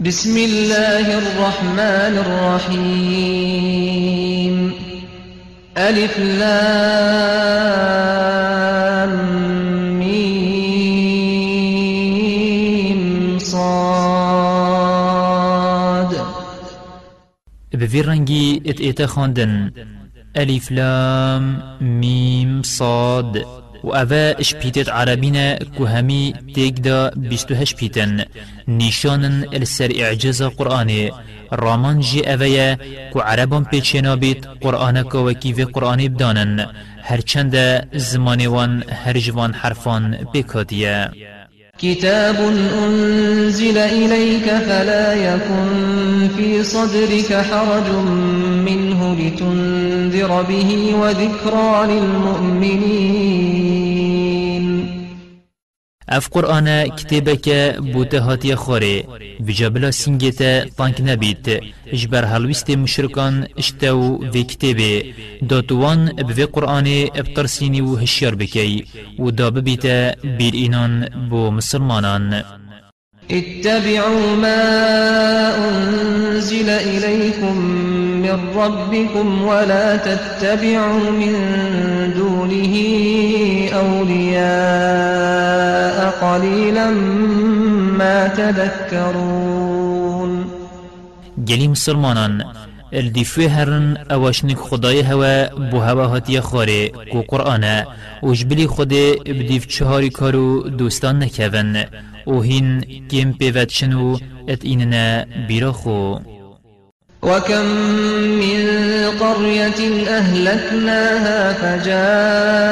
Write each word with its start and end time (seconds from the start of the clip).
بسم 0.00 0.36
الله 0.36 1.18
الرحمن 1.18 2.14
الرحيم. 2.20 3.56
ألف 5.76 6.18
لام 6.18 6.76
ميم 9.96 10.20
صاد. 13.38 13.86
بفي 17.74 18.00
رنجي 18.00 18.62
ات 18.66 18.80
ايتا 18.80 19.06
خاندن 19.06 19.70
ألف 20.36 20.72
لام 20.72 21.62
ميم 21.80 22.62
صاد. 22.62 23.46
و 23.86 23.90
اوه 23.94 24.34
اشپیتت 24.38 24.88
عربینه 24.88 25.58
که 25.78 25.84
همی 25.84 26.34
تیگ 26.54 26.74
دا 26.74 27.10
بیستو 27.16 27.54
هشپیتن 27.54 28.24
نیشانن 28.68 29.44
السر 29.52 29.90
إعجاز 29.94 30.42
قرآنه 30.42 31.10
رامان 31.52 32.00
جي 32.00 32.20
اوه 32.32 32.76
که 33.12 33.20
عربان 33.20 33.64
پیچینا 33.64 34.16
بید 34.16 34.48
قرآنه 34.60 35.02
که 35.02 35.18
وکیوه 35.18 35.64
قرآنه 35.64 36.08
بدانن 36.08 36.66
هرچند 37.02 37.56
زمان 37.98 38.46
وان 38.46 38.82
هر 39.04 39.18
جوان 39.18 39.52
حرفان 39.52 40.18
بکادیه 40.34 41.10
كتاب 41.82 42.36
أنزل 42.84 43.78
إليك 43.78 44.44
فلا 44.44 45.14
يكن 45.14 46.28
في 46.36 46.62
صدرك 46.64 47.44
حرج 47.50 47.92
منه 48.66 49.16
لتنذر 49.20 50.42
به 50.42 50.94
وذكرى 51.00 51.86
للمؤمنين. 51.92 53.26
اف 56.08 56.28
قرآن 56.28 56.86
كتابك 56.86 57.76
بوته 57.78 58.18
هاتي 58.18 58.56
خوري 58.56 59.04
بجابلا 59.40 59.90
سنگتا 59.90 60.64
طانك 60.78 61.00
نبيت 61.00 61.46
اجبر 61.92 62.24
هلوست 62.24 62.70
مشركان 62.70 63.46
اشتو 63.58 64.30
في 64.32 64.42
كتابه 64.42 65.14
داتوان 65.42 66.06
بفي 66.06 66.44
قرآن 66.44 67.08
ابترسيني 67.16 67.80
و 67.82 67.94
هشيار 67.96 68.34
بكي 68.34 68.84
و 69.18 69.30
داب 69.30 69.58
بيتا 69.58 70.14
بير 70.24 70.54
اينان 70.54 71.08
بو 71.30 71.50
مسلمانان 71.50 72.42
اتبعوا 73.30 74.36
ما 74.36 74.58
أنزل 75.68 76.68
إليكم 76.68 77.56
من 78.26 78.38
ربكم 78.56 79.42
ولا 79.42 79.96
تتبعوا 79.96 81.10
من 81.10 81.34
دونه 82.16 82.74
أولياء 83.72 85.16
قليلا 86.20 86.90
ما 87.98 88.28
تذكرون. 88.28 89.66
گلی 91.48 91.68
مسلمانان 91.68 92.44
الدفوه 92.92 93.46
هرن 93.46 93.96
اواشنك 94.10 94.58
خدای 94.58 95.00
هوا 95.00 95.48
بو 95.70 95.78
هوا 95.80 96.06
هاتي 96.06 96.40
خاره 96.40 96.88
کو 97.12 97.22
قرآن 97.22 97.84
وجبلی 98.22 98.66
خود 98.66 98.88
بدیف 99.26 99.66
چهاری 99.66 100.10
کارو 100.10 100.68
دوستان 100.68 101.18
نکون 101.22 101.84
و 102.26 102.40
هین 102.40 102.80
کم 103.10 103.32
پیوت 103.32 103.70
شنو 103.70 104.18
ات 104.48 104.64
ایننا 104.64 105.24
بیرا 105.48 105.72
خو. 105.72 106.18
وكم 107.22 107.66
من 108.40 108.60
قرية 109.20 110.08
أهلكناها 110.08 111.52
فجاءها 111.52 112.68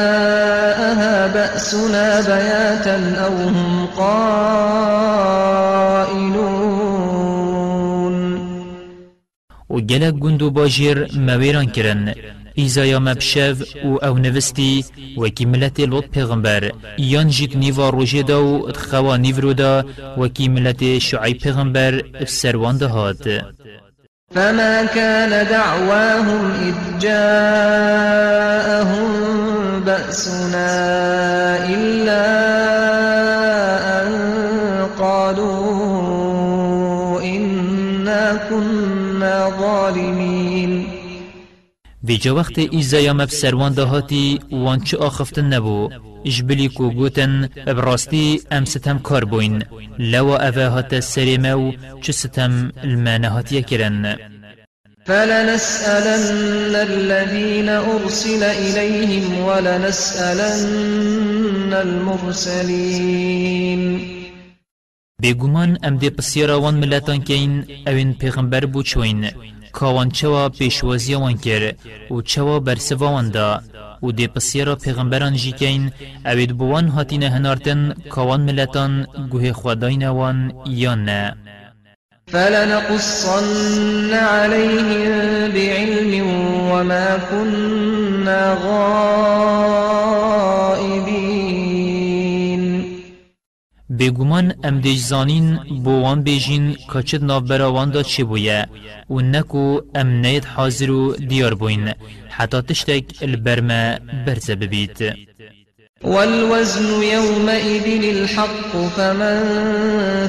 بأسنا 1.27 2.20
بياتا 2.20 3.14
أو 3.25 3.34
هم 3.48 3.86
قائلون 3.86 4.25
و 9.70 9.81
گلک 9.81 10.14
گندو 10.14 10.51
باجیر 10.51 11.08
مویران 11.17 11.67
کرن. 11.67 12.14
ایزایا 12.56 12.98
مبشف 12.98 13.77
و 13.84 13.97
أو 13.97 14.19
نوستی 14.19 14.85
وکی 15.17 15.45
ملت 15.45 15.80
لوط 15.80 16.05
پیغمبر 16.05 16.70
یان 16.98 17.29
جیت 17.29 17.57
نیوا 17.57 17.91
روژه 17.91 18.23
دا 18.23 18.45
و 18.45 18.68
اتخوا 18.68 19.17
نیورو 19.17 19.52
دا 19.52 19.85
وکی 20.18 20.48
ملت 20.48 20.98
شعی 20.98 21.35
پیغمبر 21.35 22.02
سروان 22.27 22.83
هاد 22.83 23.45
فما 24.34 24.84
كان 24.84 25.46
دعواهم 25.46 26.52
إذ 26.62 26.74
جاءهم 27.00 28.24
بأسنا 29.86 30.74
إلا 31.68 32.24
أن 34.02 34.11
قالوا 34.98 35.62
إنا 37.23 38.40
كنا 38.50 39.50
ظالمين 39.61 40.93
في 42.07 42.17
جا 42.17 42.35
وقت 42.35 42.59
ایزایا 42.59 43.13
مب 43.13 43.31
سروان 43.31 43.79
هاتی 43.79 44.41
وان 44.53 44.81
چه 44.81 44.97
آخفتن 44.97 45.55
نبو 45.55 45.91
اجبلی 46.25 46.69
کو 46.69 46.91
گوتن 46.91 47.48
براستی 47.67 48.41
ام 48.51 48.65
ستم 48.65 48.98
کار 48.98 49.25
بوین. 49.25 49.63
لوا 49.98 50.37
اوه 50.48 50.69
هات 50.69 51.01
سریمو 51.01 51.73
چه 52.03 52.13
ستم 52.13 52.73
المانه 52.85 53.29
هاتیه 53.29 53.63
کرن 53.63 54.17
فلنسألن 55.07 56.75
الذين 56.75 57.69
أرسل 57.69 58.42
إليهم 58.42 59.39
ولنسألن 59.39 60.63
المرسلين. 61.73 63.15
بگومان 65.23 65.77
ام 65.83 65.97
دی 65.97 66.11
پسیرا 66.11 66.61
وان 66.61 66.75
ملتان 66.75 67.21
کین 67.21 67.65
اوین 67.86 68.13
پیغمبر 68.13 68.67
بو 68.67 68.83
چوین 68.83 69.25
کاوان 69.79 70.08
چوا 70.18 70.48
پیشوازی 70.48 71.14
وان 71.14 71.36
کر 71.45 71.62
و 72.11 72.23
چوا 72.23 72.57
برسوا 72.67 73.08
وان 73.14 73.29
دا. 73.30 73.61
و 74.02 74.12
دی 74.12 74.27
پسیرا 74.27 74.74
پیغمبران 74.77 75.35
جی 75.36 75.52
کین 75.52 75.92
اوید 76.24 76.52
بوان 76.58 76.89
هاتین 76.89 77.23
هنارتن 77.23 77.95
کاوان 78.11 78.40
ملتان 78.40 79.07
گوه 79.30 79.52
خداین 79.52 80.08
وان 80.08 80.52
یا 80.67 80.95
نه 80.95 81.35
فلنقصن 82.33 84.12
عليهم 84.12 85.52
بعلم 85.52 86.27
وما 86.70 87.18
كنا 87.30 88.55
غائبين 88.64 90.05
بگومان 93.90 94.55
ام 94.64 94.80
دیج 94.80 95.00
زانین 95.00 95.56
بوان 95.84 96.22
بیجین 96.22 96.77
کچد 96.92 97.24
ناف 97.24 97.42
براوان 97.42 97.90
دا 97.90 98.02
چه 98.02 98.24
بویا 98.24 98.67
و 99.11 99.20
نکو 99.20 99.80
ام 99.95 100.06
نید 100.06 100.45
حاضر 100.45 100.90
و 100.90 101.17
دیار 101.17 101.55
بوین. 101.55 101.92
حتی 102.28 102.61
تشتک 102.61 103.05
البرما 103.23 103.98
برزه 104.27 104.55
ببید 104.55 104.98
والوزن 106.05 107.02
يومئذ 107.02 108.05
الحق 108.05 108.89
فمن 108.96 109.40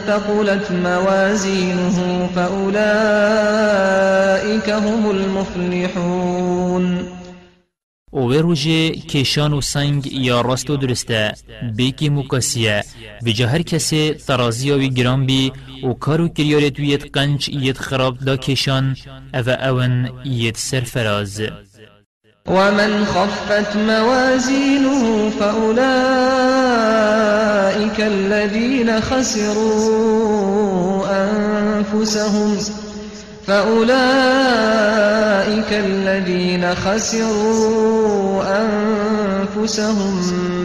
ثقلت 0.07 0.71
موازينه 0.71 2.29
فأولئك 2.35 2.69
هم 4.69 5.09
المفلحون. 5.09 6.85
أو 8.15 8.33
روژه 8.33 8.91
کشان 8.91 9.53
و 9.53 9.61
سنگ 9.61 10.13
یا 10.13 10.41
راست 10.41 10.69
و 10.69 10.77
درسته 10.77 11.33
بیکی 11.75 12.09
مکاسیه 12.09 12.83
و 13.25 13.29
جا 13.29 13.47
هر 13.47 13.61
کسی 13.61 14.13
ترازی 14.13 14.71
و 14.71 14.77
گرام 14.77 15.25
بی 15.25 15.51
و 15.83 15.93
کار 15.93 16.21
و 16.21 16.27
کریارت 16.27 16.79
ویت 16.79 17.03
قنج 17.13 17.49
یت 17.49 17.77
خراب 17.77 18.19
دا 18.19 18.37
کشان 18.37 18.95
أو 19.33 19.49
اون 19.49 20.11
یت 20.25 20.57
سرفراز 20.57 21.41
ومن 22.47 23.05
خفت 23.05 23.75
موازينه 23.75 25.29
فأولئك 25.29 25.85
الذين 27.99 29.01
خسروا 29.01 30.25
أنفسهم 31.07 32.57
فأولئك 33.47 35.05
الذين 35.73 36.75
خسروا 36.75 38.43
أنفسهم 38.61 40.19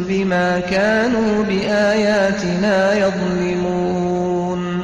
بما 0.09 0.61
كانوا 0.61 1.45
بآياتنا 1.45 2.95
يظلمون. 2.95 4.81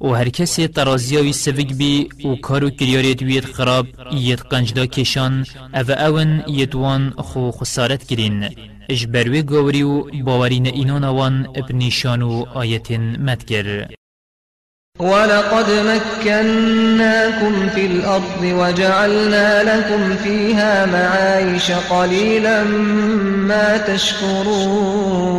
و 0.00 0.14
هر 0.14 0.28
کسی 0.28 0.68
ترازیاوی 0.68 1.32
سوگ 1.32 1.72
بی 1.72 2.08
و 2.24 2.36
کارو 2.36 2.70
کریاریت 2.70 3.22
وید 3.22 3.44
خراب 3.44 3.86
یت 4.12 4.42
قنجدا 4.42 4.86
کشان 4.86 5.44
أو 5.74 5.90
اون 5.90 6.42
یتوان 6.48 7.10
خو 7.10 7.50
خسارت 7.50 8.04
کرین 8.04 8.48
اش 8.88 9.06
بروی 9.06 9.42
گوری 9.42 9.82
و 9.82 10.04
باورین 10.24 10.66
اینان 10.66 11.04
وان 11.04 11.46
ابنیشان 11.54 12.22
و 12.22 12.44
آیت 12.54 12.90
مدگر. 13.18 13.88
ولقد 14.98 15.66
مكناكم 15.70 17.68
في 17.68 17.86
الأرض 17.86 18.42
وجعلنا 18.42 19.62
لكم 19.62 20.16
فيها 20.16 20.86
معايش 20.86 21.70
قليلا 21.70 22.64
ما 23.48 23.76
تشكرون. 23.76 25.38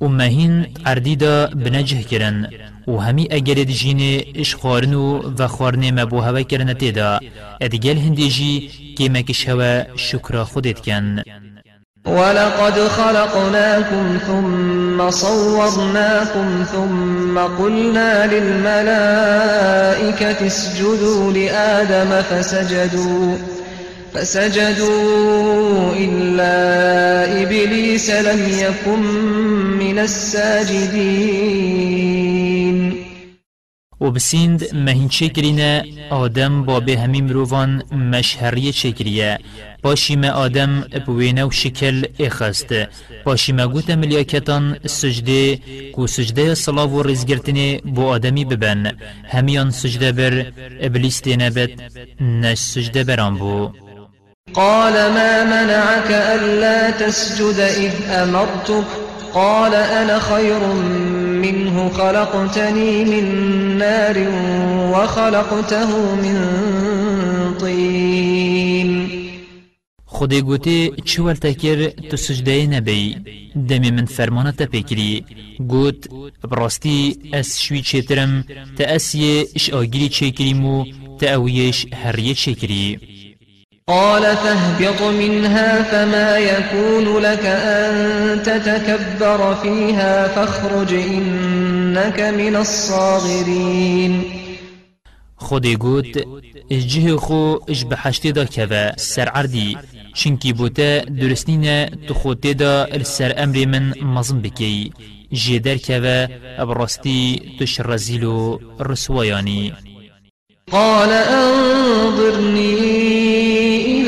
و 0.00 0.08
مهین 0.08 0.66
عردی 0.86 1.16
دا 1.16 1.46
بنجه 1.46 2.02
کرن 2.02 2.48
و 2.86 2.96
همی 2.96 3.28
اگر 3.30 3.54
دجین 3.54 4.22
اش 4.36 4.54
خارنو 4.54 5.32
و 5.38 5.46
خارن 5.46 6.00
مبو 6.00 6.20
هوا 6.20 6.42
تیدا 6.42 7.20
ادگل 7.60 7.96
هندی 7.96 8.28
جی 8.28 8.70
که 8.98 9.08
مکش 9.08 9.48
هوا 9.48 9.96
شکر 9.96 10.44
خودت 10.44 10.80
کن. 10.80 11.22
ولقد 12.08 12.78
خلقناكم 12.78 14.18
ثم 14.26 15.10
صورناكم 15.10 16.64
ثم 16.72 17.38
قلنا 17.38 18.26
للملائكة 18.26 19.56
اسجدوا 20.46 21.32
لآدم 21.32 22.22
فسجدوا 22.30 23.36
فسجدوا 24.14 25.92
إلا 25.96 27.42
إبليس 27.42 28.10
لم 28.10 28.48
يكن 28.48 29.02
من 29.78 29.98
الساجدين 29.98 31.48
و 34.00 34.10
بسیند 34.10 34.74
مهین 34.74 35.08
چکرینه 35.08 35.84
آدم 36.10 36.64
با 36.64 36.80
به 36.80 36.98
همین 36.98 37.24
مروفان 37.24 37.82
مشهری 37.92 38.72
چکریه 38.72 39.38
ما 39.84 40.30
آدم 40.30 40.84
بوینه 41.06 41.44
و 41.44 41.50
شکل 41.50 42.04
اخست. 42.20 42.74
ما 43.26 43.66
گوت 43.66 43.90
ملیاکتان 43.90 44.76
سجده 44.86 45.58
کو 45.92 46.06
سجده 46.06 46.54
صلاة 46.54 46.90
و 46.90 47.02
رزگرتنی 47.02 47.78
بو 47.94 48.08
آدمی 48.08 48.44
ببن. 48.44 48.92
همیان 49.28 49.70
سجده 49.70 50.12
بر 50.12 50.46
ابلیس 50.80 51.20
تینبت 51.20 51.70
نش 52.20 52.58
سجده 52.58 53.04
بران 53.04 53.34
بو. 53.38 53.72
قال 54.54 54.92
ما 54.92 55.44
منعك 55.44 56.10
ألا 56.10 56.90
تسجد 56.90 57.60
إذ 57.60 57.94
أمرتك؟ 58.10 58.88
قال 59.34 59.74
أنا 59.74 60.18
خير 60.18 60.58
منه 61.38 61.88
خلقتني 61.88 63.04
من 63.04 63.26
نار 63.78 64.18
وخلقته 64.92 65.90
من 66.22 66.38
طين. 67.60 69.18
خودی 70.18 70.40
گوتی 70.42 70.92
چوال 71.04 71.34
تکر 71.34 71.88
تو 72.08 72.16
سجده 72.16 72.66
نبی 72.66 73.16
دمی 73.68 73.90
من 73.90 74.04
فرمانه 74.04 74.52
تا 74.52 74.66
پیکری 74.66 75.24
گوت 75.68 76.08
براستی 76.50 77.18
اس 77.32 77.60
شوی 77.60 77.82
چیترم 77.82 78.44
تا 78.78 78.84
اسیه 78.84 79.46
اش 79.56 79.70
آگیری 79.70 80.08
چیکریمو 80.08 80.84
تا 81.20 81.26
اویش 81.34 81.86
هریه 81.94 82.34
چیکری 82.34 82.98
قال 83.88 84.22
فاهبط 84.22 85.02
منها 85.02 85.82
فما 85.82 86.38
يكون 86.38 87.18
لك 87.18 87.44
أن 87.44 88.42
تتكبر 88.42 89.54
فيها 89.54 90.28
فاخرج 90.28 90.94
إنك 90.94 92.20
من 92.20 92.56
الصاغرين. 92.56 94.24
خودی 95.36 95.76
گوت 95.76 96.26
جه 96.70 97.16
خو 97.16 97.58
اش 97.68 97.84
بحشتی 97.84 98.32
دا 98.32 98.44
کوا 98.44 98.92
سر 98.96 99.28
عردی 99.28 99.76
چنکی 100.14 100.52
بوتا 100.52 101.00
تو 102.08 102.14
خودتی 102.14 102.54
دا 102.54 102.84
السر 102.84 103.42
أمر 103.42 103.66
من 103.66 103.94
مزم 104.02 104.40
بکی 104.40 104.92
جیدر 105.32 105.76
کوا 105.76 106.26
ابراستی 106.58 107.40
تش 107.60 107.80
رزیلو 107.80 108.58
رسوایانی 108.80 109.72
قال 110.72 111.12
أنظرني 111.12 113.07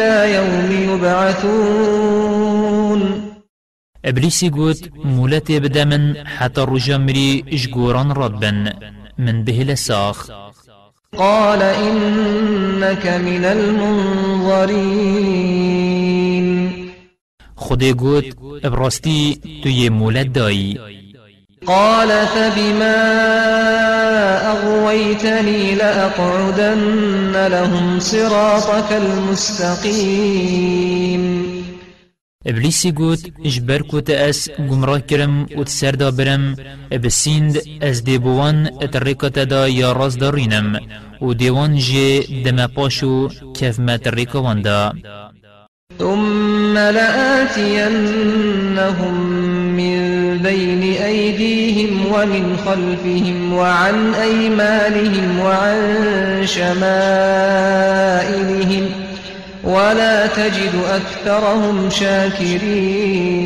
إلى 0.00 0.34
يوم 0.34 0.70
يبعثون. 0.90 1.80
ابلیسی 4.04 4.50
گوت 4.50 4.90
مولت 5.04 5.52
بدا 5.52 5.84
من 5.84 6.16
حتی 6.26 6.60
رجا 6.68 6.98
مری 6.98 7.44
اجگوران 7.46 8.10
ربن 8.10 8.72
من 9.18 9.44
به 9.44 9.52
لساخ. 9.52 10.30
قال 11.16 11.62
إنك 11.62 13.06
من 13.06 13.44
المنظرين. 13.44 14.80
خودی 17.56 17.92
گوت 17.92 18.24
ابراستی 18.64 19.40
تو 19.62 19.68
یه 19.68 19.90
مولت 19.90 20.32
دایی 20.32 20.78
قال 21.66 22.08
فبما 22.08 23.00
أغويتني 24.52 25.74
لأقعدن 25.74 27.46
لهم 27.46 28.00
صراطك 28.00 28.92
المستقيم. 28.92 30.40
ابلیسی 32.46 32.90
گوت 32.92 33.20
اجبر 33.44 33.82
کو 33.82 34.00
تا 34.00 34.28
أس 34.30 34.48
گمراه 34.70 35.00
کرم 35.00 35.46
و 35.56 35.64
تسر 35.64 35.90
دا 35.90 36.10
برم 36.10 36.56
بسیند 37.04 37.58
از 37.82 38.04
دیبوان 38.04 38.70
اتریکت 38.82 39.38
دا 39.38 39.68
یا 39.68 39.92
راز 39.92 40.18
دارینم 40.18 40.80
و 41.22 41.34
دیوان 41.34 41.78
جه 41.78 42.20
دم 42.44 42.66
پاشو 42.66 43.28
کف 43.54 43.78
ما 43.80 43.96
تریکوان 43.96 44.62
دا 44.62 44.92
ثم 45.98 46.78
لآتينهم 46.78 47.90
من 49.80 50.38
بين 50.38 50.82
أيديهم 51.02 52.06
ومن 52.12 52.56
خلفهم 52.56 53.52
وعن 53.52 54.14
أيمانهم 54.14 55.40
وعن 55.40 55.96
شمائلهم 56.46 57.70
ولا 59.64 60.26
تجد 60.26 60.74
أكثرهم 60.88 61.90
شاكرين. 61.90 63.40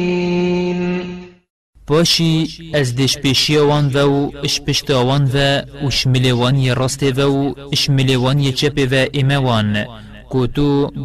باشی 1.86 2.48
از 2.74 2.96
دش 2.96 3.18
پیشی 3.18 3.56
وان 3.56 3.90
و 3.94 3.98
و 3.98 4.30
اش 4.44 4.60
پشت 4.60 4.90
وان 4.90 5.30
و 5.34 5.62
و 5.86 5.90
شمل 5.90 6.30
وان 6.30 6.56
ی 6.56 6.74
راست 6.74 7.02
و 7.02 7.20
و 7.20 7.54
شمل 7.74 8.16
وان 8.16 8.38
ی 8.38 8.52
چپ 8.52 8.88
و 8.92 9.06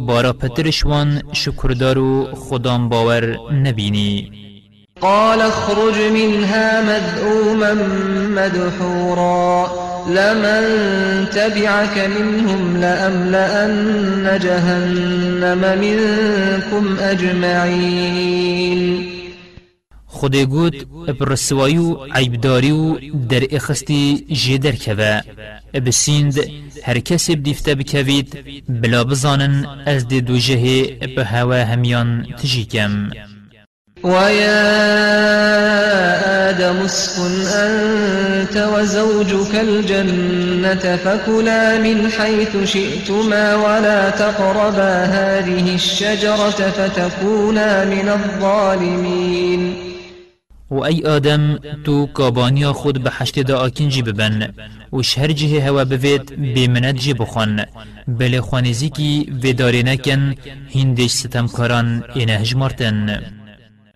بارا 0.06 0.32
پترش 0.32 0.86
وان 0.86 1.22
شکردارو 1.32 2.34
خدام 2.34 2.88
باور 2.88 3.52
نبینی. 3.52 4.49
قال 5.00 5.40
اخرج 5.40 6.00
منها 6.12 6.82
مذءوما 6.82 7.74
مدحورا. 8.36 9.70
لمن 10.08 10.64
تبعك 11.30 11.98
منهم 11.98 12.76
لأملأن 12.76 14.38
جهنم 14.42 15.78
منكم 15.80 16.96
أجمعين. 17.00 18.40
خودی 20.06 20.46
گوت 20.46 20.84
برسوایی 21.20 21.78
و 21.78 21.96
عیبداری 22.14 22.72
و 22.72 22.98
در 23.28 23.42
اخستی 23.50 24.26
جدر 24.32 24.72
کوا 24.72 25.20
بسیند 25.86 26.40
هر 26.82 26.98
کسی 26.98 27.36
بدیفته 27.36 27.74
بکوید 27.74 28.38
بلا 28.68 29.04
بزانن 29.04 29.66
از 29.86 30.08
دی 30.08 30.20
دو 30.20 30.38
جهه 30.38 30.98
به 31.16 31.24
هوا 31.24 31.64
همیان 31.64 32.26
تجیکم. 32.42 33.10
ويا 34.02 34.60
آدم 36.50 36.76
اسكن 36.76 37.46
أنت 37.46 38.56
وزوجك 38.56 39.54
الجنة 39.54 40.96
فكلا 40.96 41.78
من 41.78 42.10
حيث 42.10 42.64
شئتما 42.64 43.54
ولا 43.54 44.10
تقربا 44.10 45.04
هذه 45.04 45.74
الشجرة 45.74 46.50
فتكونا 46.50 47.84
من 47.84 48.08
الظالمين. 48.08 49.74
و 50.70 50.84
ای 50.84 51.02
آدم 51.02 51.58
تو 51.84 52.06
کابانیا 52.06 52.72
خود 52.72 53.02
به 53.02 53.10
حشت 53.10 53.38
دا 53.38 53.58
آکنجی 53.58 54.02
ببن 54.02 54.54
و 54.92 55.02
شهر 55.02 55.32
جه 55.32 55.60
هوا 55.60 55.84
بوید 55.84 56.54
بیمنت 56.54 56.94
جی 56.94 57.14
بخون. 57.14 57.64
بله 58.08 58.40
خوانزی 58.40 58.90
کی 58.90 59.26
نکن 59.84 60.34
هندش 60.74 61.10
ستمکاران 61.10 62.04
اینه 62.14 62.32
هجمارتن. 62.32 63.20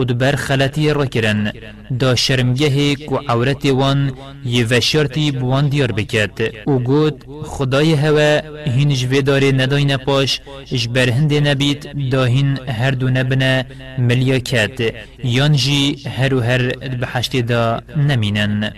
و 0.00 0.04
دبر 0.04 0.36
خلطی 0.36 0.90
را 0.90 1.06
کرن 1.06 1.52
دا 1.98 2.14
شرمگه 2.14 2.94
کو 2.94 3.16
عورت 3.28 3.66
وان 3.66 4.12
یه 4.44 4.66
وشارتی 4.66 5.30
بوان 5.30 5.68
دیار 5.68 5.92
بکد 5.92 6.38
أو 6.68 6.78
گود 6.78 7.24
خدای 7.44 7.92
هوا 7.94 8.40
هین 8.76 8.94
جوه 8.94 9.20
داره 9.20 9.52
ندای 9.52 9.84
نپاش 9.84 10.40
اش 10.72 10.88
برهنده 10.88 11.40
نبید 11.40 12.10
دا 12.10 12.24
هین 12.24 12.58
هر 12.68 12.90
دو 12.90 13.08
نبنه 13.08 13.66
ملیا 13.98 14.38
کد 14.38 14.94
یان 15.24 15.52
جی 15.52 15.96
هر 16.18 16.34
و 16.34 16.40
هر 16.40 16.62
بحشت 17.02 17.36
دا 17.36 17.82
نمینن 17.96 18.72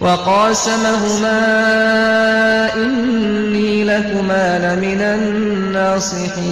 وقاسمهما 0.00 1.38
إني 2.74 3.84
لكما 3.84 4.58
لمن 4.58 5.00
الناصحين. 5.74 6.48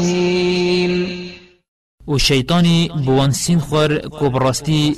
وشيطاني 2.06 2.88
بوان 2.88 3.30
سين 3.30 3.60
خور 3.60 4.00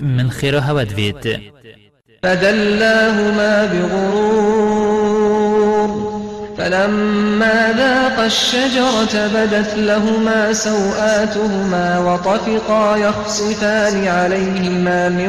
من 0.03 0.31
خير 0.31 0.59
هود 0.59 0.89
فيت 0.89 1.25
فدلاهما 2.23 3.65
بغرور 3.65 4.79
فلما 6.59 7.73
ذاق 7.77 8.19
الشجرة 8.25 9.27
بدت 9.35 9.75
لهما 9.77 10.53
سوآتهما 10.53 11.99
وطفقا 11.99 12.97
يخصفان 12.97 14.07
عليهما 14.07 15.09
من 15.09 15.29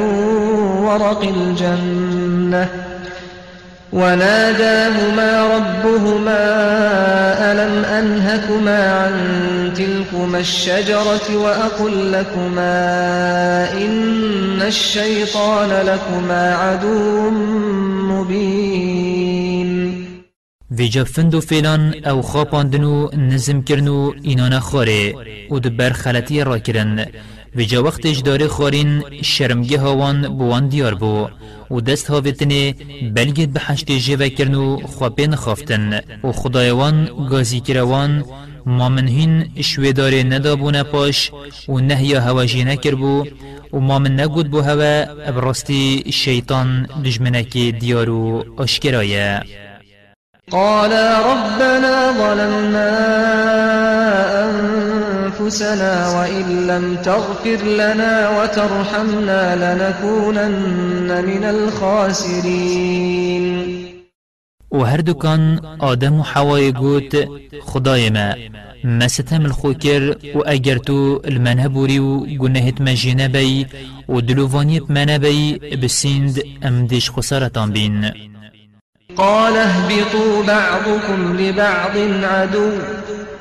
ورق 0.85 1.21
الجنة. 1.23 2.88
وناداهما 3.93 5.55
ربهما 5.55 6.43
ألم 7.51 7.85
أنهكما 7.85 8.91
عن 8.91 9.13
تلكما 9.73 10.39
الشجرة 10.39 11.37
وأقل 11.37 12.11
لكما 12.11 13.71
إن 13.73 14.61
الشيطان 14.61 15.69
لكما 15.69 16.55
عدو 16.55 17.29
مبين. 18.09 18.99
ویجا 20.79 21.03
فندو 21.03 21.39
فیلان 21.39 22.03
أو 22.05 22.21
خواباندنو 22.21 23.09
نزم 23.13 23.61
کرنو 23.61 24.13
اینانا 24.23 24.59
خوره 24.59 25.13
و 25.51 25.59
دبر 25.59 25.89
خلطی 25.89 26.43
را 26.43 26.57
کرن 26.57 27.05
ویجا 27.55 27.83
وقتش 27.83 28.17
داره 28.17 28.47
خورین 28.47 29.03
شرمگه 29.21 29.79
هاوان 29.79 30.37
بوان 30.37 30.67
دیار 30.67 30.95
بو 30.95 31.27
و 31.71 31.81
دست 31.81 32.09
هاویتنه 32.09 32.75
بلگید 33.15 33.53
به 33.53 33.59
حشتی 33.59 33.99
جیوه 33.99 34.29
کرنو 34.29 34.77
خوابین 34.87 35.35
خافتن. 35.35 36.01
و 36.23 36.31
خدایوان 36.31 37.09
گازی 37.29 37.59
کروان 37.59 38.23
مامنهین 38.65 39.49
شویداره 39.61 40.23
ندابونه 40.23 40.83
پاش 40.83 41.31
و 41.69 41.79
نهیا 41.79 42.21
هواجی 42.21 42.63
نکربو 42.63 43.25
و 43.73 43.79
مامن 43.79 44.19
نگود 44.19 44.51
بو 44.51 44.61
هوا 44.61 45.05
ابرستی 45.25 46.03
شیطان 46.13 46.87
دجمنکی 47.05 47.71
دیارو 47.71 48.45
اشکرایه 48.61 49.41
قال 50.51 50.91
ربنا 50.91 52.13
ظلمنا 52.17 52.89
أنفسنا 55.39 56.19
وإن 56.19 56.67
لم 56.67 56.95
تغفر 56.95 57.65
لنا 57.65 58.29
وترحمنا 58.29 59.55
لنكونن 59.55 61.25
من 61.25 61.43
الخاسرين. 61.43 62.89
و 64.71 64.83
هر 64.83 65.01
دکان 65.01 65.59
آدم 65.79 66.19
و 66.19 66.23
حوای 66.23 66.71
گوت 66.71 67.27
خدای 67.61 68.09
ما 68.09 68.33
مستم 68.83 69.45
الخو 69.45 69.73
کر 69.73 70.15
و 70.35 70.43
اگر 70.45 70.77
تو 70.77 71.21
المنه 71.25 71.67
بوری 71.67 71.99
و 71.99 72.19
گنهت 72.19 72.81
مجینه 72.81 73.27
بی 73.27 73.67
و 74.09 74.21
دلووانیت 74.21 74.83
منه 74.89 75.19
بی 75.19 75.59
بسیند 75.59 76.41
امدش 76.61 77.11
خسارتان 77.11 77.71
بین. 77.71 78.11
قال 79.15 79.57
اهبطوا 79.57 80.43
بعضكم 80.43 81.37
لبعض 81.37 81.97
عدو 82.23 82.71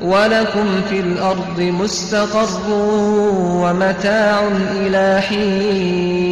ولكم 0.00 0.82
في 0.88 1.00
الأرض 1.00 1.60
مستقر 1.60 2.72
ومتاع 3.62 4.48
إلى 4.72 5.20
حين. 5.20 6.28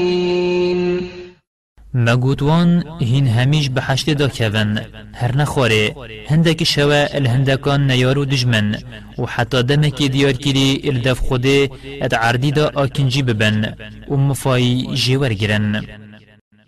مگوتوان 1.95 2.85
هین 3.01 3.27
همیش 3.27 3.69
به 3.69 3.81
حشت 3.81 4.11
دا 4.11 4.29
کون 4.29 4.81
هر 5.15 5.37
نخواره 5.37 5.95
هندک 6.29 6.65
شوا 6.65 7.07
الهندکان 7.15 7.91
نیارو 7.91 8.25
دجمن 8.25 8.77
و 9.19 9.27
حتی 9.27 9.63
دمک 9.63 10.03
دیار 10.03 10.33
کری 10.33 10.81
الدف 10.85 11.19
خوده 11.19 11.71
ات 12.03 12.15
عردی 12.15 12.53
دا 12.53 12.71
آکنجی 12.75 13.23
ببن. 13.23 13.75
و 14.09 14.17
مفای 14.17 14.87
جیور 14.95 15.33
گرن 15.33 15.85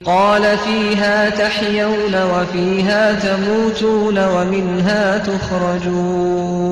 قال 0.05 0.59
فيها 0.59 1.31
تحيون 1.31 2.15
وفيها 2.15 3.13
تموتون 3.13 4.19
ومنها 4.19 5.19
تخرجون. 5.19 6.69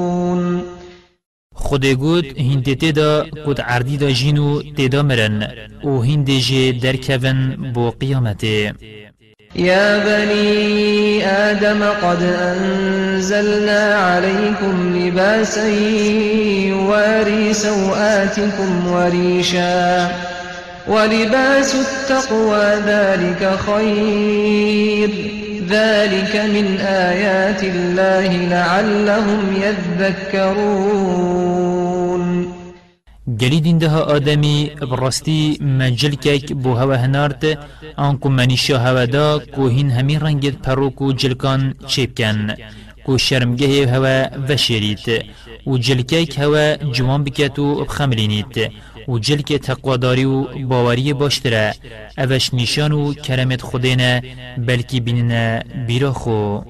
خود 1.55 1.87
گود 1.87 2.39
هنده 2.39 2.75
تدا 2.75 3.23
قد 3.47 3.61
عردی 3.61 3.97
دا 3.97 4.11
جینو 4.11 4.63
تدا 4.63 5.03
مرن. 5.03 5.49
و 5.85 6.01
هنده 6.01 6.39
جه 6.41 6.73
درکون 6.73 7.73
بو 7.73 7.91
قیامته 7.91 8.73
يا 9.57 9.99
بني 9.99 11.27
آدم 11.27 11.83
قد 11.83 12.23
أنزلنا 12.23 13.95
عليكم 13.95 14.97
لباسا 14.99 15.69
يواري 16.69 17.53
سوآتكم 17.53 18.87
وريشا 18.87 20.36
ولباس 20.89 21.75
التقوى 21.75 22.67
ذلك 22.87 23.59
خير. 23.67 25.11
ذلك 25.69 26.37
من 26.37 26.77
آيات 26.81 27.65
الله 27.65 28.37
لعلهم 28.37 29.57
يذكرون. 29.63 31.47
گلی 33.41 33.61
ده 33.73 34.17
آدمی 34.17 34.71
براستی 34.81 35.59
مجل 35.61 36.15
کک 36.15 36.53
بو 36.53 36.75
هوا 36.75 36.97
هنارت 36.97 37.59
آنکو 37.97 38.29
منیشا 38.29 38.79
هوا 38.79 39.05
دا 39.05 39.39
کو 39.39 39.69
هین 39.69 39.91
همین 39.91 40.21
رنگت 40.21 40.67
پروکو 40.67 41.13
جلکان 41.13 41.75
چیب 41.87 42.17
کن 42.17 42.51
کو 43.05 43.19
شرمگه 43.19 43.87
هوا 43.87 44.27
وشیریت 44.49 45.07
و 45.67 45.79
جلکک 45.79 46.39
هوا 46.39 46.77
جوان 46.93 47.25
بکتو 47.25 47.85
بخملینیت 47.85 48.73
و 49.09 49.19
جلک 49.19 49.53
تقواداری 49.53 50.25
و 50.25 50.45
باوری 50.67 51.13
باشتره. 51.13 51.75
اوش 52.19 52.55
نشان 52.55 52.93
و 52.93 53.15
کرمت 53.15 53.63
خودینه 53.63 54.23
بلکی 54.59 55.01
بیننه 55.01 55.63
بیرا 55.87 56.13
خو. 56.13 56.61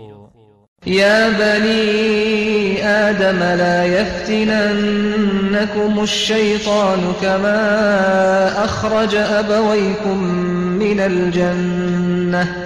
يا 0.87 1.31
بني 1.31 2.83
آدم 2.83 3.39
لا 3.39 3.85
يفتننكم 3.85 5.23
الشيطان 6.03 7.13
كما 7.23 8.65
أخرج 8.65 9.15
أبويكم 9.15 10.19
من 10.79 11.01
الجنة. 11.01 12.66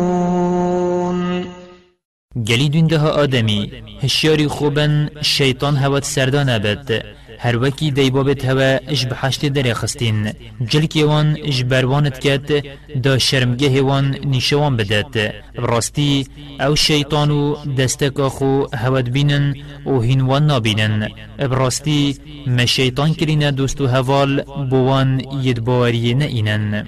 گلی 2.35 2.69
دونده 2.69 2.97
ها 2.97 3.09
آدمی 3.09 3.71
هشیاری 4.01 4.47
خوبن 4.47 5.09
شیطان 5.21 5.75
هوات 5.75 6.05
سردان 6.05 6.57
بد 6.57 7.05
هر 7.39 7.57
وکی 7.63 7.91
دیبابت 7.91 8.45
هوا 8.45 8.79
اش 8.87 9.05
بحشت 9.05 9.45
در 9.45 9.73
خستین 9.73 10.33
جلکی 10.67 11.03
وان 11.03 11.37
اش 11.43 11.63
بروانت 11.63 12.19
کد 12.19 12.65
دا 13.03 13.17
شرمگه 13.17 13.81
وان 13.81 14.15
نیشوان 14.25 14.77
بدد 14.77 15.33
براستی 15.55 16.27
أو 16.61 16.75
شیطانو 16.75 17.55
دستکا 17.77 18.29
خو 18.29 18.65
هوت 18.73 19.09
بینن 19.09 19.55
و 19.85 19.99
هینوان 19.99 20.45
نابینن. 20.45 21.09
براستی 21.39 22.17
ما 22.47 22.65
شیطان 22.65 23.13
کرین 23.13 23.51
دوستو 23.51 23.87
هوال 23.87 24.43
بوان 24.69 25.21
یدباری 25.43 26.13
نئینن 26.13 26.87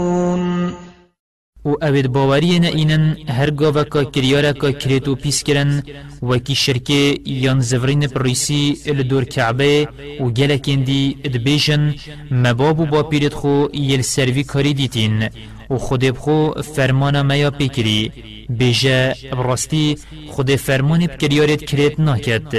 و 1.65 1.69
اوید 1.81 2.07
باوری 2.07 2.59
نه 2.59 2.67
اینن 2.67 3.17
هر 3.29 3.49
گاوه 3.51 3.83
که 3.83 4.05
کریاره 4.05 4.53
که 4.53 4.73
کریتو 4.73 5.15
پیس 5.15 5.43
کرن 5.43 5.83
و 6.23 6.37
کی 6.37 6.55
شرکه 6.55 7.19
یان 7.25 7.59
زورین 7.61 8.07
پریسی 8.07 8.73
دور 9.09 9.23
کعبه 9.23 9.87
و 10.19 10.29
گلکن 10.29 10.83
دی 10.83 11.17
ادبیجن 11.23 11.95
مبابو 12.31 12.85
با 12.85 13.03
پیرت 13.03 13.33
خو 13.33 13.65
یل 13.73 14.01
سروی 14.01 14.43
کاری 14.43 14.73
دیتین 14.73 15.29
و 15.69 15.77
خود 15.77 15.99
بخو 15.99 16.61
فرمان 16.61 17.21
میا 17.21 17.51
پیکری 17.51 18.11
بیجه 18.49 19.15
براستی 19.31 19.97
خود 20.29 20.55
فرمان 20.55 21.07
بکریارت 21.07 21.61
کریت 21.65 21.99
ناکد 21.99 22.53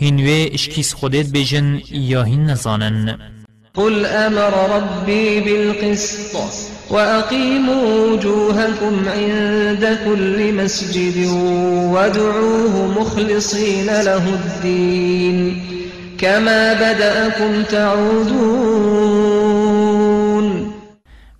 هنوی 0.00 0.50
اشکیس 0.52 0.94
خودت 0.94 1.26
بیجن 1.30 1.80
یا 1.90 2.22
هین 2.22 2.44
نزانن 2.44 3.18
قل 3.78 4.06
أمر 4.06 4.76
ربي 4.76 5.40
بالقسط 5.40 6.36
وأقيموا 6.90 8.06
وجوهكم 8.06 9.08
عند 9.16 9.98
كل 10.04 10.52
مسجد 10.52 11.26
وادعوه 11.92 12.94
مخلصين 13.00 13.86
له 13.86 14.22
الدين. 14.26 15.62
كما 16.18 16.72
بدأكم 16.72 17.62
تعودون 17.62 19.57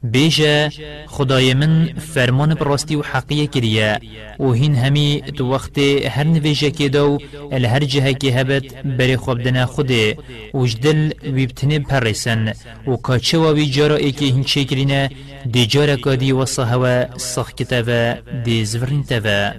بیجه 0.02 0.70
خدای 1.06 1.54
من 1.54 1.88
فرمان 2.14 2.54
براستی 2.54 2.96
و 2.96 3.02
حقیه 3.02 3.46
کریه. 3.46 4.00
و 4.40 4.52
هین 4.52 4.74
همی 4.74 5.22
تو 5.36 5.54
وقت 5.54 5.78
هر 6.14 6.24
نویجه 6.24 6.70
که 6.70 6.88
دو 6.88 7.18
ال 7.52 7.64
هر 7.64 7.84
جهه 7.84 8.12
که 8.12 8.28
هبت 8.40 8.74
بری 8.84 9.16
خواب 9.16 9.42
دنا 9.42 9.66
خوده. 9.66 10.16
و 10.54 10.66
جدل 10.66 11.12
ویبتنه 11.22 11.78
پرسن. 11.78 12.52
و 12.86 12.96
کاچه 12.96 13.38
و 13.38 13.54
وی 13.54 13.66
جارا 13.66 13.96
ای 13.96 14.12
که 14.12 14.24
هین 14.24 14.44
چه 14.44 14.64
کرینه 14.64 15.10
دی 15.52 15.66
جارا 15.66 15.96
کادی 15.96 16.32
و 16.32 16.44
صحوه 16.44 17.06
صح 17.16 17.50
کتاوه 17.52 18.18
دی 18.44 18.64
زورین 18.64 19.02
تاوه 19.02 19.52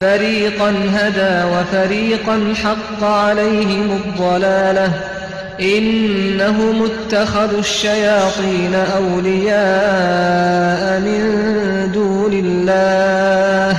فريقا 0.00 0.70
هدى 0.70 1.34
وفريقا 1.52 2.54
حق 2.54 3.04
عليهم 3.04 3.90
الضلاله. 3.90 5.13
إنهم 5.60 6.84
اتخذوا 6.84 7.60
الشياطين 7.60 8.74
أولياء 8.96 9.40
من 11.00 11.20
دون 11.94 12.32
الله 12.32 13.78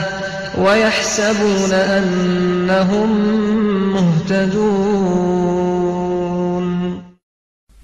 ويحسبون 0.58 1.72
أنهم 1.72 3.10
مهتدون. 3.94 5.65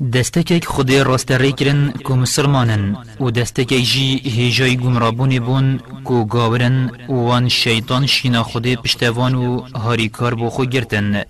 دستکک 0.01 0.65
خودی 0.65 0.99
راست 0.99 1.31
ریکرن 1.31 1.91
کو 2.03 2.15
مسلمانن 2.15 2.97
و 3.19 3.31
دستکک 3.31 3.73
جی 3.73 4.21
هیجای 4.25 4.77
گمرابون 4.77 5.39
بون 5.39 5.79
کو 6.03 6.25
گاورن 6.25 6.91
وان 7.09 7.49
شیطان 7.49 8.05
شینا 8.05 8.43
خودی 8.43 8.75
پشتوان 8.75 9.35
و 9.35 9.59
هاریکار 9.59 10.35
بو 10.35 10.49
خو 10.49 10.65
گرتن 10.65 11.23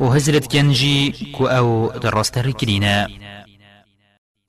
و 0.00 0.04
حضرت 0.04 0.52
کنجی 0.52 1.14
کو 1.38 1.46
أو 1.46 1.92
در 2.02 2.10
راست 2.10 2.38
ریکرینه 2.38 3.06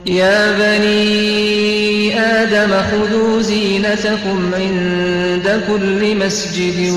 يا 0.05 0.57
بني 0.57 2.19
آدم 2.19 2.81
خذوا 2.81 3.41
زينتكم 3.41 4.53
عند 4.55 5.63
كل 5.67 6.25
مسجد 6.25 6.93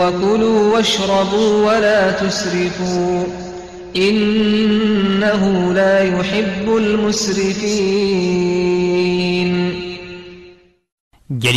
وكلوا 0.00 0.72
واشربوا 0.72 1.66
ولا 1.66 2.10
تسرفوا 2.10 3.49
إنه 3.96 5.72
لا 5.72 6.02
يحب 6.02 6.68
المسرفين. 6.76 8.30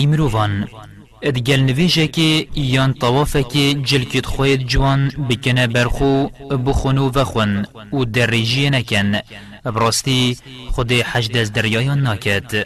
مروفان 0.07 0.67
ادگل 1.23 1.59
نویجه 1.59 2.07
که 2.07 2.47
یان 2.55 2.93
طوافه 2.93 3.43
که 3.43 3.73
جلکت 3.73 4.25
خوید 4.25 4.67
جوان 4.67 5.11
بکنه 5.29 5.67
برخو 5.67 6.27
بخونو 6.65 7.09
وخون 7.09 7.65
و 7.93 8.05
دریجی 8.05 8.69
نکن. 8.69 9.19
براستی 9.63 10.37
خود 10.71 10.91
حج 10.91 11.31
دست 11.31 11.53
دریایان 11.53 11.99
ناکد 11.99 12.65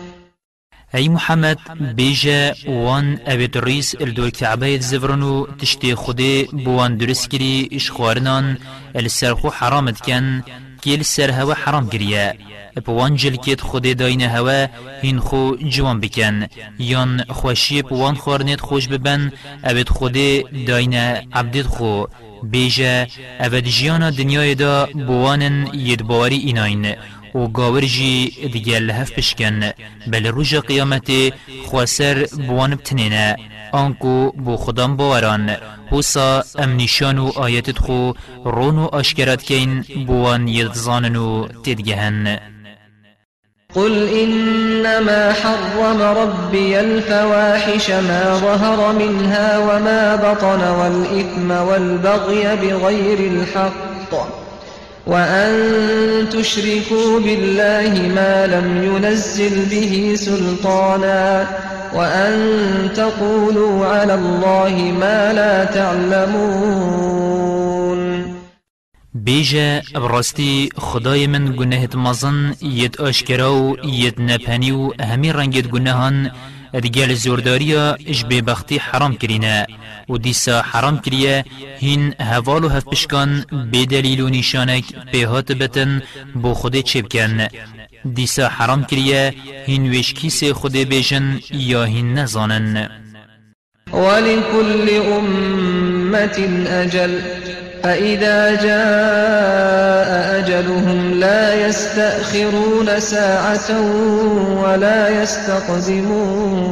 ای 0.93 1.07
محمد 1.07 1.59
بیجا 1.95 2.53
وان 2.67 3.19
اوید 3.27 3.57
ریس 3.57 3.95
الدور 3.99 4.29
کعبه 4.29 4.79
زفرنو 4.79 5.47
تشتی 5.59 5.95
خودی 5.95 6.43
بوان 6.43 6.97
درست 6.97 7.29
کری 7.29 7.69
إشخوارنان 7.71 8.57
السرخو 8.95 9.49
حرامت 9.49 10.01
کن 10.01 10.43
که 10.81 10.91
السر 10.91 11.31
هوا 11.31 11.53
حرام 11.53 11.85
گریه 11.87 12.37
بوان 12.85 13.15
جلکت 13.15 13.61
خودی 13.61 13.93
داین 13.93 14.21
هوا 14.21 14.67
هین 15.01 15.19
خو 15.19 15.55
جوان 15.55 15.99
بکن 15.99 16.47
یان 16.79 17.23
خوشی 17.29 17.81
بوان 17.81 18.15
خورنت 18.15 18.61
خوش 18.61 18.87
ببن 18.87 19.31
اوید 19.63 19.89
خودی 19.89 20.43
داین 20.67 20.93
عبدت 21.33 21.67
خو. 21.67 22.05
بیجا 22.43 23.05
اوید 23.39 23.65
جیانا 23.65 24.09
دنیای 24.09 24.55
دا 24.55 24.85
بوانن 24.85 25.69
یدباری 25.73 26.37
ایناین 26.37 26.95
و 27.35 27.47
گاور 27.47 27.81
جی 27.81 28.31
دیگه 28.53 28.79
لحف 28.79 29.11
بشکن 29.11 29.71
بل 30.07 30.25
روژ 30.25 30.55
قیامت 30.55 31.11
خواسر 31.65 32.27
بوان 32.47 32.75
بتنینه 32.75 33.35
آنکو 33.71 34.31
بو 34.31 34.57
خدام 34.57 34.97
باوران 34.97 35.57
حوصا 35.91 36.43
ام 36.59 36.75
نشان 36.77 37.17
و 37.17 37.31
آیتت 37.35 37.79
خو 37.79 38.11
رون 38.45 38.79
و 38.79 38.85
آشکرات 38.85 39.41
کین 39.43 39.85
بوان 40.07 40.47
یدزانن 40.47 41.15
و 41.15 41.47
تدگهن 41.47 42.39
قل 43.75 44.09
إنما 44.09 45.31
حرم 45.31 46.01
ربي 46.01 46.79
الفواحش 46.79 47.89
ما 47.89 48.39
ظهر 48.39 48.91
منها 48.91 49.59
وما 49.59 50.15
بطن 50.15 50.61
والإثم 50.69 51.51
والبغي 51.51 52.55
بغير 52.55 53.31
الحق. 53.31 54.40
وأن 55.07 56.29
تشركوا 56.29 57.19
بالله 57.19 58.11
ما 58.15 58.47
لم 58.47 58.83
ينزل 58.83 59.65
به 59.65 60.15
سلطانا 60.15 61.47
وأن 61.95 62.33
تقولوا 62.95 63.85
على 63.85 64.13
الله 64.13 64.91
ما 64.99 65.33
لا 65.33 65.65
تعلمون. 65.65 67.31
بیجه 69.13 69.81
براستی 69.93 70.69
خدای 70.77 71.27
من 71.27 71.55
گناهت 71.55 71.95
مزن 71.95 72.55
ید 72.61 73.01
آشکراو 73.01 73.77
ید 73.85 74.21
نپنیو 74.21 74.91
همی 75.01 75.31
رنگت 75.31 75.67
گناهان 75.67 76.31
ادگل 76.73 77.13
زورداریا 77.13 77.97
إش 78.11 78.25
ببختی 78.25 78.77
حرام 78.77 79.15
کرینه 79.15 79.67
و 80.09 80.17
دیسا 80.17 80.61
حرام 80.61 80.99
کریه 80.99 81.45
هین 81.79 82.13
هوالو 82.19 82.69
هف 82.69 82.85
پشکان 82.85 83.45
بدلیل 83.73 84.21
و 84.21 84.29
نشانک 84.29 84.83
بهات 85.11 85.51
بتن 85.51 86.01
بو 86.41 86.53
خود 86.53 86.75
چه 86.79 87.01
بکن 87.01 87.47
دیسا 88.15 88.47
حرام 88.47 88.85
کریه 88.85 89.33
هین 89.65 89.91
وشکیس 89.91 90.43
خود 90.43 90.77
بیجن 90.77 91.39
یا 91.51 91.83
هین 91.83 92.13
نزانن. 92.13 92.89
ولكل 93.93 94.89
أمة 94.89 96.37
أجل. 96.67 97.40
فإذا 97.83 98.55
جاء 98.55 100.09
أجلهم 100.39 101.19
لا 101.19 101.67
يستأخرون 101.67 102.99
ساعة 102.99 103.69
ولا 104.63 105.09
يستقدمون. 105.23 106.71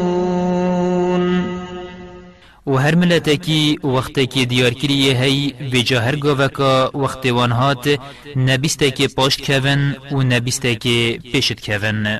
و 2.69 2.77
هر 2.77 2.95
ملتکی 2.95 3.79
وقتی 3.83 4.27
که 4.27 4.45
دیار 4.45 4.73
کریه 4.73 5.13
هی 5.21 5.53
وجا 5.73 5.99
هر 5.99 6.15
گاوکا 6.15 6.91
وقتی 6.93 7.31
وان 7.31 7.51
هات 7.51 7.99
نبیسته 8.35 8.91
که 8.91 9.07
پاشت 9.07 9.51
کون 9.51 9.95
و 10.11 10.23
نبیسته 10.23 10.75
که 10.75 11.19
پیشت 11.31 11.71
کون 11.71 12.19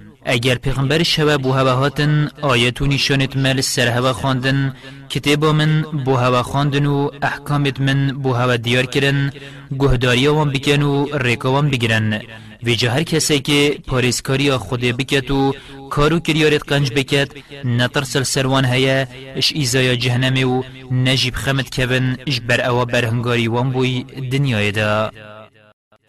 اگر 0.25 0.55
پیغمبر 0.55 1.03
شوه 1.03 1.37
بو 1.37 1.51
هوا 1.51 1.73
هاتن 1.73 2.29
آیت 2.41 2.81
و 2.81 2.85
نشانت 2.85 3.37
مل 3.37 3.61
سر 3.61 3.87
هوا 3.87 4.13
خواندن 4.13 4.73
کتاب 5.09 5.45
من 5.45 5.81
بو 5.81 6.15
هوا 6.15 6.43
خواندن 6.43 6.85
و 6.85 7.09
احکامت 7.21 7.79
من 7.81 8.07
بو 8.07 8.33
هوا 8.33 8.55
دیار 8.55 8.85
کرن 8.85 9.31
گهداری 9.79 10.27
وان 10.27 10.49
بکن 10.51 10.81
و 10.81 11.17
ریکا 11.17 11.61
بگیرن. 11.61 12.21
ویجا 12.63 12.91
هر 12.91 13.03
کسی 13.03 13.39
که 13.39 13.77
پاریسکاری 13.87 14.51
خود 14.51 14.81
بکت 14.81 15.31
و 15.31 15.53
کارو 15.89 16.19
کریارت 16.19 16.63
قنج 16.67 16.91
بکت 16.91 17.29
نترسل 17.65 18.23
سروان 18.23 18.65
هیا 18.65 19.07
اش 19.35 19.51
ایزایا 19.55 19.95
جهنم 19.95 20.49
و 20.49 20.63
نجیب 20.91 21.35
خمت 21.35 21.69
کبن 21.69 22.17
اش 22.27 22.39
بر 22.39 22.61
اوا 22.69 22.85
برهنگاری 22.85 23.47
وان 23.47 23.71
بوی 23.71 24.03
دنیای 24.31 24.71
دا. 24.71 25.11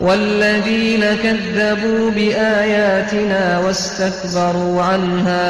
والذين 0.03 1.01
كذبوا 1.01 2.11
بآياتنا 2.11 3.59
واستكبروا 3.59 4.83
عنها 4.83 5.45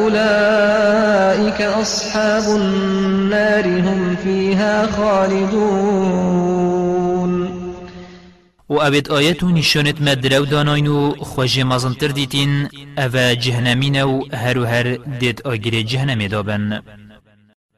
أولئك 0.00 1.62
أصحاب 1.62 2.56
النار 2.56 3.66
هم 3.66 4.16
فيها 4.24 4.86
خالدون. 4.86 6.28
و 8.68 8.74
اوید 8.74 9.10
آیت 9.10 9.42
و 9.42 9.50
نشانت 9.50 10.02
مدرو 10.02 10.44
داناین 10.44 10.86
و 10.86 11.14
خوش 11.20 11.58
مزنتر 11.58 12.08
دیتین 12.08 12.68
أو 12.98 13.34
جهنمین 13.34 14.02
و 14.02 14.24
هر 14.32 14.98
دید 15.20 15.42
آگیر 15.44 15.82
جهنم 15.82 16.26
دابن. 16.26 16.82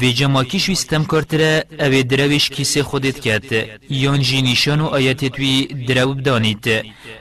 وی 0.00 0.12
جماکیش 0.12 0.68
ویستم 0.68 1.04
کرتره 1.04 1.64
او 1.80 2.02
درویش 2.02 2.50
کیسه 2.50 2.82
خودت 2.82 3.20
کرد. 3.20 3.50
یان 3.90 4.20
جی 4.22 4.42
نیشان 4.42 4.80
و 4.80 4.86
آیت 4.86 5.24
توی 5.24 5.66
درو 5.88 6.14
بدانید 6.14 6.66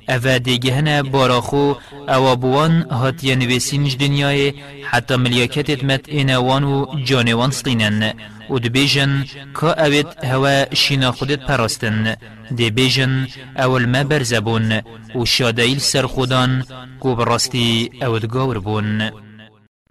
او 0.10 0.40
دیگهن 0.40 1.02
باراخو 1.02 1.74
او 2.08 2.36
بوان 2.36 2.82
هاتی 2.82 3.36
نویسینج 3.36 3.98
دنیای 3.98 4.54
حتی 4.92 5.16
ملیاکتت 5.16 5.84
مت 5.84 6.10
اینوان 6.10 6.64
و 6.64 6.86
جانوان 7.04 7.52
سقینن. 7.52 8.14
و 8.50 8.60
دبیجن 8.60 9.26
که 9.62 9.82
اوید 9.86 10.08
هوا 10.24 10.66
شینا 10.74 11.12
خودت 11.12 11.40
پراستن. 11.40 12.16
دبیجن 12.58 13.28
اول 13.58 13.86
ما 13.86 14.04
برزبون 14.04 14.82
و 15.16 15.26
شادیل 15.26 15.80
سر 15.80 16.06
خودان 16.06 16.66
کو 17.00 17.16
براستی 17.16 17.90
اود 18.02 18.28
گاور 18.28 18.60
بون. 18.60 19.12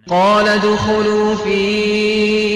قال 0.08 0.48
ادخلوا 0.48 1.34
في 1.34 2.55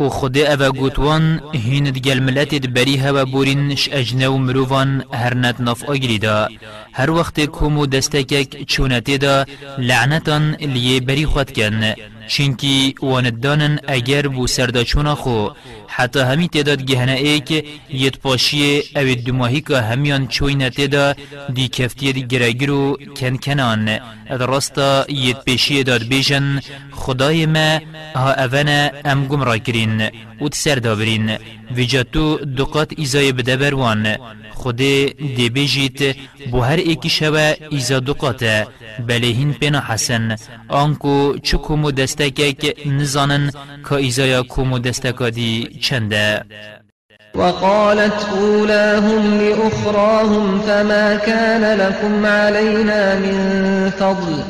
و 0.00 0.08
خود 0.08 0.38
أو 0.38 0.72
گوتوان 0.72 1.40
هیند 1.54 1.98
گل 1.98 2.20
ملت 2.20 2.66
بری 2.66 2.96
هوا 2.96 3.24
بورینش 3.24 3.88
اجنو 3.92 4.38
مروفان 4.38 5.04
هر 5.12 5.34
نت 5.34 5.60
نف 5.60 5.84
آگری 5.84 6.18
دا. 6.18 6.48
هر 6.92 7.10
وقت 7.10 7.40
کومو 7.40 7.86
دستکک 7.86 8.64
چونتی 8.66 9.18
دا 9.18 9.46
لعنتان 9.78 10.54
لیه 10.54 11.00
بری 11.00 11.26
خود 11.26 11.50
کن. 11.52 11.94
چینکی 12.32 12.94
واندانن 13.02 13.74
اگر 13.96 14.24
بو 14.28 14.46
سرداچونا 14.46 15.14
خو. 15.22 15.48
حتی 15.88 16.20
همی 16.20 16.48
تعداد 16.48 16.80
گهنه 16.90 17.12
ای 17.12 17.40
که 17.40 17.64
یت 18.02 18.16
پاشی 18.18 18.82
او 18.96 19.14
دماهی 19.26 19.60
که 19.60 19.76
همیان 19.88 20.22
چوینه 20.34 20.70
تدا 20.70 21.14
دی 21.54 21.68
کفتی 21.68 22.12
دی 22.12 22.22
گرگرو 22.32 22.96
کن 23.16 23.36
کنان. 23.36 23.88
اد 24.30 24.42
راستا 24.42 25.04
یت 25.08 25.44
پیشی 25.44 25.84
داد 25.84 26.02
بیشن 26.08 26.60
خدای 26.92 27.46
ما 27.46 27.80
ها 28.14 28.30
اونا 28.44 28.90
ام 29.04 29.26
گمرا 29.30 29.58
کرین. 29.58 30.10
و 30.40 30.48
تسر 30.48 30.74
دابرین 30.74 31.38
ویجاتو 31.76 32.36
دقات 32.58 32.90
ایزای 32.96 33.32
بده 33.32 33.56
بروان. 33.56 34.16
خود 34.50 34.76
دی 34.76 35.50
بیجیت 35.54 36.16
بو 36.50 36.60
هر 36.60 36.76
ایکی 36.76 37.10
شوه 37.10 37.54
ایزا 37.70 38.00
دقاته. 38.00 38.66
بله 39.08 39.26
هین 39.26 39.52
پینا 39.52 39.80
حسن. 39.88 40.36
آنکو 40.68 41.38
چو 41.42 41.58
کمو 41.58 41.90
دستکک 42.20 42.86
نزانن 42.86 43.50
که 43.88 43.94
ایزایا 43.94 44.42
کمو 44.42 44.78
دستکا 44.78 45.30
دی 45.30 45.78
چنده. 45.80 46.44
وقالت 47.34 48.26
أولاهم 48.38 49.40
لأخراهم 49.40 50.60
فما 50.60 51.16
كان 51.16 51.78
لكم 51.78 52.26
علينا 52.26 53.18
من 53.18 53.90
فضل 53.90 54.42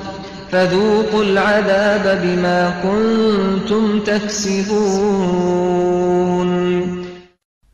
فذوقوا 0.53 1.25
العذاب 1.25 2.23
بما 2.23 2.81
كنتم 2.83 4.01
تكسبون 4.01 5.51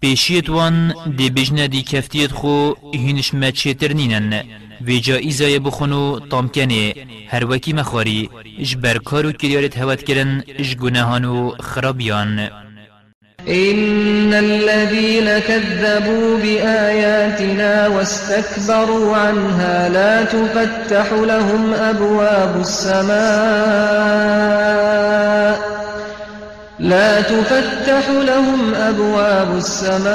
پیشیت 0.03 0.51
وان 0.51 0.95
دی 1.19 1.31
بجنه 1.31 1.67
دی 1.67 1.83
کفتیت 1.83 2.33
خو 2.33 2.75
هینش 2.95 3.35
مچیتر 3.35 3.93
نینن. 3.93 4.45
ویجا 4.81 5.17
ایزای 5.17 5.59
بخونو 5.59 6.21
تامکنه 6.31 6.95
هر 7.29 7.45
وکی 7.51 7.73
مخواری 7.73 8.31
اش 8.61 8.77
برکارو 8.77 9.33
کریارت 9.33 9.79
هوت 9.79 10.03
کرن 10.03 10.43
اش 10.59 10.77
گناهانو 10.77 11.51
خرابیان. 11.61 12.51
إن 13.49 14.35
الذين 14.35 15.39
كذبوا 15.39 16.39
بآياتنا 16.39 17.89
واستكبروا 17.89 19.17
عنها 19.17 19.89
لا 19.89 20.25
تفتح 20.25 21.13
لهم 21.13 21.75
أبواب 21.75 22.61
السماء. 22.61 24.27
لا 26.79 27.21
تفتح 27.21 28.09
لهم 28.11 28.75
أبواب 28.75 29.57
السماء 29.57 30.07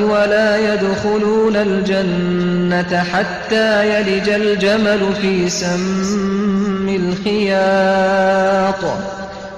ولا 0.00 0.74
يدخلون 0.74 1.56
الجنة 1.56 3.02
حتى 3.02 4.00
يلج 4.00 4.28
الجمل 4.28 5.14
في 5.20 5.48
سم 5.48 6.88
الخياط. 6.88 8.84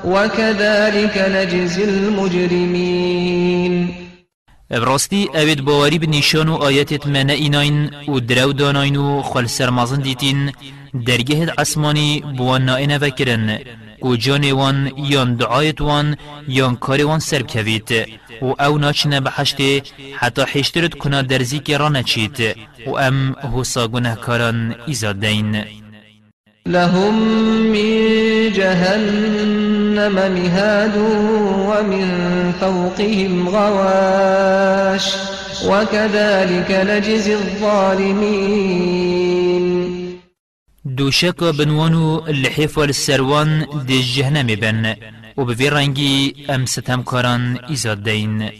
وكذلك 0.05 1.19
نجزي 1.19 1.85
المجرمين. 1.85 3.49
براستی 4.71 5.29
اوید 5.35 5.65
باوری 5.65 5.99
بنیشان 5.99 6.49
و 6.49 6.55
آیتت 6.55 7.07
من 7.07 7.31
ایناین 7.31 7.91
و 8.09 8.21
درو 8.21 8.53
داناین 8.53 8.97
و 8.97 9.23
خل 9.23 9.47
سرمازن 9.47 10.01
دیتین 10.01 10.53
درگه 11.07 11.53
عصمانی 11.59 12.23
بوان 12.37 12.65
نائنه 12.65 12.99
وکرن 12.99 13.59
و 14.03 14.17
جان 14.17 14.53
وان 14.53 14.93
یان 14.97 15.35
دعایت 15.37 15.81
وان 15.81 16.17
یان 16.49 16.77
کار 16.77 17.05
وان 17.05 17.19
سرب 17.19 17.47
کوید 17.47 17.91
و 18.43 18.55
أو 18.61 18.79
ناچنه 18.79 19.21
بحشته 19.21 19.83
حتی 20.17 20.43
حشترت 20.43 20.95
کنا 20.95 21.23
درزی 21.23 21.59
که 21.59 21.77
را 21.77 21.89
نچید 21.89 22.57
و 22.87 22.91
ام 22.91 23.37
حسا 23.57 23.89
گنه 23.89 24.15
کاران 24.15 24.75
ایزاد 24.87 25.21
دین 25.21 25.65
لهم 26.67 27.15
من 27.73 28.53
جهنم 28.53 30.13
مهاد 30.13 30.97
ومن 31.69 32.09
فوقهم 32.61 33.49
غواش 33.49 35.15
وكذلك 35.69 36.71
نجزي 36.71 37.35
الظالمين. 37.35 38.79
دوشك 40.97 41.45
بنوانو 41.45 42.27
اللحيف 42.29 42.79
والسروان 42.79 43.67
دي 43.87 44.01
جهنم 44.01 44.47
بن 44.47 44.95
وبفي 45.37 45.69
رنگي 45.69 46.47
ام 46.55 46.67
ستم 46.67 47.03
كاران 47.03 47.59
ازاد 47.73 48.03
دين 48.03 48.51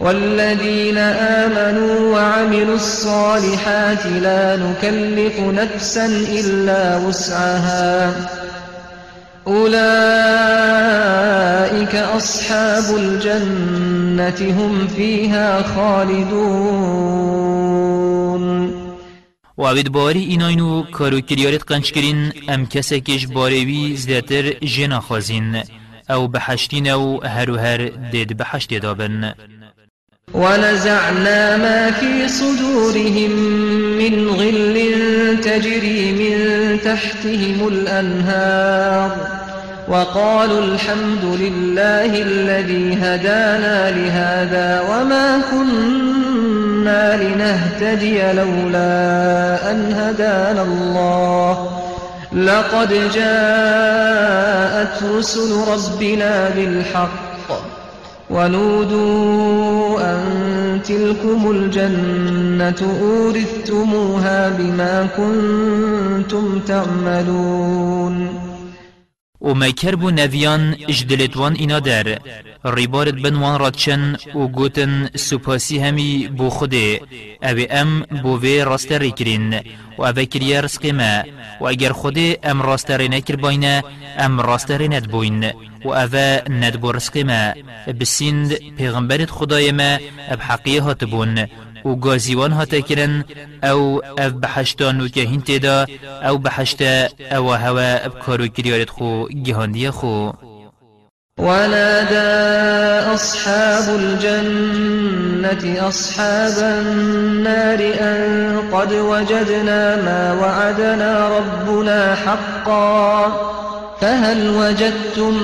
والذين 0.00 0.98
آمنوا 0.98 2.12
وعملوا 2.12 2.74
الصالحات 2.74 4.06
لا 4.06 4.56
نكلف 4.56 5.40
نفسا 5.40 6.06
إلا 6.06 6.96
وسعها. 6.96 8.12
أولئك 9.46 9.86
أصحاب 11.94 12.96
الجنة 12.96 14.54
هم 14.60 14.86
فيها 14.86 15.62
خالدون. 15.62 17.26
و 19.58 19.62
اوید 19.62 19.92
باری 19.92 20.20
ایناینو 20.20 20.82
کارو 20.82 21.20
کریارت 21.20 21.64
قنچ 21.64 21.92
کرین 21.92 22.32
ام 22.48 22.66
کسی 22.66 23.00
کش 23.00 23.26
باریوی 23.26 23.96
زیاتر 23.96 24.50
جنا 24.50 25.00
خازین 25.00 25.62
أو 26.10 26.28
بحشتین 26.28 26.88
أو 26.88 27.24
هر 27.24 27.50
و 27.50 27.56
هر 27.56 27.88
دید 28.12 28.36
بحشت 28.36 28.74
دابن. 28.74 29.34
ونزعنا 30.34 31.56
ما 31.56 31.90
في 31.90 32.28
صدورهم 32.28 33.30
من 33.98 34.28
غل 34.28 34.76
تجري 35.44 36.12
من 36.12 36.78
تحتهم 36.78 37.68
الأنهار. 37.68 39.10
وقالوا 39.88 40.60
الحمد 40.60 41.24
لله 41.24 42.22
الذي 42.22 42.98
هدانا 43.02 43.90
لهذا 43.90 44.80
وما 44.80 45.42
كنا 45.50 46.25
لنهتدي 47.16 48.32
لولا 48.32 49.70
أن 49.70 49.92
هدانا 49.92 50.62
الله 50.62 51.70
لقد 52.32 52.88
جاءت 53.14 55.02
رسل 55.02 55.50
ربنا 55.68 56.48
بالحق 56.48 57.26
ونودوا 58.30 60.00
أن 60.00 60.80
تلكم 60.84 61.50
الجنة 61.50 62.98
أورثتموها 63.02 64.48
بما 64.48 65.08
كنتم 65.16 66.60
تعملون 66.60 68.28
و 69.40 69.54
میکر 69.54 69.94
بو 69.96 70.10
نویان 70.10 70.76
إجدلتوان 70.88 71.54
اینا 71.54 71.80
در 71.80 72.18
ریبارت 72.66 73.14
بنوان 73.14 73.58
رادچن 73.58 74.16
و 74.34 74.46
گوتن 74.46 75.10
سپاسی 75.14 75.78
همی 75.78 76.28
بو 76.28 76.50
خوده 76.50 77.00
أو 77.42 77.58
ام 77.70 78.00
بو 78.22 78.38
وی 78.40 78.64
راست 78.64 78.92
ریکرین 78.92 79.60
و 79.98 80.02
أو 80.02 80.12
کریه 80.12 80.60
رسقی 80.60 80.92
ما 80.92 81.22
و 81.60 81.64
اگر 81.66 81.92
خوده 81.92 82.38
ام 82.44 82.62
راست 82.62 82.90
ری 82.90 83.08
نکر 83.08 83.36
باینه 83.36 83.84
ام 84.18 84.40
راست 84.40 84.70
ری 84.70 84.88
ند 84.88 85.10
بوین 85.10 85.52
و 85.84 85.88
أو 85.88 86.16
ند 86.50 86.80
بو 86.80 86.92
رسقی 86.92 87.22
ما 87.22 87.52
بسیند 88.00 88.52
پیغمبرت 88.76 89.30
خدای 89.30 89.72
ما 89.72 89.98
اب 90.28 90.40
حقیه 90.40 90.82
هات 90.82 91.04
بون 91.04 91.46
و 91.84 91.94
گازیوان 91.94 92.52
ها 92.52 92.64
تکرن 92.64 93.24
أو 93.64 94.02
اف 94.18 94.32
بحشتا 94.32 94.92
نوکه 94.92 95.20
هین 95.20 95.40
تیدا 95.40 95.86
أو 96.22 96.38
بحشتا 96.38 97.08
أو 97.32 97.52
هوا 97.52 98.08
بکارو 98.08 98.46
کریارت 98.46 98.90
خو 98.90 99.28
گهاندی 99.28 99.90
خو 99.90 100.32
ونادى 101.40 103.14
أصحاب 103.14 103.84
الجنة 103.98 105.88
أصحاب 105.88 106.52
النار 106.58 107.78
أن 108.00 108.62
قد 108.72 108.92
وجدنا 108.92 109.96
ما 109.96 110.32
وعدنا 110.40 111.28
ربنا 111.38 112.14
حقا 112.14 113.26
فهل 114.00 114.50
وجدتم 114.50 115.34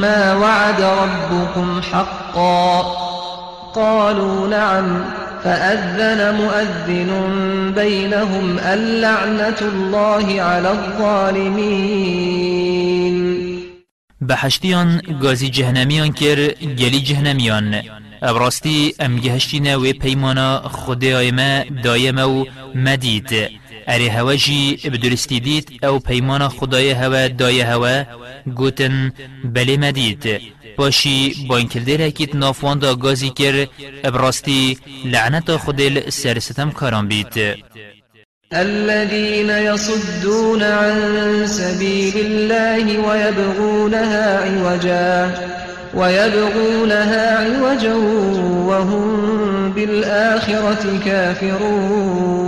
ما 0.00 0.34
وعد 0.34 0.82
ربكم 0.82 1.80
حقا 1.92 2.80
قالوا 3.74 4.48
نعم 4.48 5.04
فأذن 5.44 6.34
مؤذن 6.34 7.12
بينهم 7.74 8.58
اللعنة 8.58 9.60
الله 9.60 10.42
على 10.42 10.70
الظالمين 10.70 12.12
بحشتیان 14.28 14.88
گازی 15.22 15.48
جهنمیان 15.50 16.12
کر 16.12 16.38
گلی 16.80 17.00
جهنمیان. 17.00 17.82
ابراستی 18.22 18.94
ام 19.00 19.16
گهشتینا 19.16 19.80
و 19.80 19.84
پیمانا 19.92 20.50
خود 20.68 21.04
آیما 21.04 21.64
دایما 21.84 22.30
و 22.30 22.46
مدید. 22.74 23.30
اری 23.86 24.08
هوا 24.08 24.36
جی 24.36 24.76
بدرستی 24.76 25.40
دید 25.40 25.84
او 25.84 25.98
پیمانا 25.98 26.48
خدای 26.48 26.90
هوا 26.90 27.28
دای 27.28 27.60
هوا 27.60 28.04
گوتن 28.54 29.12
بله 29.44 29.76
مدید. 29.76 30.40
باشی 30.76 31.46
با 31.48 31.56
این 31.56 31.68
کلدر 31.68 32.06
اکید 32.06 32.36
نافوان 32.36 32.78
دا 32.78 32.94
گازی 32.94 33.30
کر 33.30 33.66
ابراستی 34.04 34.78
لعنت 35.04 35.56
خودل 35.56 36.10
سرستم 36.10 36.70
کاران 36.70 37.08
بید. 37.08 37.34
الذين 38.54 39.50
يصدون 39.50 40.62
عن 40.62 41.46
سبيل 41.46 42.14
الله 42.16 42.98
ويبغونها 42.98 44.40
عوجا 44.40 45.34
ويبغونها 45.94 47.38
عوجا 47.38 47.94
وهم 48.66 49.72
بالآخرة 49.72 50.98
كافرون. 51.04 52.42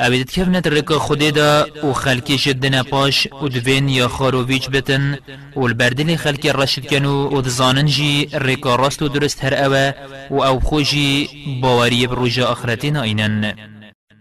اوید 0.00 0.30
کفنت 0.30 0.66
رکا 0.66 0.98
خودی 0.98 1.30
دا 1.30 1.66
و 1.82 1.92
خلکی 1.92 2.38
شدن 2.38 2.82
پاش 2.82 3.28
و 3.42 3.48
دوین 3.48 3.88
یا 3.88 4.10
بتن 4.72 5.18
و 5.56 5.60
البردل 5.60 6.16
خلکی 6.16 6.52
رشد 6.52 6.86
کنو 6.86 7.28
و 7.28 7.40
دزانن 7.40 7.86
جی 7.86 8.28
رکا 8.32 8.76
راست 8.76 9.02
و 9.02 9.08
درست 9.08 9.44
هر 9.44 9.54
اوه 9.54 9.94
و 10.30 10.42
أو 10.42 10.60
خوشی 10.60 11.28
باوری 11.62 12.06
بروژا 12.06 12.46
آخرتی 12.46 12.90
ناینن 12.90 13.54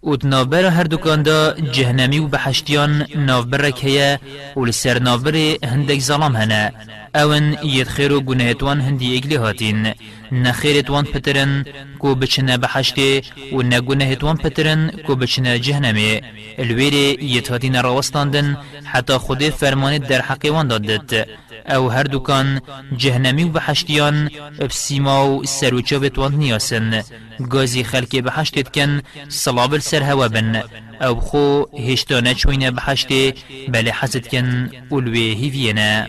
اوت 0.00 0.24
نافبر 0.24 0.64
هر 0.64 0.84
دکان 0.84 1.22
دا 1.22 1.52
جهنمی 1.52 2.18
و 2.18 2.26
بحشتیان 2.26 3.06
نافبر 3.16 3.72
هیا 3.76 4.18
و 4.56 4.64
لسر 4.64 4.98
نافبر 4.98 5.56
هندک 5.64 6.00
ظلام 6.00 6.36
هنه 6.36 6.72
اون 7.14 7.56
ید 7.64 7.88
خیر 7.88 8.12
و 8.12 8.20
گناهتوان 8.20 8.80
هندی 8.80 9.16
اگلی 9.16 9.34
هاتین. 9.34 9.94
نخیرتوان 10.32 11.04
پترن 11.04 11.64
کو 11.98 12.14
بچنه 12.14 12.56
بحشتی 12.56 13.22
و 13.52 13.62
نگناهتوان 13.62 14.36
پترن 14.36 14.90
کو 15.06 15.14
بچنه 15.14 15.58
جهنمی 15.58 16.20
الویر 16.58 16.94
ید 17.34 17.48
هاتین 17.48 17.76
روستاندن 17.76 18.56
حتی 18.84 19.12
خود 19.12 19.42
فرمان 19.42 19.98
در 19.98 20.20
حقی 20.20 20.48
وان 20.48 20.68
دادت. 20.68 21.28
او 21.68 21.90
هر 21.90 22.02
دوکان 22.02 22.60
جهنمی 22.96 23.44
و 23.44 23.48
بحشتیان 23.48 24.30
بسیما 24.60 25.30
و 25.30 25.44
سروچا 25.44 25.98
بتوان 25.98 26.34
نیاسن. 26.34 27.02
گازی 27.50 27.84
خلکی 27.84 28.20
بحشتت 28.20 28.68
کن 28.74 29.02
صلاب 29.28 29.72
السر 29.72 30.02
هوا 30.02 30.28
بن. 30.28 30.62
او 31.00 31.14
بخو 31.14 31.64
هشتا 31.78 32.20
نچوین 32.20 32.70
بحشتی 32.70 33.34
بل 33.68 33.90
حزد 33.90 34.26
کن 34.26 34.70
اولوی 34.88 35.34
هیوینا 35.34 36.06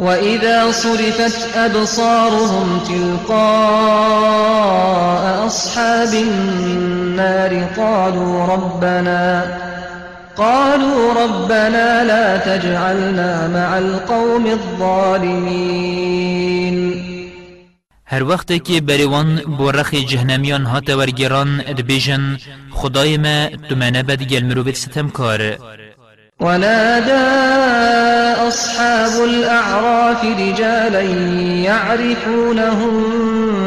وإذا 0.00 0.70
صرفت 0.70 1.56
أبصارهم 1.56 2.80
تلقاء 2.88 3.34
أصحاب 5.46 6.14
النار 6.14 7.64
قالوا 7.76 8.46
ربنا 8.46 9.44
قالوا 10.36 11.12
ربنا 11.12 12.04
لا 12.04 12.36
تجعلنا 12.36 13.48
مع 13.48 13.78
القوم 13.78 14.46
الظالمين 14.46 15.94
هر 18.06 18.22
وقت 18.22 18.64
که 18.64 18.80
بریوان 18.80 19.36
بورخ 19.58 19.94
جهنمیان 19.94 20.64
هات 20.64 20.90
ورگران 20.90 21.60
ادبیجن 21.60 22.38
خدای 22.70 23.16
ما 23.18 23.48
تو 23.68 23.74
منه 23.76 24.02
بد 24.02 24.22
گل 24.22 24.44
مروبت 24.44 24.74
ستم 24.74 25.08
ونادى 26.40 27.12
أصحاب 28.48 29.24
الأعراف 29.24 30.24
رجالا 30.24 31.00
يعرفونهم 31.62 32.92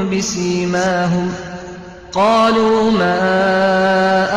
بسيماهم 0.09 1.31
قالوا 2.11 2.91
ما 2.91 3.19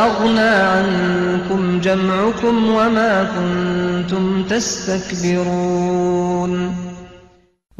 أغنى 0.07 0.41
عنكم 0.41 1.81
جمعكم 1.81 2.71
وما 2.71 3.25
كنتم 3.25 4.43
تستكبرون. 4.43 5.71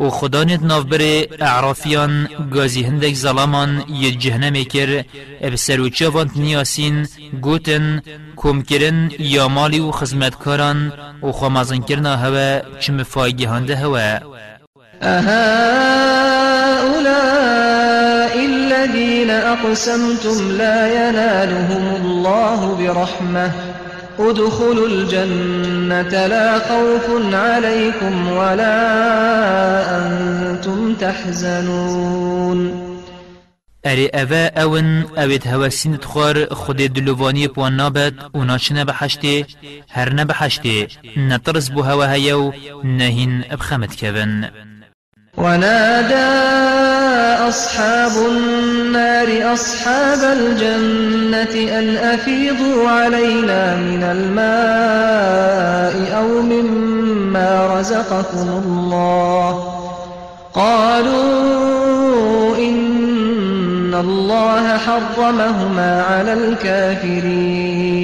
و 0.01 0.11
خدا 0.11 0.45
نت 0.45 0.63
نافبر 0.63 1.25
اعرافیان 1.41 2.29
گازی 2.53 2.83
هندک 2.83 3.15
ظلامان 3.15 3.85
ید 3.89 4.19
جهنم 4.19 4.65
کر 4.65 5.05
اب 5.41 5.55
سروچه 5.55 6.09
وانت 6.09 6.37
نیاسین 6.37 7.07
گوتن 7.41 8.03
کم 8.43 8.63
کرن 8.63 9.11
یا 9.19 9.49
مالی 9.49 9.81
و 9.81 9.91
خزمتکاران 9.91 10.93
و 11.23 11.33
خامازن 11.33 11.81
کرنا 11.81 12.17
هوا 12.17 12.61
چم 12.81 13.03
فایگی 13.03 13.45
هنده 13.45 13.77
هوا. 13.77 14.21
أهؤلاء 15.03 15.41
الذين 18.45 19.31
أقسمتم 19.31 20.51
لا 20.59 20.89
ينالهم 20.89 21.85
الله 22.03 22.75
برحمة. 22.79 23.51
ادخلوا 24.19 24.89
الجنة 24.89 26.27
لا 26.27 26.59
خوف 26.59 27.35
عليكم 27.35 28.33
ولا 28.33 28.79
أنتم 29.97 30.95
تحزنون. 30.95 32.90
اری 33.85 34.11
اوه 34.15 34.51
اون 34.57 35.05
اوید 35.17 35.47
هوسین 35.47 35.97
تخوار 35.97 36.55
خود 36.55 36.77
دلوانی 36.77 37.49
پوان 37.49 37.77
نابد 37.77 38.15
و 38.35 38.45
ناچنه 38.45 38.85
بحشته 38.85 39.47
هر 39.91 40.13
نبحشته 40.13 40.89
نترس 41.17 41.71
بو 41.71 41.83
هوا 41.83 42.07
هیو 42.07 42.53
نهین 42.85 43.45
ابخمت 43.51 44.01
کون 44.01 44.51
ونادى 45.39 46.31
أصحاب 47.49 48.13
النار 48.31 49.53
أصحاب 49.55 50.19
الجنة 50.19 51.79
أن 51.79 51.97
أفيضوا 51.97 52.89
علينا 52.89 53.77
من 53.77 54.03
الماء 54.03 55.95
أو 56.19 56.43
مما 56.43 57.79
رزقكم 57.79 58.49
الله 58.65 59.75
قالوا 60.55 61.71
إن 62.59 62.90
الله 64.01 64.79
حرمهما 64.79 66.03
على 66.03 66.33
الكافرين. 66.33 68.01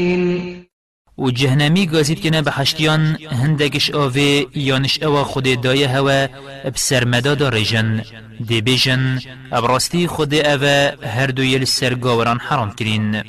و 1.19 1.31
جهنمی 1.31 1.87
گازید 1.87 2.23
کنه 2.23 2.43
به 2.43 2.51
حشتیان 2.51 3.19
هندگش 3.43 3.91
آوه 3.91 4.45
یانش 4.55 5.03
اوا 5.03 5.25
خود 5.25 5.61
دایه 5.61 5.89
هوا 5.89 6.27
بسرمدا 6.75 7.35
دارجن 7.35 8.03
دی 8.49 8.61
بیجن 8.61 9.21
ابراستی 9.53 10.07
خود 10.07 10.35
اوا 10.35 10.93
هر 11.07 11.27
دو 11.27 11.45
یل 11.45 11.65
سرگاوران 11.65 12.39
حرام 12.39 12.71
کرین. 12.71 13.23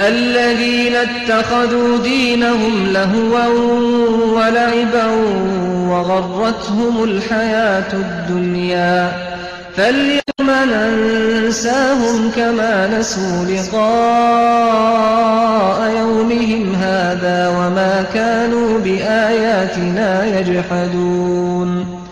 الذين 0.00 0.94
اتخذوا 0.96 1.98
دينهم 1.98 2.86
لهوا 2.86 3.46
ولعبا 4.36 5.06
وغرتهم 5.88 7.04
الحياة 7.04 7.92
الدنيا 7.92 9.31
فاليوم 9.76 10.48
ننساهم 10.48 12.30
كما 12.36 12.98
نسوا 12.98 13.44
لقاء 13.44 14.72
يومهم 15.96 16.74
هذا 16.74 17.48
وما 17.48 18.02
كانوا 18.14 18.80
بآياتنا 18.80 20.40
يجحدون. 20.40 22.02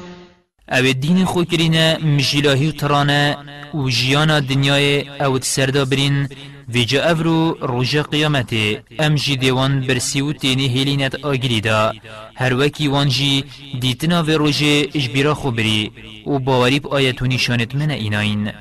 أو 0.70 0.92
دین 0.92 1.24
خو 1.24 1.44
کرینه 1.44 1.98
مجیلاهی 2.02 2.68
و 2.68 2.72
ترانه 2.72 3.36
و 3.74 3.88
جیانا 3.88 4.40
دنیای 4.40 5.04
أو 5.20 5.40
سردا 5.40 5.84
برین 5.84 6.28
ویجا 6.72 7.00
أفرو 7.12 7.56
روژا 7.60 8.02
قیامته 8.02 8.82
أم 9.00 9.14
جی 9.14 9.36
دیوان 9.36 9.80
برسی 9.80 10.20
و 10.20 10.32
تینی 10.32 10.68
هیلینت 10.68 11.24
آگری 11.24 11.60
دا 11.60 11.92
هر 12.34 12.54
وکی 12.54 12.88
وان 12.88 13.08
جی 13.08 13.44
دیتنا 13.80 14.22
و 14.22 14.30
روژه 14.30 14.88
اجبیرا 14.94 15.34
خو 15.34 15.50
بری 15.50 15.90
و 16.26 16.38
باوری 16.38 16.80
با 16.80 16.90
آیت 16.90 17.22
و 17.22 17.26
نشانت 17.26 17.74
من 17.74 17.90
ایناین 17.90 18.52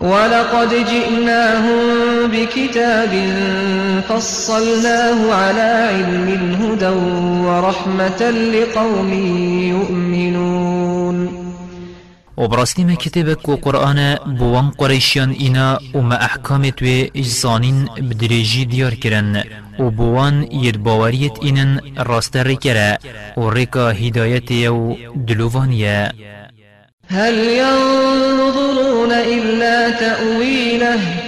ولقد 0.00 0.74
جئناهم 0.74 2.26
بكتاب 2.32 3.10
فصلناه 4.08 5.34
على 5.34 5.88
علم 5.90 6.54
هدى 6.62 6.88
ورحمة 7.46 8.30
لقوم 8.30 9.12
يؤمنون. 9.68 11.47
و 12.38 12.48
ما 12.48 12.94
کتابك 12.94 13.48
و 13.48 13.56
قرآن 13.56 14.14
بوان 14.38 14.70
قريشيان 14.78 15.30
اینا 15.30 15.78
و 15.94 16.00
ما 16.00 16.14
احکام 16.14 16.70
توی 16.70 17.10
اجزانین 17.14 17.88
بدریجی 18.10 18.64
دیار 18.64 18.94
کرن 18.94 19.44
و 19.78 19.90
بوان 19.90 20.46
راستر 21.96 22.54
کرا 22.54 22.96
و 23.36 23.50
ریکا 23.50 23.90
هدایت 23.90 24.50
یو 24.50 24.96
دلووانیه 25.26 26.12
هل 27.10 27.34
ينظرون 27.34 29.12
إلا 29.12 29.90
تأويله 29.90 31.27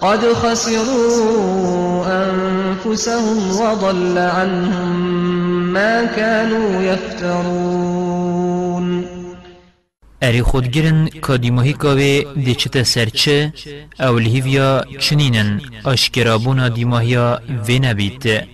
قد 0.00 0.32
خسروا 0.32 2.06
أنفسهم 2.06 3.60
وضل 3.60 4.18
عنهم 4.18 4.92
ما 5.72 6.04
كانوا 6.04 6.82
يفترون. 6.82 8.58
اری 10.22 10.42
خود 10.42 10.66
گرن 10.68 11.08
کادیماهی 11.08 11.72
کاوه 11.72 12.24
دی 12.44 12.54
چتا 12.54 12.82
سرچه 12.84 13.52
أو 14.00 14.18
لحیویا 14.18 14.84
چنینن 14.98 15.60
آشکرابونا 15.84 16.68
دیماهیا 16.68 17.40
وی 17.66 17.78
نبید 17.78 18.48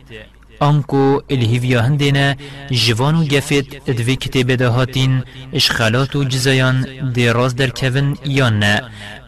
آنکو 0.68 1.02
الهیویا 1.30 1.80
هندینا 1.86 2.26
جوان 2.84 3.14
و 3.14 3.24
گفت 3.24 3.66
ادوی 3.90 4.16
کتاب 4.16 4.54
دهاتین 4.54 5.22
اشخالات 5.52 6.16
و 6.16 6.24
جزایان 6.24 6.76
دی 7.14 7.28
راز 7.28 7.56
در 7.56 7.70
کون 7.70 8.16
یا 8.24 8.48
نه. 8.50 8.82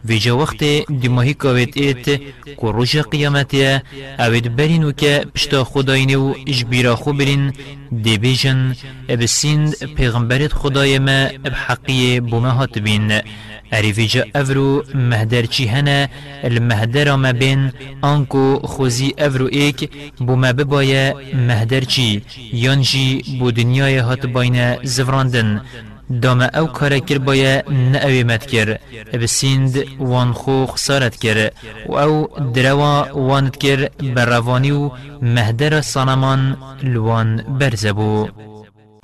ویجا 0.05 0.37
وقت 0.37 0.63
دیماهی 1.01 1.33
کاوید 1.33 1.71
ایت 1.75 2.05
که 2.59 2.67
روش 2.75 2.95
قیامتی 2.95 3.79
اوید 4.19 4.55
برین 4.55 4.83
و 4.83 4.91
که 4.91 5.25
پشتا 5.35 5.63
خداین 5.63 6.15
و 6.15 6.33
اجبیرا 6.47 6.95
خو 6.95 7.13
برین. 7.13 7.53
دی 8.03 8.17
بیجن 8.17 8.75
اب 9.09 9.25
سیند 9.25 9.93
پیغمبرت 9.95 10.53
خدای 10.53 10.99
ما 10.99 11.19
اب 11.45 11.53
حقی 11.65 12.19
بوما 12.19 12.49
هات 12.49 12.77
بین. 12.79 13.21
أريفيجا 13.73 14.25
أفرو 14.35 14.83
مهدر 14.93 15.47
هنا 15.59 16.09
المهدر 16.43 17.15
ما 17.15 17.31
بين 17.31 17.71
أنكو 18.03 18.59
خوزي 18.59 19.13
أفرو 19.19 19.47
إيك 19.47 19.91
بما 20.19 20.51
ببايا 20.51 21.13
مهدر 21.33 21.83
چي 21.83 22.21
بو 23.39 23.49
دنياي 23.49 23.99
هات 23.99 24.25
باين 24.25 24.75
زفراندن. 24.83 25.61
دام 26.09 26.41
أو 26.41 26.67
کار 26.67 26.97
کر 26.97 27.17
بایا 27.17 27.61
نأوی 27.69 28.23
مد 28.23 28.43
کر 28.43 28.77
بسیند 29.13 29.85
وان 29.99 30.33
خو 30.33 30.65
خسارت 30.65 31.15
کر 31.15 31.49
و 31.89 31.97
أو 31.97 32.27
دروا 32.53 33.11
واند 33.11 33.55
کر 33.55 33.89
بروانی 34.01 34.71
و 34.71 34.91
مهدر 35.21 35.81
صنمان 35.81 36.55
لوان 36.83 37.43
برزبو. 37.59 38.27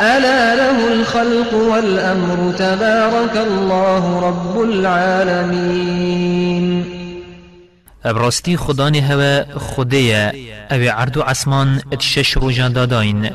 ألا 0.00 0.54
له 0.54 0.92
الخلق 0.92 1.54
والأمر 1.54 2.52
تبارك 2.52 3.36
الله 3.36 4.20
رب 4.20 4.60
العالمين. 4.60 6.36
ابراستی 8.04 8.56
خدا 8.56 8.92
هوا 9.00 9.58
خدایه 9.58 10.32
أو 10.72 10.80
عرض 10.90 11.16
و 11.16 11.22
عسمان 11.22 11.80
اتشش 11.92 12.32
رو 12.32 12.50
داداین. 12.68 13.30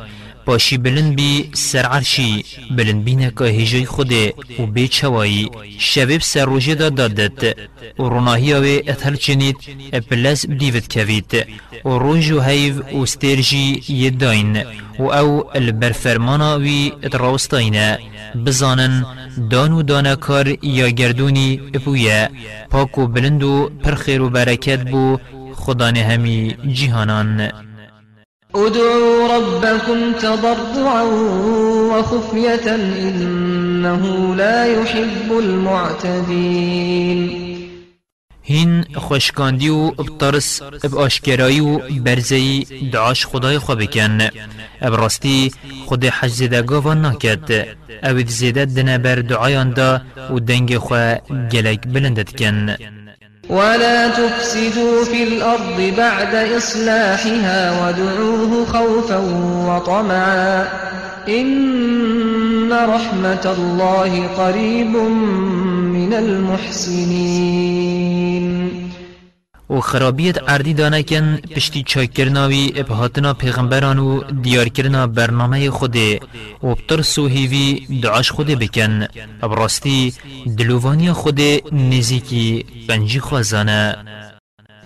باشی 0.45 0.77
بلند 0.77 1.15
بی 1.15 1.49
سر 1.53 1.85
عرشی 1.85 2.45
بلند 2.77 3.03
بینه 3.03 3.31
که 3.37 3.43
هجای 3.43 3.85
خوده 3.85 4.33
و 4.59 4.65
بی 4.65 4.87
چوایی 4.87 5.49
شبیب 5.79 6.21
سر 6.21 6.45
روژه 6.45 6.75
دا 6.75 6.89
دادت. 6.89 7.57
و 7.99 8.03
روناهی 8.03 8.53
آوه 8.53 8.79
اتهل 8.87 9.15
چنید. 9.15 9.55
اپلس 9.93 10.45
بدیوت 10.45 10.93
کوید. 10.93 11.47
و 11.85 11.89
روژ 11.89 12.31
و 12.31 12.41
هیو 12.41 12.75
و 12.97 13.05
سترجی 13.05 13.83
یداین 13.89 14.63
و 14.99 15.03
أو 15.03 15.43
البرفرمانا 15.55 16.59
وی 16.59 16.91
اتراوستاینه. 17.03 17.99
بزانن 18.45 19.05
دان 19.49 19.71
و 19.71 19.83
دانکار 19.83 20.47
یا 20.61 20.89
گردونی 20.89 21.61
اپویه. 21.73 22.29
پاک 22.69 22.97
و 22.97 23.07
بلند 23.07 23.43
و 23.43 23.69
پرخیر 23.83 24.21
و 24.21 24.29
برکت 24.29 24.89
بو 24.91 25.17
خدا 25.55 25.87
همی 25.87 26.55
جهانان 26.73 27.51
ادعوا 28.55 29.37
ربكم 29.37 30.13
تضرعا 30.13 31.03
وخفية 31.91 32.75
إنه 32.75 34.35
لا 34.35 34.65
يحب 34.65 35.31
المعتدين. 35.31 37.21
هین 38.43 38.85
خوشکاندی 38.95 39.69
و 39.69 39.91
بترس 39.91 40.61
اب 40.83 40.95
آشکرایی 40.97 41.59
و 41.59 41.79
برزی 42.03 42.67
دعاش 42.93 43.25
خدای 43.25 43.59
خو 43.59 43.75
بکن. 43.75 44.21
اب 44.81 44.95
راستی 44.95 45.51
خود 45.85 46.05
حج 46.05 46.29
زیده 46.29 46.61
گاوان 46.61 47.01
ناکد. 47.01 47.67
أو 48.03 48.19
زیده 48.27 48.65
دنه 48.65 48.97
بر 48.97 49.15
دعایان 49.15 49.69
دا 49.73 50.01
و 50.33 50.39
دنگ 50.39 50.77
خو 50.77 51.15
گلک 51.51 51.87
بلندت 51.87 52.35
کن. 52.35 52.75
ولا 53.51 54.07
تفسدوا 54.07 55.03
في 55.05 55.23
الأرض 55.23 55.93
بعد 55.97 56.35
إصلاحها 56.35 57.87
ودعوه 57.87 58.65
خوفا 58.65 59.17
وطمعا 59.67 60.67
إن 61.27 62.73
رحمة 62.73 63.53
الله 63.57 64.27
قريب 64.37 64.95
من 65.93 66.13
المحسنين 66.13 67.61
و 69.71 69.79
خرابیت 69.79 70.49
اردی 70.49 70.73
دانه 70.73 71.03
کن 71.03 71.37
پشتی 71.55 71.83
چای 71.83 72.07
کرناوی 72.07 72.73
ابهاتنا 72.75 73.33
پیغمبران 73.33 73.99
و 73.99 74.23
دیار 74.23 74.69
کرنا 74.69 75.07
برنامه 75.07 75.69
خوده 75.69 76.19
و 76.63 76.75
بتر 76.75 77.01
سوهیوی 77.01 77.99
دعاش 78.03 78.31
خوده 78.31 78.55
بکن. 78.55 79.07
ابراستی 79.43 80.13
دلووانی 80.57 81.11
خوده 81.13 81.61
نزیکی 81.71 82.65
پنجی 82.87 83.19
خوازانه. 83.19 83.97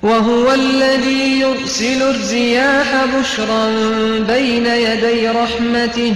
وهو 0.03 0.47
الذي 0.47 1.39
يرسل 1.43 2.01
الرياح 2.01 2.89
بشرا 3.13 3.65
بين 4.27 4.65
يدي 4.65 5.27
رحمته. 5.27 6.15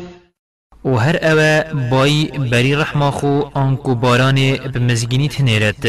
و 0.85 0.95
هر 0.95 1.17
اوه 1.21 1.63
بای 1.89 2.27
بری 2.51 2.75
رحمه 2.75 3.11
خو 3.11 3.41
آنکو 3.53 3.95
باران 3.95 4.57
بمزگینی 4.73 5.27
تنیرد 5.27 5.83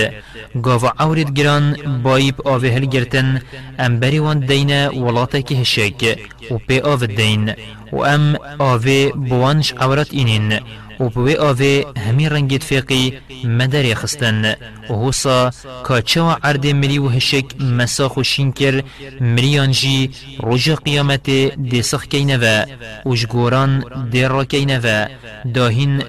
گاو 0.62 0.86
عورد 0.99 1.30
گران 1.34 1.76
بای 2.03 2.32
آوه 2.45 2.68
هل 2.68 2.84
گرتن 2.84 3.43
ام 3.78 4.01
بری 4.01 4.18
وان 4.18 4.38
دین 4.40 4.88
ولاته 4.88 5.43
که 5.43 5.55
هشک 5.55 6.18
و 6.51 6.59
پی 6.59 6.80
آوه 6.80 7.07
دین. 7.07 7.55
و 7.93 7.97
ام 7.97 8.36
آوه 8.59 9.09
بوانش 9.09 9.72
عورت 9.72 10.09
اینین. 10.14 10.61
و 11.03 11.09
بوی 11.09 11.36
آوه 11.36 11.82
همی 12.09 12.28
رنگید 12.28 12.62
فیقی 12.62 13.18
مدر 13.44 13.94
خستن. 13.94 14.55
و 14.90 14.94
حوصا 14.94 15.50
کاچه 15.82 16.20
عرد 16.20 16.66
ملی 16.66 16.98
و 16.98 17.09
هشک 17.09 17.44
مساخ 17.61 18.16
و 18.16 18.22
شینکر 18.22 18.82
ملیان 19.20 19.70
جی 19.70 20.11
روژ 20.42 20.70
قیامت 20.70 21.30
دیسخ 21.70 22.07
کینه 22.07 22.36
و 22.36 22.64
وشگوران 23.09 23.84
دیر 24.11 24.28
را 24.28 24.44
کینه 24.44 24.78
و 24.84 25.07
داهین 25.55 26.03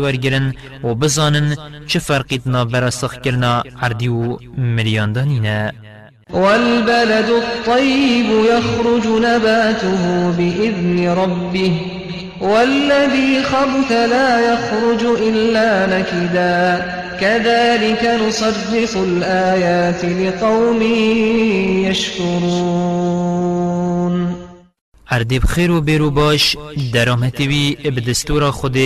ورگرن 0.00 0.54
و 0.84 0.94
بزانن 0.94 1.56
چه 1.86 1.98
فرقیت 1.98 2.46
نابرا 2.46 2.90
سخ 2.90 3.14
کرنا 3.20 3.62
عردی 3.82 4.08
و 4.08 4.38
ملیان 4.58 5.12
دانینه 5.12 5.72
والبلد 6.30 7.30
الطيب 7.30 8.26
يخرج 8.26 9.06
نباته 9.06 10.32
بإذن 10.38 11.08
ربه. 11.08 11.95
والذي 12.40 13.42
خبث 13.42 13.92
لا 13.92 14.52
يخرج 14.52 15.04
إلا 15.04 15.86
نكدا. 15.86 16.96
كذلك 17.20 18.20
نصرف 18.28 18.96
الآيات 18.96 20.04
لقوم 20.04 20.82
يشكرون. 21.90 23.26
اردب 25.12 25.44
خیر 25.44 25.70
و 25.70 25.80
بیرو 25.80 26.10
باش 26.10 26.56
درامتوی 26.92 27.76
بدستور 27.84 28.50
خود 28.50 28.78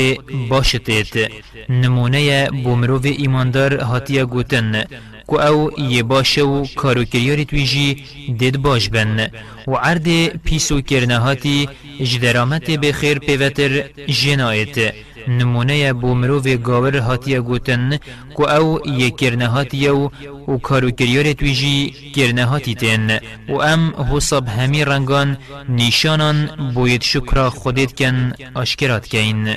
باشتید. 0.50 1.30
نمونه 1.68 2.48
بومرو 2.64 3.00
ایماندار 3.04 3.80
هاتیا 3.80 4.26
گوتن. 4.26 4.84
کو 5.30 5.36
او 5.48 5.70
یه 5.94 6.02
باشه 6.02 6.42
و 6.42 6.66
کارو 6.76 7.04
کریاری 7.04 7.44
تویجی 7.44 8.04
دید 8.38 8.56
باش 8.62 8.88
بن. 8.88 9.30
و 9.66 9.72
عرد 9.72 10.08
پیسو 10.46 10.80
کرنهاتی 10.80 11.68
جدرامت 12.10 12.70
بخیر 12.70 13.18
پیوتر 13.18 13.72
جنایت. 14.20 14.94
نمونه 15.28 15.92
بو 15.92 16.14
مروف 16.14 16.46
گاور 16.46 16.96
هاتیه 16.96 17.40
گوتن 17.40 17.98
کو 18.34 18.42
او 18.56 18.80
یه 19.00 19.10
کرنهاتیه 19.10 19.90
و 19.90 20.08
و 20.48 20.58
کارو 20.58 20.90
کریار 20.90 21.32
تویجی 21.32 21.94
کرنهاتی 22.16 22.74
تن. 22.74 23.18
و 23.48 23.54
ام 23.72 23.82
حساب 24.12 24.48
همی 24.48 24.84
رنگان 24.84 25.38
نیشانان 25.68 26.38
بوید 26.74 27.02
شکر 27.02 27.48
خودت 27.48 27.92
کن 27.98 28.32
اشکرات 28.56 29.08
کن. 29.08 29.56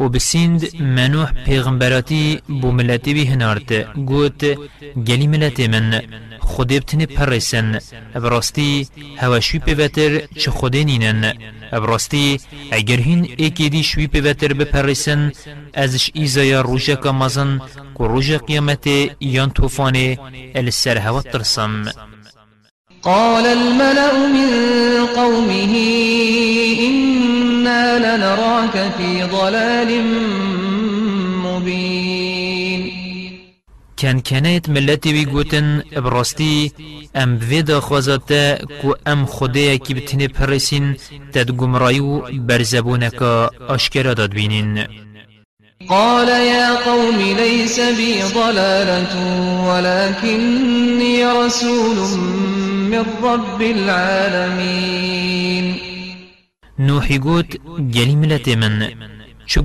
و 0.00 0.08
بسیند 0.08 0.82
منوح 0.82 1.32
پیغمبراتی 1.44 2.40
بو 2.60 2.72
ملتی 2.72 3.14
بی 3.14 3.24
هنارت 3.24 3.72
گوت 4.10 4.40
گلی 5.08 5.26
ملتی 5.26 5.68
من 5.68 6.02
خودی 6.38 6.80
بتنی 6.80 7.06
پرسن 7.06 7.78
ابراستی 8.14 8.86
هواشوی 9.16 9.58
پیوتر 9.58 10.12
چه 10.40 10.50
خودی 10.50 10.84
نینن. 10.84 11.34
ابراستی 11.72 12.40
اگر 12.70 12.96
هین 12.96 13.34
ایکی 13.36 13.68
دی 13.68 13.82
شوی 13.82 14.06
پیوتر 14.06 14.52
بپرسن 14.52 15.32
ازش 15.74 16.10
ایزایا 16.14 16.60
روژا 16.60 16.94
کامازن 16.94 17.60
که 17.98 18.04
روژا 18.04 18.38
قیامت 18.38 18.86
یان 19.20 19.50
توفانه 19.50 20.18
السر 20.54 20.98
هوا 20.98 21.22
ترسم. 21.22 21.84
قال 23.02 23.46
الملأ 23.46 24.12
من 24.12 24.50
في 29.00 29.22
ضلال 29.24 30.04
مبين. 31.44 32.82
كان 33.96 34.20
كانت 34.20 34.68
ملتي 34.70 35.12
وي 35.12 35.24
گوتن 35.24 35.82
براستی 35.96 36.72
أم 37.16 37.36
بویدا 37.36 37.80
خوازاتا 37.80 38.64
كو 38.82 38.94
أم 39.08 39.26
خدايا 39.26 39.76
كي 39.76 39.94
بتنه 39.94 40.26
پرسين 40.26 40.96
تد 41.32 41.50
گمرايو 41.56 42.24
برزبونكا 42.32 43.50
أشكرا 43.68 44.12
داد 44.12 44.30
بينين 44.30 44.86
قال 45.88 46.28
يا 46.28 46.84
قوم 46.84 47.16
ليس 47.36 47.80
بي 47.80 48.22
ضلالة 48.22 49.14
ولكني 49.68 51.26
رسول 51.26 52.18
من 52.90 53.04
رب 53.22 53.62
العالمين. 53.62 55.10
نوحي 56.80 57.18
قوت 57.18 57.56
جلي 57.78 58.16
ملتي 58.16 58.56
من 58.56 58.88
شو 59.46 59.62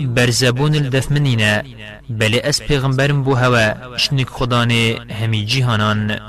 برزبون 0.00 0.74
الدف 0.74 1.12
منينا 1.12 1.64
بل 2.10 2.34
أس 2.34 2.62
پیغمبرم 2.62 3.22
بو 3.22 3.34
هوا. 3.34 3.96
شنك 3.96 4.28
خداني 4.30 4.98
همي 5.20 5.44
جهانان 5.44 6.20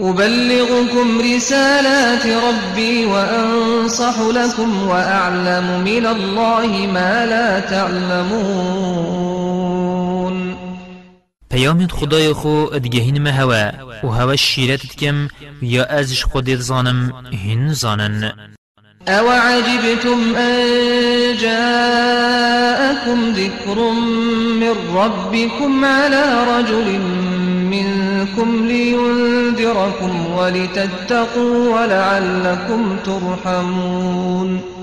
أبلغكم 0.00 1.20
رسالات 1.20 2.26
ربي 2.26 3.04
وأنصح 3.06 4.20
لكم 4.20 4.88
وأعلم 4.88 5.84
من 5.84 6.06
الله 6.06 6.86
ما 6.86 7.26
لا 7.26 7.60
تعلمون. 7.60 8.96
پیامت 11.50 11.92
خدای 11.92 12.32
خو 12.32 12.66
ادگهین 12.72 13.22
ما 13.22 13.30
هوا. 13.30 13.72
و 14.04 14.08
هوا 14.08 14.36
شیرت 14.36 14.96
کم 14.96 15.28
یا 15.62 15.84
ازش 15.84 16.24
خودت 16.24 16.58
زانم 16.58 17.12
هین 17.32 17.72
زانن. 17.72 18.32
أوعجبتم 19.08 20.36
أن 20.36 20.62
جاءكم 21.40 23.30
ذكر 23.30 23.90
من 24.60 24.74
ربكم 24.94 25.84
على 25.84 26.24
رجل 26.58 27.00
منكم 27.70 28.66
لينذركم 28.66 30.26
ولتتقوا 30.36 31.80
ولعلكم 31.80 32.96
ترحمون 33.04 34.75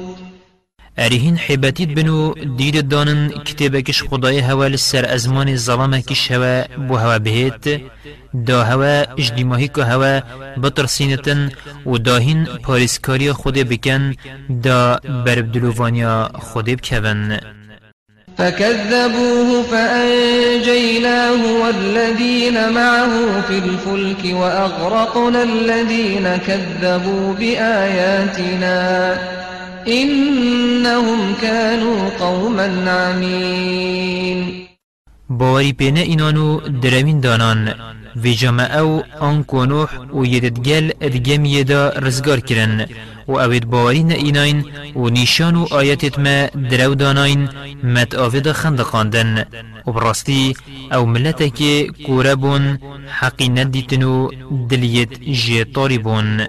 ارهين 1.00 1.38
حبتيت 1.38 1.90
بنو 1.90 2.34
ديد 2.34 2.90
دانن 2.90 3.30
كتابكش 3.30 4.04
خدای 4.04 4.42
هوا 4.42 4.68
لسر 4.70 5.16
أزمان 5.16 5.58
ظلامكش 5.58 6.32
هوا 6.32 6.78
بو 6.78 6.96
هوا 6.98 7.18
بهيت. 7.18 7.82
دا 8.34 8.64
هوا 8.64 9.02
اجدماهی 9.20 9.68
که 9.68 9.84
هوا 9.84 10.20
بترسینتن 10.58 11.52
و 11.86 11.98
داهین 11.98 12.46
پاریسکاری 12.46 13.32
خود 13.32 13.54
بکن. 13.54 14.16
دا 14.50 15.00
بربدلووانیا 15.26 16.30
خود 16.40 16.66
بکون. 16.66 17.40
فكذبوه 18.38 19.64
فأنجيناه 19.72 21.42
والذين 21.62 22.74
معه 22.74 23.42
في 23.42 23.58
الفلك 23.58 24.36
وأغرقنا 24.36 25.44
الذين 25.44 26.38
كذبوا 26.48 27.34
بآياتنا. 27.34 28.80
إنهم 29.88 31.34
كانوا 31.42 32.10
قوما 32.20 32.68
عمين. 32.88 34.68
باوری 35.30 35.74
پینه 35.74 36.00
اینانو 36.00 36.60
دروین 36.60 37.20
دانان 37.20 37.74
و 38.16 38.28
جمع 38.28 38.64
أو 38.80 39.04
آن 39.20 39.44
کنوح 39.44 39.90
و 40.14 40.26
یددگل 40.26 40.92
ادگم 41.02 41.46
یدا 41.46 41.90
رزگار 41.90 42.40
کرن 42.40 42.86
و 43.28 43.32
اوید 43.32 43.66
باوری 43.66 44.04
ایناین 44.14 44.66
و 44.96 45.10
نیشان 45.10 45.56
و 45.56 45.68
آیتت 45.72 46.20
ما 46.20 46.48
درو 46.70 46.96
داناین 46.96 47.50
مت 47.84 48.16
آوید 48.16 48.52
خندقاندن 48.52 49.46
و 49.88 49.92
براستی 49.92 50.54
أو 50.92 51.06
ملتك 51.06 51.60
کوربون 52.06 52.80
حقی 53.08 53.50
ندیتنو 53.50 54.30
دلیت 54.70 55.22
جیطاری 55.22 55.98
بون 55.98 56.48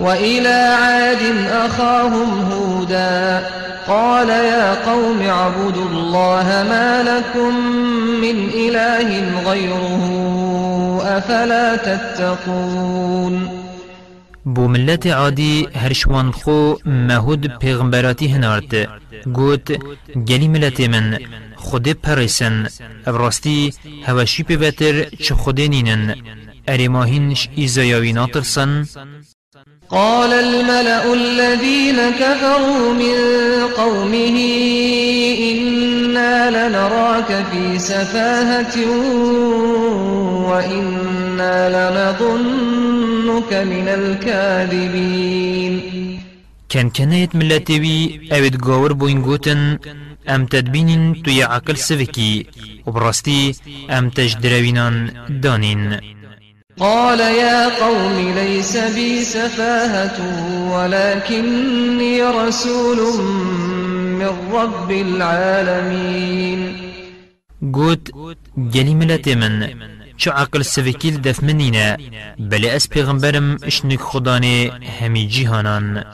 وإلى 0.00 0.58
عاد 0.82 1.22
أخاهم 1.46 2.30
هودا 2.52 3.46
قال 3.88 4.28
يا 4.28 4.90
قوم 4.90 5.20
اعبدوا 5.22 5.88
الله 5.88 6.46
ما 6.72 7.02
لكم 7.02 7.52
من 8.20 8.36
إله 8.48 9.08
غيره 9.50 10.04
أفلا 11.18 11.76
تتقون 11.76 13.48
بو 14.44 14.68
ملت 14.68 15.06
عادي 15.06 15.68
هرشوان 15.74 16.32
خو 16.32 16.74
مهود 16.86 17.46
پیغمبراتی 17.46 18.28
هنارد. 18.28 18.88
گوت 19.26 19.72
گلی 20.28 20.48
ملت 20.48 20.80
من 20.80 21.18
خود 21.56 21.88
پرسن 21.88 22.66
ابراستی 23.06 23.72
هوشی 24.06 24.42
پیوتر 24.42 25.04
چه 25.04 25.34
خود 25.34 25.60
نینن. 25.60 26.14
ارماهینش 26.68 27.48
ایزایاوی 27.56 28.12
ناترسن. 28.12 28.86
قال 29.90 30.32
الملأ 30.32 31.14
الذين 31.14 31.96
كفروا 32.10 32.92
من 32.94 33.16
قومه 33.76 34.36
إنا 35.50 36.34
لنراك 36.50 37.44
في 37.50 37.78
سفاهة 37.78 38.76
وإنا 40.50 41.56
لنظنك 41.74 43.52
من 43.52 43.88
الكاذبين. 43.88 45.74
كان 46.68 46.90
كنايت 46.90 47.36
ملاتيوي 47.36 48.20
اوید 48.32 48.56
گاور 48.56 48.92
بوين 48.92 49.22
گوتن 49.22 49.78
أم 50.28 50.46
تدبينين 50.46 51.22
توی 51.22 51.42
عقل 51.42 51.76
سفكي 51.76 52.46
وبرستي 52.86 53.54
أم 53.90 54.10
تجدروينان 54.10 55.12
دانين. 55.28 56.19
قال 56.80 57.20
يا 57.20 57.68
قوم 57.84 58.34
ليس 58.34 58.76
بي 58.76 59.24
سفاهة 59.24 60.18
ولكني 60.72 62.22
رسول 62.22 63.22
من 64.18 64.32
رب 64.52 64.90
العالمين. 64.90 66.76
قوت 67.74 68.10
جلي 68.56 68.94
ملت 68.94 69.28
من 69.28 69.68
شو 70.16 70.30
عقل 70.30 70.64
سفكيل 70.64 71.22
دف 71.22 71.42
منينا 71.42 71.96
بل 72.38 72.66
اس 72.66 72.86
پیغمبرم 72.86 73.56
اشنك 73.64 74.00
خداني 74.00 74.70
همي 75.00 75.26
جهانان 75.26 76.04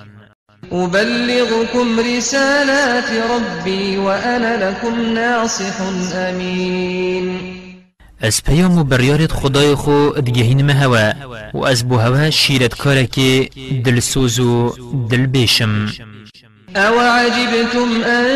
أبلغكم 0.73 2.01
رسالات 2.01 3.11
ربي 3.31 3.99
وأنا 3.99 4.71
لكم 4.71 5.14
ناصح 5.14 5.81
أمين. 6.14 7.66
از 8.21 8.43
پیام 8.43 8.79
و 8.79 8.85
بریارت 8.85 9.33
خدای 9.33 9.75
خو 9.75 10.09
دگهین 10.11 10.62
مهوا 10.62 11.12
و 11.55 11.64
از 11.64 11.89
بو 11.89 11.97
هوا 11.97 12.31
شیرت 12.31 12.75
کارکی 12.75 13.51
دلسوز 13.85 14.41
و 14.41 14.75
دل 15.11 15.27
بیشم 15.27 15.87
أو 16.77 16.99
عجبتم 16.99 18.03
أن 18.05 18.27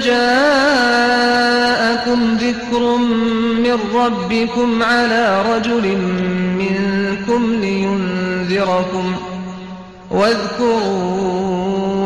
جاءكم 0.00 1.16
ذكر 2.36 2.96
من 3.64 3.78
ربكم 3.94 4.82
على 4.82 5.42
رجل 5.42 5.96
منكم 6.58 7.52
لينذركم 7.60 9.14
واذكروا 10.10 11.95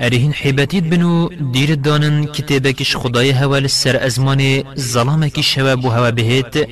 أرهن 0.00 0.34
حبتيت 0.34 0.84
بنو 0.84 1.28
دير 1.28 1.74
دانن 1.74 2.26
كتابكش 2.26 2.96
خداي 2.96 3.32
هوا 3.32 3.58
للسر 3.58 4.06
أزمان 4.06 4.62
ظلامكش 4.78 5.58
هوا 5.58 5.74
بو 5.74 5.88
هوا 5.88 6.10
بهيت. 6.10 6.68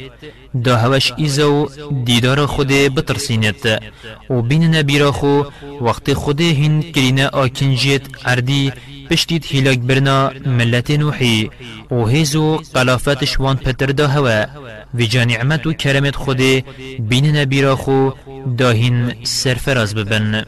دا 0.55 0.77
هوش 0.77 1.13
ایزو 1.13 1.69
دیدار 2.05 2.47
خود 2.47 2.69
بترسینت 2.69 3.83
و 4.31 4.43
بین 4.43 4.75
نبیرا 4.75 5.13
خو 5.13 5.43
وقت 5.81 6.13
خود 6.13 6.41
هین 6.41 6.83
کرینه 6.93 7.27
آکنجیت 7.27 8.03
عردی 8.25 8.73
پشتید 9.11 9.45
هیلاک 9.45 9.79
برنا 9.79 10.33
ملت 10.47 10.91
نوحی 10.91 11.51
و 11.91 12.07
هیزو 12.07 12.57
قلافتش 12.75 13.41
وان 13.41 13.57
پتر 13.57 13.87
دا 13.87 14.07
هوا. 14.09 14.47
و 14.95 15.03
جانعمت 15.03 15.67
و 15.67 15.73
کرمت 15.73 16.17
خود 16.17 16.41
بین 16.99 17.37
نبیرا 17.37 17.77
خو 17.77 18.11
داهین 18.59 19.15
سرفراز 19.25 19.95
ببن. 19.95 20.45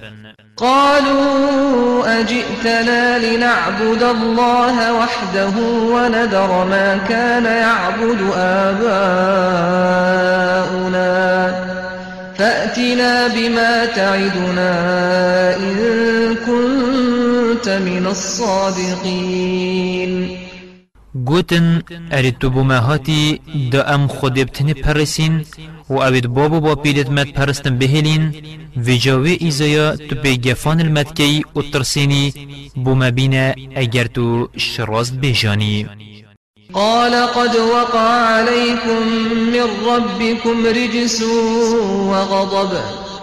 قالوا 0.56 2.20
أجئتنا 2.20 3.18
لنعبد 3.18 4.02
الله 4.02 4.92
وحده 4.92 5.52
وندر 5.94 6.64
ما 6.64 6.96
كان 7.08 7.44
يعبد 7.44 8.30
آباؤنا. 8.36 8.94
فأتنا 12.38 13.28
بما 13.28 13.86
تعدنا 13.86 14.72
إن 15.56 15.74
كنت 16.46 17.68
من 17.68 18.06
الصادقين. 18.06 19.64
گوتن 21.14 21.82
اری 22.12 22.32
تو 22.40 22.50
بومهاتی 22.50 23.40
دا 23.72 23.94
ام 23.94 24.08
پرسین 24.84 25.44
و 25.88 25.94
اوید 25.94 26.26
بابو 26.26 26.60
با 26.60 26.74
پیلت 26.74 27.10
مد 27.10 27.32
پرستن 27.32 27.78
بهلین 27.78 28.34
و 28.76 28.90
جاوی 28.96 29.32
ایزایا 29.40 29.96
تو 29.96 30.14
پیگفان 30.14 30.80
المدکی 30.80 31.44
و 31.56 31.62
ترسینی 31.62 32.32
بومبینه 32.74 33.54
اگر 33.76 34.06
تو 34.06 34.48
شراست 34.56 35.14
بجانی. 35.14 35.86
قال 36.72 37.14
قد 37.26 37.56
وقع 37.56 37.98
عليكم 37.98 39.08
من 39.52 39.68
ربكم 39.86 40.66
رجس 40.66 41.22
وغضب. 42.10 43.03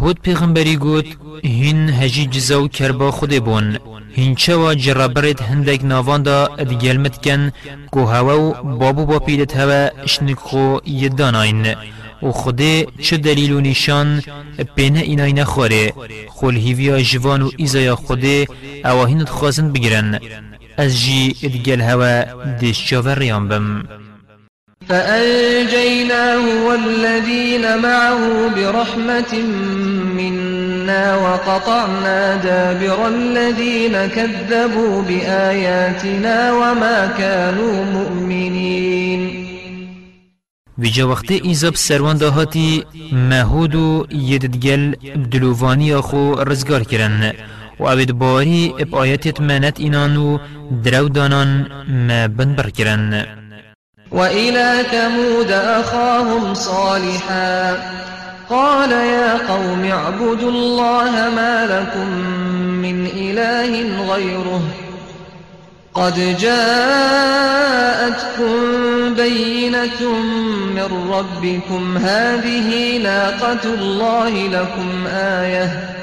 هود 0.00 0.18
پیغمبری 0.20 0.76
گوت 0.76 1.06
هین 1.44 1.90
هجی 1.90 2.26
جزاو 2.26 2.68
کربا 2.68 3.10
خود 3.10 3.44
بون 3.44 3.78
هین 4.12 4.34
چوا 4.34 4.74
جرابرد 4.74 5.40
هندگ 5.40 5.80
ناوان 5.84 6.22
دا 6.22 6.46
ادگلمت 6.58 7.16
کن 7.24 7.52
کو 7.92 8.00
هوا 8.04 8.62
بابو 8.62 9.06
با 9.06 9.18
پیدت 9.18 9.56
هوا 9.56 9.90
اشنک 10.04 10.38
خو 10.38 10.76
یداناین 10.86 11.74
و 12.22 12.30
خود 12.32 12.60
چه 13.00 13.16
دلیل 13.16 13.52
و 13.52 13.60
نشان 13.60 14.22
بینه 14.74 15.00
اینای 15.00 15.32
نخوره 15.32 15.92
خول 16.28 16.56
هیویا 16.56 17.00
جوان 17.02 17.42
و 17.42 17.50
ایزایا 17.56 17.96
خود 17.96 18.24
اواهینت 18.84 19.28
خوازن 19.28 19.72
بگیرن 19.72 20.20
از 20.76 21.00
جی 21.00 21.36
ادگل 21.42 21.80
هوا 21.80 22.24
دیش 22.60 22.92
ریان 22.92 23.48
بم 23.48 23.84
فأنجيناه 24.86 26.66
والذين 26.66 27.78
معه 27.82 28.48
برحمة 28.56 29.34
منا 30.16 31.16
وقطعنا 31.16 32.36
دابر 32.36 33.08
الذين 33.08 34.06
كذبوا 34.06 35.02
بآياتنا 35.02 36.52
وما 36.52 37.06
كانوا 37.18 37.84
مؤمنين. 37.84 39.48
ویجا 40.78 41.04
وقت 41.04 41.30
ایزاب 41.30 41.74
سروان 41.74 42.16
دهاتی 42.16 42.84
مهود 43.12 43.74
و 43.74 44.06
یددگل 44.10 44.94
بدلووانی 45.16 45.96
خو 45.96 46.34
رزگار 46.34 46.82
کرن 46.82 47.32
و 47.80 47.86
اوید 47.86 48.12
باری 48.12 48.74
إب 48.80 48.94
آیتت 48.94 49.40
منت 49.40 49.80
اینانو 49.80 50.38
درو 50.84 51.08
دانان 51.08 51.66
ما 51.88 52.26
بنبر 52.26 52.70
کرن 52.70 53.26
وإلى 54.12 54.84
ثمود 54.92 55.50
أخاهم 55.52 56.54
صالحا. 56.54 57.76
قال 58.50 58.92
يا 58.92 59.38
قوم 59.48 59.84
اعبدوا 59.84 60.50
الله 60.50 61.10
ما 61.36 61.66
لكم 61.66 62.08
من 62.82 63.06
إله 63.06 64.04
غيره. 64.14 64.62
قد 65.94 66.36
جاءتكم 66.40 66.74
بينة 69.14 70.12
من 70.74 71.10
ربكم. 71.12 71.98
هذه 71.98 72.98
ناقة 72.98 73.64
الله 73.64 74.30
لكم 74.30 75.06
آيةً. 75.14 75.97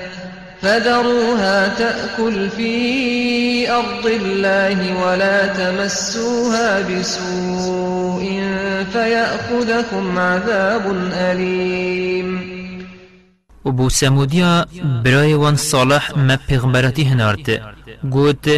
فذروها 0.65 1.67
تأكل 1.67 2.49
في 2.49 3.71
أرض 3.71 4.05
الله 4.05 5.05
ولا 5.05 5.47
تمسوها 5.47 6.81
بسوء 6.81 8.23
فيأخذكم 8.93 10.19
عذاب 10.19 10.85
أليم. 11.13 12.55
و 13.65 13.71
بو 13.71 13.89
سمودیا 13.89 14.65
برای 15.03 15.33
وان 15.33 15.55
صالح 15.55 16.11
ما 16.17 16.37
پیغمبراتی 16.49 17.03
هنارد 17.03 17.61
گوت 18.09 18.49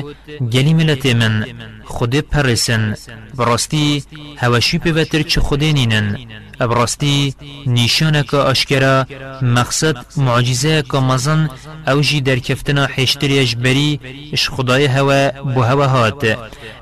گلی 0.53 0.73
ملت 0.73 1.05
من 1.05 1.45
خود 1.85 2.15
پرسن. 2.15 2.95
براستی 3.35 4.03
هوشی 4.37 4.77
پیوتر 4.77 5.21
چه 5.21 5.41
خود 5.41 5.63
نینن 5.63 6.17
ابراستی 6.59 7.33
نیشانه 7.67 8.23
که 8.23 8.37
آشکرا 8.37 9.05
مقصد 9.41 9.95
معجزه 10.17 10.83
که 10.91 10.97
مزن 10.97 11.49
أو 11.87 12.01
جی 12.01 12.21
در 12.21 12.39
کفتنا 12.39 12.85
حشتر 12.85 13.27
اجبری 13.31 13.99
اش 14.33 14.49
خدای 14.49 14.85
هوا 14.85 15.31
بو 15.53 15.61
هوا 15.61 15.87
هات. 15.87 16.23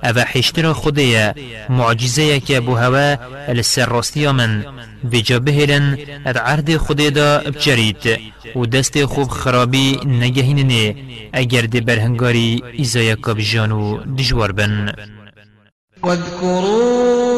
أو 0.04 0.20
حشتر 0.20 0.74
خدای 0.74 1.34
معجزه 1.70 2.40
که 2.40 2.60
بو 2.60 2.76
هوا 2.76 3.18
السر 3.48 3.86
راستی 3.86 4.32
من 4.32 4.66
بجا 5.12 5.40
بهلن 5.40 5.98
اد 6.26 6.38
عرض 6.38 6.78
خدای 6.78 7.12
دا 7.12 7.40
بجرید. 7.40 8.20
و 8.56 8.66
دست 8.66 9.06
خوب 9.06 9.30
خرابی 9.30 10.00
نگهیننه 10.06 10.96
اگر 11.34 11.62
دی 11.62 11.82
برهنگاری 11.82 12.64
ایزای 12.74 13.16
کابجانو 13.16 13.98
دجوار 14.18 14.52
بن. 14.52 14.94
واذكروا 16.04 17.25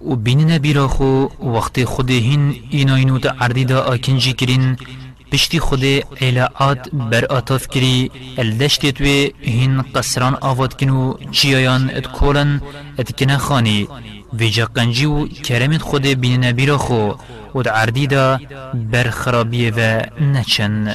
و 0.00 0.16
بینن 0.16 0.58
بیراخو 0.58 1.26
وقت 1.40 1.84
خود 1.84 2.10
هین 2.10 2.54
ایناینو 2.70 3.18
تا 3.18 3.34
عردی 3.40 3.64
دا 3.64 3.80
آکنجی 3.82 4.32
کرین 4.32 4.76
پشتی 5.32 5.60
خود 5.60 5.84
علاعات 6.20 6.88
بر 6.92 7.24
آتاف 7.24 7.68
کری 7.68 8.10
الدشت 8.38 8.90
توی 8.90 9.32
هین 9.40 9.82
قصران 9.82 10.34
آواد 10.40 10.74
کنو 10.80 11.14
چیایان 11.30 11.90
ات 11.94 12.06
کولن 12.06 12.60
ات 12.98 13.12
کنه 13.16 13.36
خانی 13.36 13.88
ویجا 14.32 14.66
قنجی 14.74 15.06
و 15.06 15.26
کرمت 15.26 15.82
خود 15.82 16.06
بینن 16.06 16.52
بیراخو 16.52 17.12
و 17.54 17.60
عردی 17.60 18.06
دا 18.06 18.40
بر 18.74 19.10
خرابی 19.10 19.70
و 19.70 20.02
نچن 20.20 20.94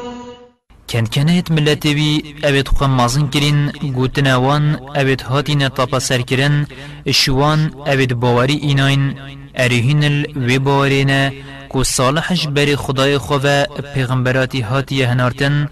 كان 0.91 1.05
كانت 1.05 1.51
ملتوي 1.51 2.35
اوید 2.43 2.67
خو 2.67 2.87
مازن 2.87 3.27
کرین 3.33 3.71
گوتنا 3.97 4.35
وان 4.35 4.75
اوید 4.95 5.21
هاتین 5.21 5.67
تاپا 5.67 5.99
سر 5.99 6.21
کرن 6.21 6.67
شوان 7.11 7.69
باوری 8.23 8.55
ایناین 8.55 9.15
ارهین 9.55 10.03
الوی 10.03 10.59
باورینه 10.59 11.33
کو 11.69 11.83
صالحش 11.83 12.47
بری 12.47 12.75
خدای 12.75 13.17
خواه 13.17 13.65
پیغمبراتی 13.93 14.61
هاتی 14.61 15.03
هنارتن 15.03 15.69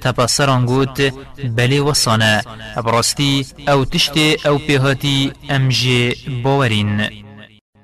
تپسران 0.00 0.66
گوت 0.66 1.12
بلی 1.56 1.78
وصانه 1.78 2.42
براستی 2.84 3.46
أو 3.68 3.84
تشتی 3.84 4.36
أو 4.46 4.58
پیهاتی 4.58 5.32
امجی 5.50 6.14
باورین 6.44 7.00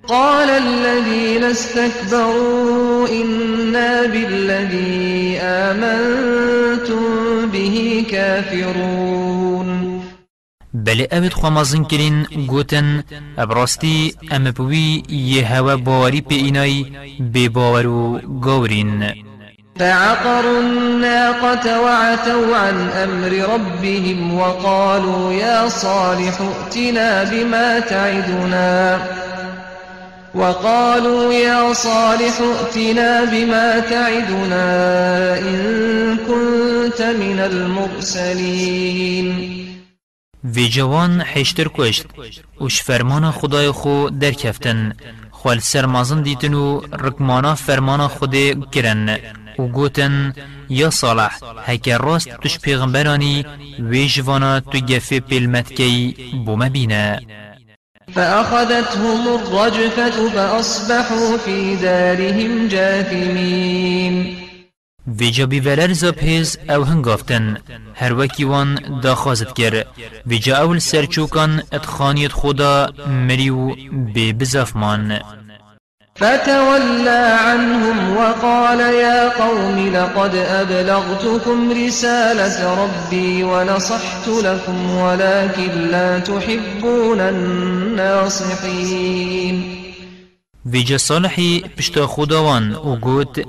قال 0.08 0.50
الذين 0.50 1.44
استكبروا 1.44 3.08
إنا 3.08 4.06
بالذي 4.06 5.38
آمنتم 5.40 7.04
به 7.52 8.06
كافرون. 8.10 10.02
بل 10.74 11.06
اوید 11.12 11.32
خوامازن 11.32 11.84
کرین 11.84 12.26
گوتن 12.46 13.04
ابراستی 13.38 14.14
ام 14.30 14.50
بوی 14.50 15.02
یه 15.08 15.46
هوا 15.46 15.76
باوری 15.76 16.20
پی 16.20 16.34
اینای 16.34 16.86
بی 17.20 17.48
باور 17.48 17.86
و 17.86 18.18
گورین 18.18 19.14
فعقروا 19.78 20.58
الناقة 20.58 21.80
وعتوا 21.80 22.56
عن 22.56 22.88
أمر 22.88 23.28
ربهم 23.28 24.38
وقالوا 24.38 25.32
يا 25.32 25.68
صالح 25.68 26.40
ائتنا 26.40 27.24
بما 27.24 27.80
تعدنا. 27.80 29.00
وقالوا 30.34 31.32
يا 31.32 31.72
صالح 31.72 32.40
ائتنا 32.40 33.24
بما 33.24 33.80
تعدنا 33.80 34.68
إن 35.38 36.16
كنت 36.16 37.02
من 37.02 37.38
المرسلين. 37.40 39.28
في 40.54 40.68
جوان 40.68 41.22
حشتر 41.22 41.68
کشت 41.68 42.06
وش 42.60 42.82
فرمان 42.82 43.30
خدای 43.30 43.70
خو 43.70 44.08
درکفتن 44.08 44.92
خوال 45.30 45.58
سرمازن 45.58 46.22
دیتن 46.22 46.54
و 46.54 46.80
رکمانا 46.92 47.54
فرمان 47.54 48.08
خود 48.08 48.34
کرن 48.70 49.18
و 49.58 49.66
گوتن 49.66 50.32
یا 50.70 50.90
صالح 50.90 51.30
هکر 51.64 51.98
راست 51.98 52.28
تش 52.28 52.58
پیغمبرانی 52.58 53.44
ویجوانا 53.78 54.60
تو 54.60 54.78
گفه 54.80 55.20
پیلمت 55.20 55.72
کی 55.72 56.16
بوم 56.46 56.68
بینه 56.68 57.20
فأخذتهم 58.14 59.28
الرجفة 59.28 60.28
فأصبحوا 60.28 61.36
في 61.36 61.76
دارهم 61.76 62.68
جاثمين. 62.68 64.36
ویجا 65.20 65.46
بیولر 65.46 65.92
زا 65.92 66.12
پیز 66.12 66.58
أو 66.70 66.82
هنگافتن. 66.82 67.56
هر 67.94 68.12
وکی 68.12 68.44
وان 68.44 69.00
دا 69.02 69.14
خازد 69.14 69.52
کر 69.52 69.84
ویجا 70.26 70.56
اول 70.56 70.78
سرچوکان 70.78 71.62
اتخانیت 71.72 72.32
خدا 72.32 72.88
مریو 73.06 73.74
بی 74.14 74.32
بزافمان. 74.32 75.18
فتولى 76.20 77.38
عنهم 77.46 78.16
وقال 78.16 78.80
يا 78.80 79.28
قوم 79.28 79.88
لقد 79.94 80.34
أبلغتكم 80.34 81.72
رسالة 81.72 82.84
ربي 82.84 83.44
ونصحت 83.44 84.28
لكم 84.28 84.90
ولكن 84.90 85.88
لا 85.90 86.18
تحبون 86.18 87.20
الناصحين. 87.20 88.78
ویجا 90.66 90.98
صالحی 90.98 91.64
پشتا 91.78 92.06
خداوان 92.06 92.74
و 92.74 92.96
گوت 92.96 93.40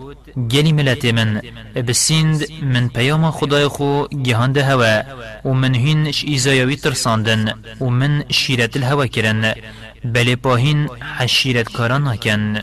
گلی 0.51 0.71
ملت 0.71 1.05
من 1.05 1.41
بسیند 1.87 2.45
من 2.63 2.87
پیام 2.87 3.31
خدای 3.31 3.67
خو 3.67 4.07
گهانده 4.07 4.63
هوا 4.63 5.03
و 5.45 5.53
من 5.53 5.75
هین 5.75 6.13
ایزایوی 6.25 6.75
ترساندن 6.75 7.53
و 7.81 7.85
من 7.85 8.23
شیرت 8.29 8.77
الهوا 8.77 9.07
کرن 9.07 9.53
بل 10.03 10.35
پاهین 10.35 10.87
حشیرت 11.17 11.71
کاران 11.73 12.07
نکن 12.07 12.57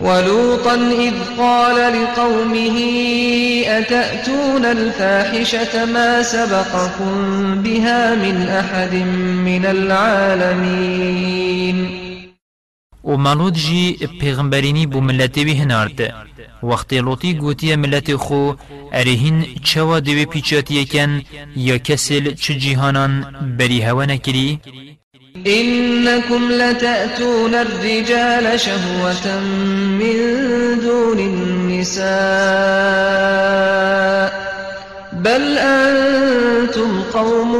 ولوطا 0.00 0.74
إذ 0.74 1.14
قال 1.38 1.92
لقومه 1.92 2.76
أتأتون 3.66 4.64
الفاحشة 4.64 5.84
ما 5.84 6.22
سبقكم 6.22 7.62
بها 7.62 8.14
من 8.14 8.48
أحد 8.48 8.94
من 9.44 9.66
العالمين؟ 9.66 10.86
و 13.04 13.16
مالود 13.16 13.54
جی 13.54 13.96
پیغمبرینی 14.20 14.86
بو 14.86 15.00
ملتی 15.00 15.44
بی 15.44 15.54
هنارد. 15.54 16.12
وقتی 16.62 17.34
گوتی 17.34 17.76
ملت 17.76 18.16
خو 18.16 18.52
ارهین 18.92 19.44
چوا 19.62 20.00
دوی 20.00 20.26
پیچاتی 20.26 20.84
کن 20.84 21.22
یا 21.56 21.78
کسل 21.78 22.34
چه 22.34 22.54
جیهانان 22.54 23.24
بری 23.58 23.80
هوا 23.80 24.04
نکری؟ 24.04 24.60
إنكم 25.46 26.52
لتأتون 26.52 27.54
الرجال 27.54 28.60
شهوة 28.60 29.40
من 30.00 30.16
دون 30.80 31.18
النساء 31.18 32.06
بل 35.12 35.58
أنتم 35.58 37.02
قوم 37.02 37.52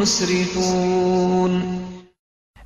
مسرفون. 0.00 1.76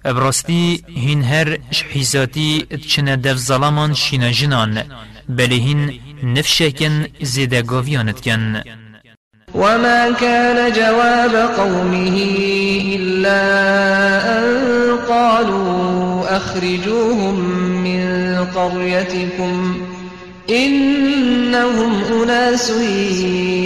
ابرستی 0.05 0.85
هین 0.89 1.23
هر 1.23 1.59
شحیزاتی 1.71 2.67
چنه 2.89 3.17
دف 3.17 3.37
ظلامان 3.37 3.95
شینا 3.95 4.31
جنان 4.31 4.85
بله 5.29 5.55
هین 5.55 6.01
نفشکن 6.23 7.07
زیده 7.23 7.63
گاویانت 7.63 8.21
کن 8.21 8.63
وما 9.55 10.11
كان 10.11 10.73
جواب 10.73 11.51
قومه 11.59 12.17
إلا 12.97 13.41
أن 14.39 14.47
قالوا 15.09 16.37
أخرجوهم 16.37 17.35
من 17.85 18.37
قريتكم 18.55 19.77
إنهم 20.51 21.93
أناس 22.23 22.71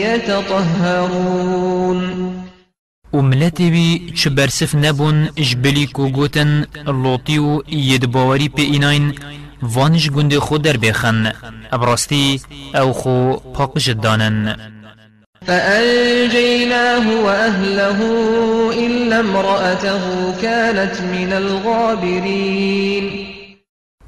يتطهرون 0.05 1.55
بی 3.59 4.13
چه 4.15 4.31
برسف 4.31 4.75
نبون 4.75 5.29
جبلی 5.37 5.87
کو 5.87 6.09
گوتن 6.09 6.67
لوتی 6.87 7.39
و 7.39 7.63
ید 7.69 8.07
باوری 8.07 8.49
پی 8.49 8.63
ایناین 8.63 9.15
وانش 9.63 10.11
گنده 10.11 10.41
خود 10.41 10.63
در 10.63 10.77
بخن 10.77 11.33
ابراستی 11.73 12.41
أو 12.75 12.93
خو 12.93 13.33
پاک 13.55 13.79
جدانن 13.79 14.57
فأنجيناه 15.47 17.25
وأهله 17.25 17.99
إلا 18.87 19.21
امرأته 19.21 20.33
كانت 20.43 21.01
من 21.01 21.33
الغابرين. 21.33 23.27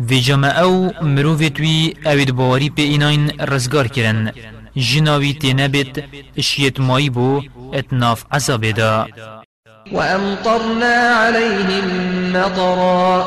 في 0.08 0.18
جمع 0.20 0.48
أو 0.48 0.92
مروفت 1.02 1.60
وی 1.60 1.94
اوید 2.06 2.30
باوری 2.36 2.70
پی 2.70 2.82
ایناین 2.82 3.30
رزگار 3.40 3.86
کرن 3.86 4.32
جناوی 4.76 5.32
تنبت 5.32 6.04
اشیت 6.38 6.80
مایی 6.80 7.10
بو 7.10 7.42
اتناف 7.74 8.24
عذاب 8.32 8.64
دا 8.64 9.06
وأمطرنا 9.92 10.94
عليهم 10.94 11.86
مطرا 12.32 13.24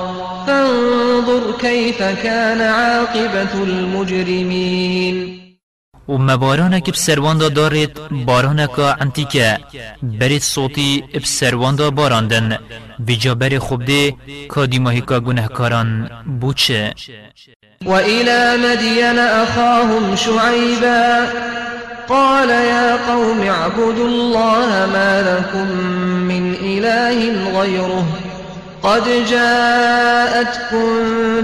فانظر 0.47 1.57
كيف 1.61 2.03
كان 2.03 2.61
عاقبة 2.61 3.63
المجرمين 3.63 5.38
و 6.09 6.17
مبارانك 6.17 6.89
بسرواندا 6.89 7.47
دارت 7.47 7.93
بارانك 8.11 8.79
انتيكا 8.79 9.57
بريت 10.03 10.43
صوتي 10.43 11.03
بسرواندا 11.23 11.89
باراندن. 11.89 12.57
بجا 12.99 13.33
بر 13.33 13.59
خوب 13.59 13.85
ده 13.85 14.15
كادي 14.55 14.79
ماهيكا 14.79 15.17
گنهكاران 15.17 16.09
بوچه 16.41 16.93
وإلى 17.85 18.57
مدين 18.57 19.19
أخاهم 19.19 20.15
شعيبا 20.15 21.25
قال 22.09 22.49
يا 22.49 23.11
قوم 23.11 23.41
اعبدوا 23.41 24.07
الله 24.07 24.67
ما 24.93 25.11
لكم 25.29 25.67
من 26.31 26.53
إله 26.53 27.17
غيره 27.59 28.05
قد 28.83 29.03
جاءتكم 29.29 30.85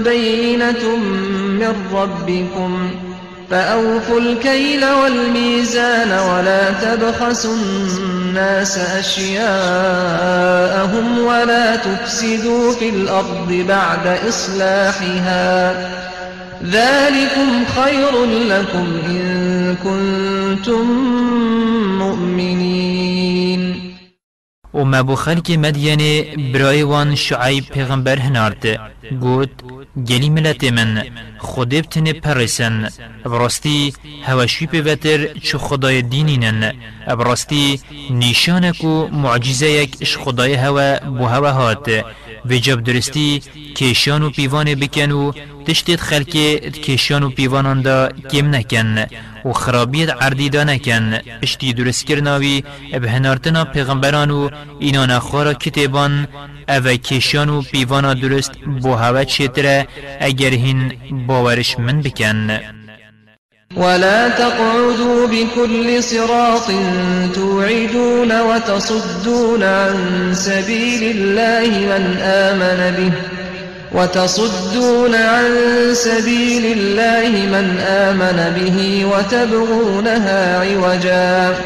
بينة 0.04 0.96
من 1.60 1.74
ربكم 1.92 2.90
فأوفوا 3.50 4.20
الكيل 4.20 4.84
والميزان 4.84 6.12
ولا 6.12 6.70
تبخسوا 6.70 7.54
الناس 7.54 8.78
أشياءهم 8.78 9.46
ولا 11.18 11.76
تفسدوا 11.76 12.72
في 12.72 12.88
الأرض 12.88 13.52
بعد 13.68 14.06
إصلاحها. 14.28 15.72
ذلكم 16.64 17.64
خير 17.66 18.24
لكم 18.24 19.00
إن 19.06 19.76
كنتم 19.84 20.86
مؤمنين. 21.98 22.86
وما 24.74 25.00
بو 25.00 25.14
خلق 25.14 25.50
مدين 25.50 26.24
برأيوان 26.52 27.16
شعيب 27.16 27.64
پیغمبر 27.64 28.18
هنارد 28.18 28.78
گوت 29.12 29.75
گلی 29.96 30.30
ملت 30.30 30.64
من 30.64 31.02
خودی 31.38 31.82
بتنه 31.82 32.12
پرسن 32.12 32.88
براستی 33.24 33.92
هوشی 34.24 34.66
پیوتر 34.66 35.26
چو 35.26 35.58
خدای 35.58 36.02
دینینن 36.02 36.72
براستی 37.06 37.80
نیشانک 38.10 38.84
و 38.84 39.06
معجزه 39.06 39.70
یک 39.70 39.96
اش 40.00 40.16
خدای 40.16 40.54
هوا 40.54 40.98
بو 41.18 41.24
هوا 41.26 41.52
هات. 41.52 41.88
و 42.50 42.58
جب 42.58 42.84
درستی 42.84 43.42
کشان 43.76 44.22
و 44.22 44.30
پیوان 44.30 44.74
بکن 44.74 45.10
و 45.10 45.32
تشتید 45.66 46.00
خلک 46.00 46.30
کشان 46.86 47.22
و 47.22 47.30
پیوانان 47.30 47.82
دا 47.82 48.08
کم 48.30 48.54
نکن. 48.54 49.06
و 49.46 49.52
خرابیت 49.52 50.10
عردی 50.22 50.48
دا 50.48 50.64
نکن 50.64 51.18
اشتی 51.42 51.72
درست 51.72 52.06
کرناوی 52.06 52.64
ابهنارتنا 52.92 53.64
پیغمبران 53.64 54.30
و 54.30 54.50
اینان 54.80 55.18
خورا 55.18 55.54
کتبان 55.54 56.28
أو 56.68 56.82
کشان 56.82 57.48
و 57.48 57.62
پیوانا 57.62 58.14
درست 58.14 58.52
بو 58.82 58.94
هوا 58.94 59.24
چیتره 59.24 59.86
اگر 60.20 60.50
هین 60.50 60.92
باورش 61.26 61.78
من 61.78 62.00
بکن. 62.02 62.60
ولا 63.76 64.28
تقعدوا 64.28 65.26
بكل 65.26 66.02
صراط 66.02 66.70
توعدون 67.34 68.40
وتصدون 68.40 69.62
عن 69.62 70.34
سبيل 70.34 71.02
الله 71.16 71.68
من 71.68 72.16
آمن 72.22 72.96
به. 72.96 73.35
وتصدون 73.96 75.14
عن 75.14 75.44
سبيل 75.92 76.64
الله 76.78 77.28
من 77.28 77.78
آمن 77.80 78.38
به 78.56 79.04
وتبغونها 79.04 80.40
عوجا 80.60 81.58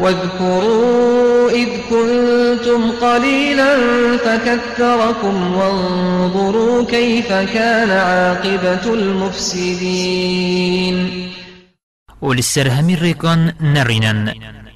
واذكروا 0.00 1.50
إذ 1.50 1.68
كنتم 1.90 2.90
قليلا 2.90 3.76
فكثركم 4.16 5.56
وانظروا 5.56 6.84
كيف 6.84 7.28
كان 7.28 7.90
عاقبة 7.90 8.94
المفسدين. 8.94 10.50
ولسرهمي 12.22 12.94
الريكان 12.94 13.52
نرينا 13.60 14.34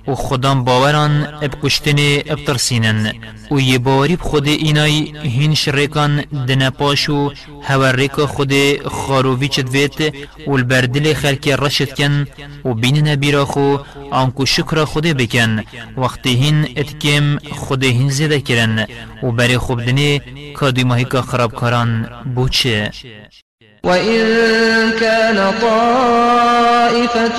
و 0.09 0.15
خدام 0.15 0.65
باوران 0.65 1.29
اب 1.43 1.55
کشتن 1.63 1.99
اب 2.27 2.45
ترسینن. 2.45 3.13
و 3.51 3.61
یه 3.61 3.79
باوری 3.79 4.17
خود 4.17 4.47
اینای 4.47 5.13
هین 5.23 5.55
شرکان 5.55 6.25
دنا 6.49 6.71
پاشو 6.71 7.33
هوا 7.63 7.91
ریکا 7.91 8.27
خود 8.27 8.53
خاروی 8.89 9.49
چد 9.49 9.69
ویت 9.69 10.15
و 10.47 10.51
البردل 10.53 11.15
خلک 11.15 11.49
رشد 11.49 11.95
کن 11.95 12.27
و 12.65 12.75
بین 12.75 13.09
نبیرا 13.09 13.45
خو 13.45 13.77
آنکو 14.11 14.47
شکر 14.47 14.85
خود 14.85 15.07
بکن. 15.07 15.65
وقتی 15.97 16.35
هین 16.35 16.69
اتکم 16.77 17.39
خود 17.53 17.85
هین 17.85 18.11
زیده 18.11 18.41
کرن. 18.41 18.87
و 19.23 19.31
برای 19.33 19.59
خوب 19.59 19.85
دنه 19.85 20.21
کادی 20.55 20.85
ماهی 20.85 21.05
که 21.05 21.23
خرابکاران 21.23 22.09
بوچه. 22.35 22.91
وإن 23.85 24.25
كان 25.01 25.39
طائفة 25.61 27.39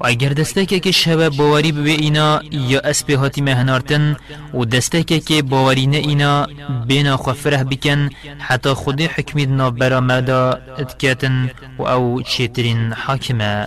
و 0.00 0.06
اگر 0.06 0.28
دسته 0.28 0.66
که 0.66 0.90
شبه 0.90 1.30
باوری 1.30 1.72
به 1.72 1.90
اینا 1.90 2.40
یا 2.50 2.80
اسب 2.80 3.10
هاتی 3.10 3.40
مهنارتن 3.40 4.16
و 4.54 4.64
دسته 4.64 5.02
که 5.02 5.42
باوری 5.42 5.86
نه 5.86 5.96
اینا 5.96 6.46
بینا 6.86 7.16
خفره 7.16 7.64
بکن 7.64 8.10
حتی 8.38 8.72
خود 8.72 9.00
حکمید 9.00 9.50
نابرا 9.50 10.00
مدا 10.00 10.58
اتکاتن 10.78 11.50
و 11.78 11.82
او 11.82 12.22
چیترین 12.22 12.92
حاکمه. 12.92 13.66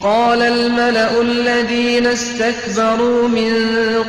قال 0.00 0.42
الملأ 0.42 1.20
الذين 1.20 2.06
استكبروا 2.06 3.28
من 3.28 3.52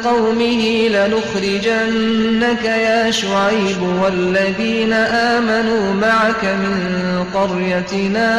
قومه 0.04 0.88
لنخرجنك 0.88 2.64
يا 2.64 3.12
شعيب 3.12 3.82
والذين 3.82 4.94
آمنوا 4.94 5.94
معك 5.94 6.46
من 6.46 7.24
قريتنا 7.34 8.30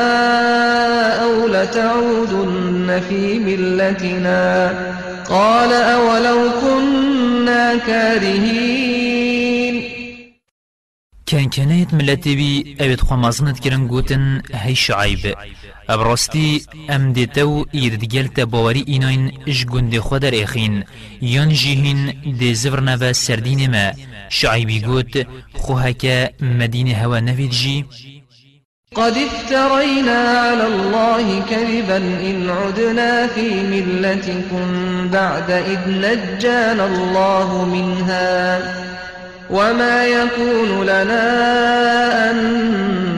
أو 1.25 1.49
لتعودن 1.49 3.03
في 3.09 3.39
ملتنا 3.39 4.69
قال 5.29 5.73
أولو 5.73 6.51
كنا 6.61 7.77
كارهين. 7.77 9.19
كان 11.27 11.49
كانت 11.49 11.95
ملتي 11.95 12.37
بي 12.37 12.77
اوید 12.81 13.01
خمازنت 13.01 13.59
کرن 13.61 13.89
گوتن 13.89 14.43
هی 14.55 14.75
شعیب 14.75 15.35
ابراستی 15.89 16.63
ام 16.89 17.13
دیتو 17.13 17.65
ایردگلت 17.73 18.41
باوری 18.41 18.85
ایناین 18.87 19.33
اش 19.47 19.67
گند 19.67 19.99
خود 19.99 20.23
در 20.23 20.43
اخین. 20.43 20.85
یان 21.21 21.49
جیهین 21.49 22.13
دی 22.39 22.55
زفر 22.55 22.81
نو 22.81 23.13
سردین 23.13 23.71
ما. 23.71 23.93
شعیبی 24.29 24.81
گوت 24.81 25.27
خوهک 25.55 26.33
مدین 26.41 26.89
هوا 26.95 27.21
نوید 27.21 27.51
جی. 27.51 27.85
قد 28.97 29.17
افترينا 29.17 30.19
على 30.49 30.67
الله 30.67 31.41
كذبا 31.51 31.97
إن 31.97 32.51
عدنا 32.51 33.27
في 33.27 33.51
ملتكم 33.63 34.67
بعد 35.09 35.51
إذ 35.51 35.79
نجانا 35.89 36.87
الله 36.87 37.65
منها. 37.65 38.59
وما 39.51 40.07
يكون 40.07 40.83
لنا 40.83 42.31
أن 42.31 43.18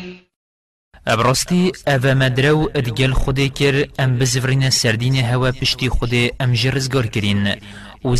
ابرستی 1.07 1.71
ئەڤەمەدرە 1.87 2.13
مدرو 2.21 2.69
ادگل 2.75 3.13
خودی 3.21 3.49
کر 3.49 3.75
ام 3.99 4.17
بزورین 4.19 4.69
سردین 4.69 5.15
هوا 5.15 5.51
پشتی 5.51 5.89
خودی 5.89 6.31
ام 6.39 6.53
جرزگار 6.53 7.07
کرین 7.07 7.47
و 8.05 8.15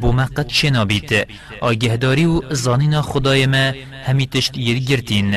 بۆ 0.00 0.10
مەقەت 0.18 0.48
شێنابیت 0.58 1.10
ئاگەهداری 1.64 2.26
و 2.32 2.54
زانینا 2.54 3.02
همیتشت 3.02 3.38
یرگر 4.06 4.26
تشت 4.26 4.56
یرگرتین 4.56 5.30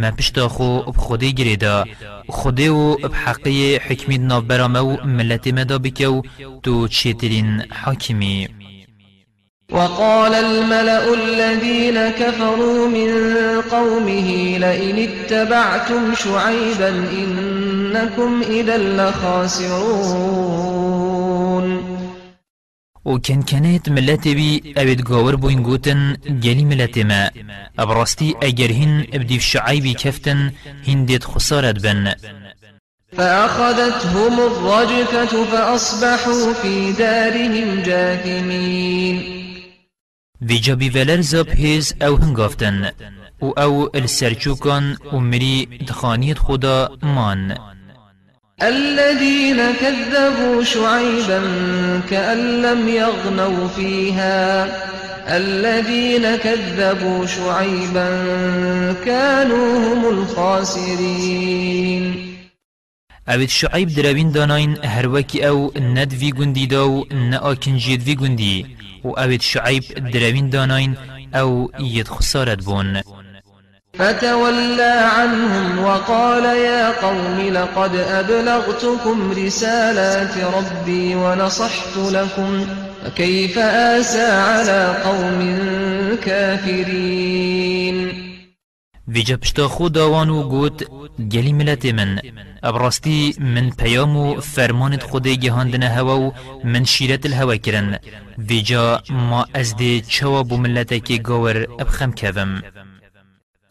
ما 0.00 0.10
پشتا 0.16 0.48
خۆ 0.54 0.70
بخودێ 0.96 1.30
خودی 2.28 2.66
او 2.66 2.82
و 2.92 3.08
بحەقەیە 3.12 3.80
حکمی 3.86 4.18
ناوبەرامە 4.28 4.48
برامو 4.50 4.96
ملتی 5.16 5.52
مدا 5.52 5.78
و 6.14 6.22
تو 6.62 6.88
چیترین 6.88 7.50
حاکمی. 7.82 8.63
وقال 9.74 10.34
الملأ 10.34 11.14
الذين 11.14 11.98
كفروا 12.08 12.88
من 12.88 13.10
قومه 13.60 14.58
لئن 14.58 15.08
اتبعتم 15.08 16.14
شعيبا 16.14 16.88
إنكم 16.88 18.42
إذا 18.50 18.78
لخاسرون. 18.78 19.94
و 23.04 23.18
كان 23.18 23.42
كانت 23.42 23.88
ملتي 23.88 24.34
بي 24.34 24.74
اوید 24.78 25.00
گاور 25.02 25.36
بوين 25.36 25.62
گوتن 25.62 26.16
گلی 26.44 26.64
ملت 26.64 26.98
ما. 26.98 27.30
ابراستی 27.78 28.34
اگر 28.42 28.72
هن 28.72 29.04
ابدی 29.12 29.40
شعیبی 29.40 29.94
کفتن 29.94 30.52
هن 30.88 31.04
دید 31.04 31.24
خسارت 31.24 31.82
بن. 31.82 32.14
فأخذتهم 33.16 34.40
الرجفة 34.40 35.44
فأصبحوا 35.44 36.52
في 36.52 36.92
دارهم 36.92 37.82
جاثمين. 37.82 39.43
ویجا 40.40 40.74
بیولر 40.74 41.20
زاب 41.20 41.48
هیز 41.48 41.94
أو 42.02 42.16
هنگافتن. 42.16 42.90
و 43.40 43.46
أو 43.58 43.90
السرچوکان 43.94 44.96
و 45.12 45.16
مری 45.20 45.66
دخانیت 45.88 46.38
خدا 46.38 46.88
مان. 47.02 47.58
الذين 48.62 49.72
كذبوا 49.80 50.64
شعيبا 50.64 51.40
كأن 52.10 52.62
لم 52.62 52.88
يغنوا 52.88 53.68
فيها. 53.68 54.68
الذين 55.28 56.36
كذبوا 56.36 57.26
شعيبا 57.26 58.08
كانوا 59.04 59.78
هم 59.78 60.04
الخاسرين. 60.18 62.14
اوید 63.28 63.48
شعیب 63.48 63.88
دروین 63.88 64.30
داناین 64.30 64.76
هر 64.84 65.06
وکی 65.08 65.44
أو 65.46 65.70
ند 65.80 66.12
وی 66.12 66.32
گندی 66.32 66.66
داو 66.66 67.06
نه 67.10 67.38
آکنجید 67.38 68.02
وی 68.02 68.14
گندی 68.14 68.83
و 69.04 69.18
اوید 69.18 69.40
شعیب 69.40 69.84
دروین 70.12 70.50
داناین 70.50 70.96
أو 71.34 71.68
ید 71.80 72.08
خسارت 72.08 72.64
بون 72.64 73.02
فتولى 73.98 74.94
عنهم 75.18 75.84
وقال 75.84 76.44
يا 76.44 76.90
قوم 76.90 77.40
لقد 77.40 77.96
أبلغتكم 77.96 79.32
رسالات 79.46 80.38
ربي 80.38 81.14
ونصحت 81.14 81.96
لكم. 81.96 82.66
فكيف 83.04 83.58
آسى 83.58 84.26
على 84.26 84.94
قوم 85.04 85.58
كافرين؟ 86.24 88.23
ویجا 89.08 89.36
پشتا 89.36 89.68
خود 89.68 89.92
داوان 89.92 90.30
و 90.30 90.48
گوت 90.48 90.84
گلی 91.32 91.52
ملت 91.52 91.86
من. 91.86 92.20
ابراستی 92.62 93.34
من 93.38 93.70
پیام 93.70 94.16
و 94.16 94.40
فرمانت 94.40 95.02
خود 95.02 95.28
گهاندن 95.28 95.82
هوا 95.82 96.20
و 96.20 96.32
من 96.64 96.84
شیرت 96.84 97.26
الهوا 97.26 97.56
کرن. 97.56 97.98
ویجا 98.38 99.02
ما 99.10 99.46
از 99.54 99.76
دی 99.76 100.00
چوا 100.00 100.42
بو 100.42 100.56
ملت 100.56 101.22
گاور 101.22 101.66
ابخم 101.78 102.12
کبم 102.12 102.62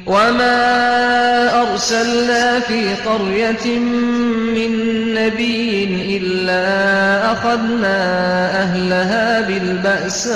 وما 0.05 1.61
أرسلنا 1.61 2.59
في 2.59 2.95
قرية 2.95 3.79
من 3.79 4.71
نبي 5.13 5.83
إلا 6.17 7.31
أخذنا 7.31 7.97
أهلها 8.61 9.41
بالبأساء 9.47 10.35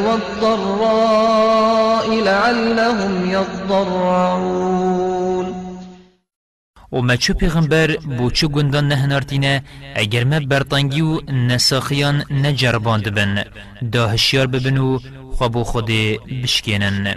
والضراء 0.00 1.44
لعلهم 2.24 3.30
يضرعون 3.30 4.74
و 6.92 7.00
ما 7.00 7.16
چو 7.16 7.34
پیغمبر 7.34 7.96
بو 8.18 8.30
چو 8.30 8.48
گندان 8.48 8.88
نهنارتینه 8.88 9.62
اگر 9.94 10.24
ما 10.24 10.40
برطنگی 10.40 11.00
و 11.00 11.20
نساخیان 11.30 12.24
نجرباند 12.30 13.14
بن 13.14 13.44
دا 13.92 14.08
هشیار 14.08 14.46
ببن 14.46 14.78
و 14.78 14.98
خود 15.64 15.90
بشکینن 16.42 17.16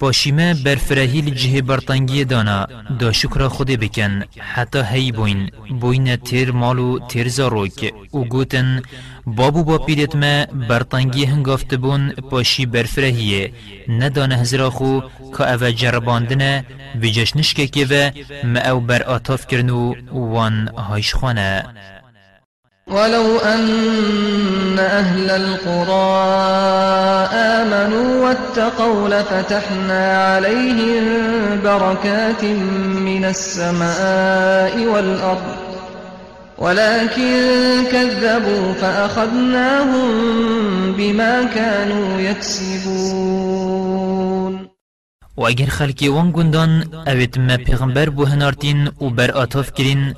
پاشیمه 0.00 0.54
برفرهی 0.54 1.20
لجه 1.20 1.62
برطنگی 1.62 2.24
دانا 2.24 2.66
دا 2.98 3.12
شکر 3.12 3.48
خود 3.48 3.70
بکن 3.70 4.22
حتی 4.38 4.82
هی 4.90 5.12
بوین 5.12 5.50
بوین 5.80 6.16
تیر 6.16 6.52
مالو 6.52 6.98
تیر 7.08 7.28
زاروک. 7.28 7.94
و 8.14 8.18
گوتن 8.24 8.82
بابو 9.26 9.64
با 9.64 9.78
پیلت 9.78 10.16
ما 10.16 10.46
برطنگی 10.68 11.24
هنگافت 11.24 11.74
بون 11.74 12.10
پاشی 12.10 12.66
برفرهیه. 12.66 13.52
ندانه 13.88 14.36
هزرا 14.36 14.70
خو 14.70 15.00
که 15.38 15.52
او 15.52 15.70
جرباندنه 15.70 16.64
و 17.02 17.06
جشنشکه 17.06 17.66
که 17.66 17.86
و 17.90 18.10
ما 18.46 18.60
او 18.60 18.80
بر 18.80 19.02
آتاف 19.02 19.46
کرنو 19.46 19.94
وان 20.12 20.68
هایش 20.68 21.14
خانه. 21.14 21.64
ولو 22.90 23.38
أن 23.38 24.78
أهل 24.78 25.30
القرى 25.30 26.30
آمنوا 27.34 28.28
واتقوا 28.28 29.08
لفتحنا 29.08 30.34
عليهم 30.34 31.04
بركات 31.64 32.44
من 33.04 33.24
السماء 33.24 34.86
والأرض 34.86 35.56
ولكن 36.58 37.34
كذبوا 37.92 38.72
فأخذناهم 38.72 40.10
بما 40.92 41.44
كانوا 41.44 42.20
يكسبون. 42.20 43.90
و 45.36 45.46
اگر 45.46 45.66
خلکی 45.66 46.08
وان 46.08 46.82
اوید 47.08 47.38
ما 47.38 47.56
پیغمبر 47.56 48.10
بو 48.10 48.24
هنارتین 48.24 48.88
و 49.00 49.10
بر 49.10 49.30
آتاف 49.30 49.72
کرین 49.72 50.14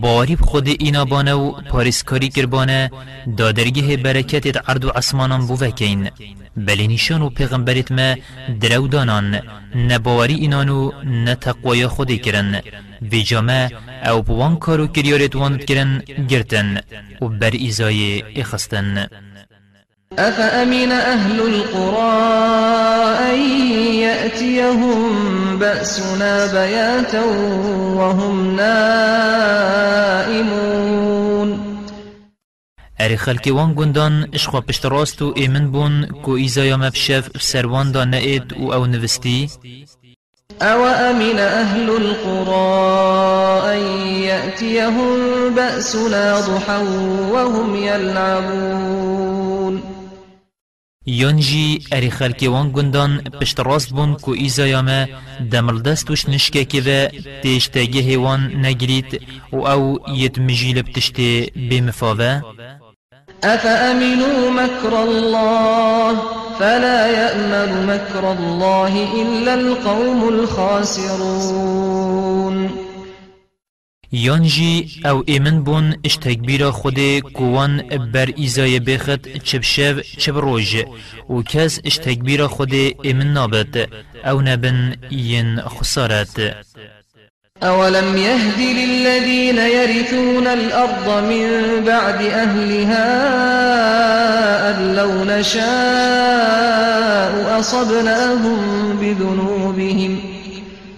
باری 0.00 0.36
خود 0.36 0.68
اینا 0.68 1.04
بانه 1.04 1.32
و 1.32 1.60
پاریسکاری 1.60 2.28
کربانه 2.28 2.90
دادرگه 3.36 3.96
برکت 3.96 4.68
عرض 4.70 4.84
و 4.84 4.88
عصمانان 4.88 5.46
بو 5.46 5.54
وکین 5.60 6.10
بلی 6.56 6.88
نشان 6.88 7.22
و 7.22 7.30
پیغمبرت 7.30 7.92
ما 7.92 8.14
درو 8.60 8.88
دانان 8.88 9.40
نباوری 9.74 10.34
اینانو 10.34 10.92
نتقوی 11.04 11.86
خودی 11.86 12.18
کرن 12.18 12.60
وی 13.10 13.22
جامع 13.22 13.68
او 14.06 14.22
بوان 14.22 14.56
کارو 14.56 14.86
کریارت 14.86 15.36
واند 15.36 15.64
کرن 15.64 16.02
گرتن 16.28 16.80
و 17.22 17.28
بر 17.28 17.50
ایزای 17.50 18.22
اخستن. 18.36 19.06
أفأمن 20.18 20.92
أهل 20.92 21.40
القرى 21.40 22.12
أن 23.32 23.38
يأتيهم 23.94 25.58
بأسنا 25.58 26.46
بياتا 26.46 27.24
وهم 27.96 28.56
نائمون؟ 28.56 29.62
اری 33.00 33.16
خلکی 33.16 33.50
وان 33.50 33.74
گندان 33.74 34.28
إشخوا 34.34 34.60
پشت 34.60 34.86
راست 34.86 35.22
و 35.22 35.32
ایمن 35.36 35.70
بون 35.70 36.06
کو 36.22 36.32
ایزایا 36.32 36.76
مبشف 36.76 37.28
سروان 37.40 37.92
دا 37.92 38.04
نئید 38.04 38.52
و 38.52 38.72
أو 38.72 38.86
نوستی؟ 38.86 39.50
أو 40.62 40.84
أمن 40.84 41.38
أهل 41.38 41.90
القرى 41.90 42.82
أن 43.74 43.78
يأتيهم 44.22 45.18
بأسنا 45.54 46.40
ضحى 46.40 46.82
وهم 47.32 47.76
يلعبون؟ 47.76 49.41
یانجی 51.06 51.82
اری 51.92 52.10
خلکی 52.10 52.46
وان 52.46 52.72
گندان 52.72 53.22
پشت 53.40 53.60
راست 53.60 53.90
بون 53.90 54.14
کو 54.14 54.30
ایزایا 54.30 54.82
ما 54.82 55.06
دمل 55.50 55.82
دستوش 55.82 56.28
نشکه 56.28 56.64
که 56.64 56.82
و 56.86 57.08
تیشتگه 57.42 58.00
هیوان 58.00 58.66
نگرید 58.66 59.20
و 59.52 59.56
أو 59.56 59.98
یت 60.14 60.38
مجیل 60.38 60.82
بتشتی 60.82 61.52
بمفاوه 61.70 62.42
أفأمنوا 63.44 64.50
مكر 64.50 65.02
الله 65.02 66.16
فلا 66.58 67.06
يأمن 67.06 67.86
مكر 67.86 68.32
الله 68.32 69.22
إلا 69.22 69.54
القوم 69.54 70.28
الخاسرون 70.28 71.62
یانجی 74.12 75.00
أو 75.06 75.22
ایمن 75.26 75.64
بون 75.64 75.94
اش 76.04 76.16
تکبیر 76.16 76.70
خود 76.70 77.18
کوان 77.18 77.82
بر 78.12 78.28
ایزای 78.36 78.80
بخت 78.80 79.38
چب 79.38 79.62
شب 79.62 80.00
چب 80.00 80.38
روژ 80.38 80.76
و 81.30 81.42
کس 81.42 81.80
اش 81.84 81.96
تکبیر 81.96 82.46
خود 82.46 82.74
ایمن 83.02 83.26
نابد 83.32 83.88
أو 84.24 84.40
نبن 84.40 84.96
ین 85.10 85.60
خسارت 85.60 86.56
أولم 87.62 88.16
يهد 88.16 88.58
للذين 88.58 89.58
يرثون 89.58 90.46
الأرض 90.46 91.24
من 91.24 91.48
بعد 91.86 92.22
أهلها 92.22 93.08
أن 94.70 94.94
لو 94.94 95.24
نشاء 95.24 95.62
أصبناهم 97.60 98.96
بذنوبهم 99.00 100.31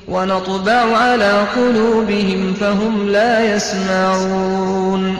ونطبع 0.09 0.97
على 0.97 1.47
قلوبهم 1.55 2.55
فهم 2.55 3.09
لا 3.09 3.57
يسمعون. 3.57 5.17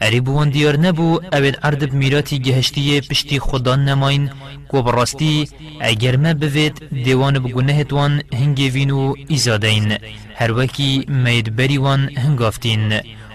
اری 0.00 0.20
بوان 0.20 0.50
دیار 0.50 0.76
نبو 0.76 1.20
اوید 1.32 1.58
عرض 1.62 1.84
بمیراتی 1.84 2.38
گهشتی 2.38 3.00
پشتی 3.00 3.38
خدا 3.38 3.76
نماین 3.76 4.30
کو 4.68 4.82
براستی 4.82 5.48
اگر 5.80 6.16
ما 6.16 6.34
بوید 6.34 6.74
دیوان 7.04 7.38
بگونه 7.38 7.84
توان 7.84 8.22
هنگی 8.32 8.70
وینو 8.70 9.14
ایزادین 9.28 9.96
هر 10.34 10.52
وکی 10.52 11.04
مید 11.08 11.56
بری 11.56 11.78
وان 11.78 12.10
هنگافتین 12.16 12.92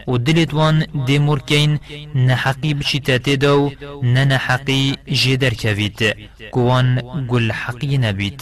و 0.08 0.18
دلت 0.18 0.54
وان 0.54 0.86
دی 1.06 1.20
مرکین 1.20 1.80
نحقی 2.16 2.74
بشیتاتی 2.74 3.38
دو 3.38 3.72
نه 4.04 4.26
نحقی 4.26 4.96
جدر 5.08 5.54
کوید 5.54 6.16
کوان 6.52 6.88
گل 7.28 7.52
حقی 7.52 7.98
نبید 7.98 8.42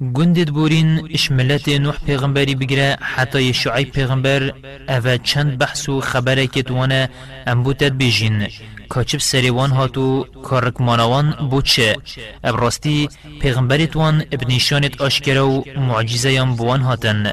گندت 0.00 0.50
بورین 0.50 1.08
اشملت 1.10 1.68
نوح 1.68 1.96
پیغمبری 2.06 2.54
بگره 2.54 2.96
حتی 3.00 3.52
شعیب 3.54 3.90
پیغمبر 3.90 4.52
اوه 4.88 5.18
چند 5.18 5.58
بحث 5.58 5.88
و 5.88 6.00
خبره 6.00 6.46
که 6.46 6.62
توانه 6.62 7.08
انبوتت 7.46 7.92
بیجین 7.92 8.46
کاچب 8.92 9.20
سریوان 9.30 9.70
هاتو 9.70 10.26
کارک 10.42 10.80
مانوان 10.80 11.26
بوچه 11.50 11.96
ابراستی 12.44 13.08
پیغمبری 13.40 13.86
توان 13.86 14.16
ابنیشانت 14.32 15.00
آشکره 15.00 15.40
و 15.40 15.62
معجزه 15.76 16.32
یم 16.32 16.50
بوان 16.56 16.80
هاتن. 16.80 17.32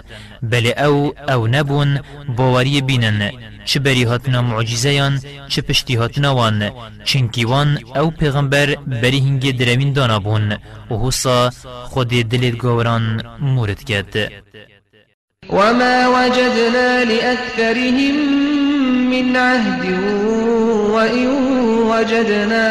بله 0.52 0.72
او 0.86 1.14
او 1.30 1.48
نبون 1.48 2.00
باوری 2.38 2.82
بینن. 2.82 3.32
چه 3.66 3.80
بری 3.80 4.04
هاتنا 4.04 4.42
معجزه 4.42 4.94
یان 4.94 5.14
چه 5.50 5.62
پشتی 5.62 5.96
هاتنا 5.96 6.36
وان. 6.36 6.72
چنکی 7.06 7.46
وان 7.46 7.80
او 7.96 8.12
پیغمبر 8.12 8.76
بری 9.02 9.20
هنگی 9.20 9.52
درمین 9.52 9.94
دانا 9.94 10.20
بون. 10.20 10.58
و 10.92 10.96
حسا 11.04 11.50
خود 11.92 12.08
دلت 12.08 12.56
گوران 12.58 13.22
مورد 13.40 13.84
کرد 13.84 14.14
وما 15.50 15.96
وجدنا 16.16 17.04
لأكثرهم 17.04 18.16
من 19.12 19.36
عهد 19.36 20.47
وإن 20.98 21.28
وجدنا 21.92 22.68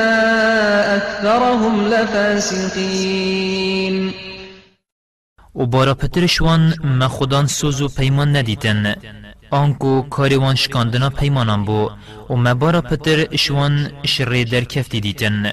أكثرهم 0.97 1.89
لفاسقين 1.89 3.16
و 5.55 5.66
بارا 5.66 5.95
پترشوان 5.95 6.74
ما 6.85 7.09
خودان 7.09 7.47
سوز 7.47 7.83
و 7.83 7.89
پیمان 7.89 8.37
ندیتن 8.37 8.95
آنکو 9.51 10.03
کاریوان 10.03 10.55
شکاندنا 10.55 11.11
پیمانان 11.11 11.64
بو 11.64 11.91
و 12.31 12.37
ما 12.37 12.55
بارا 12.55 12.81
پتر 12.81 13.27
اشوان 13.33 13.91
شری 14.05 14.45
در 14.45 14.64
کفتی 14.64 15.01
دیتن 15.01 15.53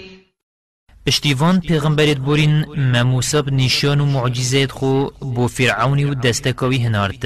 پشتیوان 1.05 1.59
پیغمبرت 1.59 2.17
بورین 2.17 2.65
مموسا 2.77 3.43
نشان 3.51 3.99
و 4.01 4.05
معجزات 4.05 4.71
خو 4.71 5.07
بو 5.19 5.47
فرعونی 5.47 6.03
و 6.03 6.13
دستکاوی 6.13 6.77
هنارد. 6.77 7.25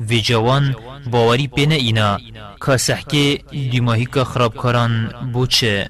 و 0.00 0.14
جوان 0.22 0.76
باوری 1.10 1.46
پینه 1.46 1.74
اینا 1.74 2.18
که 2.66 2.76
سحکه 2.76 3.38
دیماهی 3.50 4.06
که 4.06 4.24
خرابکاران 4.24 5.10
بو 5.32 5.46
چه 5.46 5.88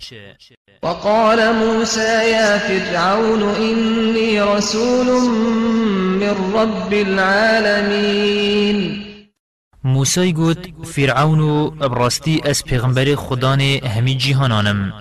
وقال 0.83 1.53
موسى 1.53 2.31
يا 2.33 2.59
فرعون 2.59 3.43
إني 3.43 4.41
رسول 4.41 5.07
من 6.21 6.35
رب 6.55 6.93
العالمين. 6.93 8.79
موسى 9.85 10.33
گوت 10.33 10.59
فرعون 10.85 11.71
براستی 11.71 12.41
از 12.45 12.65
پیغمبر 12.65 13.15
خدان 13.15 13.61
همی 13.61 14.15
جهانانم. 14.15 14.93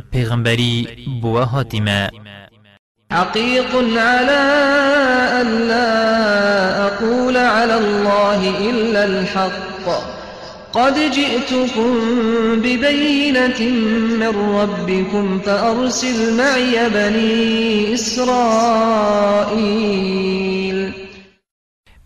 پیغمبری 0.00 0.88
بوا 1.22 1.44
هاتیمه 1.44 2.10
حقيق 3.12 3.76
على 3.96 4.42
أن 5.40 5.68
لا 5.68 6.86
أقول 6.86 7.36
على 7.36 7.76
الله 7.78 8.70
إلا 8.70 9.04
الحق. 9.04 9.86
قد 10.72 10.94
جئتكم 10.94 11.92
ببينة 12.56 13.60
من 14.20 14.32
ربكم 14.54 15.38
فأرسل 15.38 16.36
معي 16.36 16.88
بني 16.88 17.94
إسرائيل. 17.94 19.42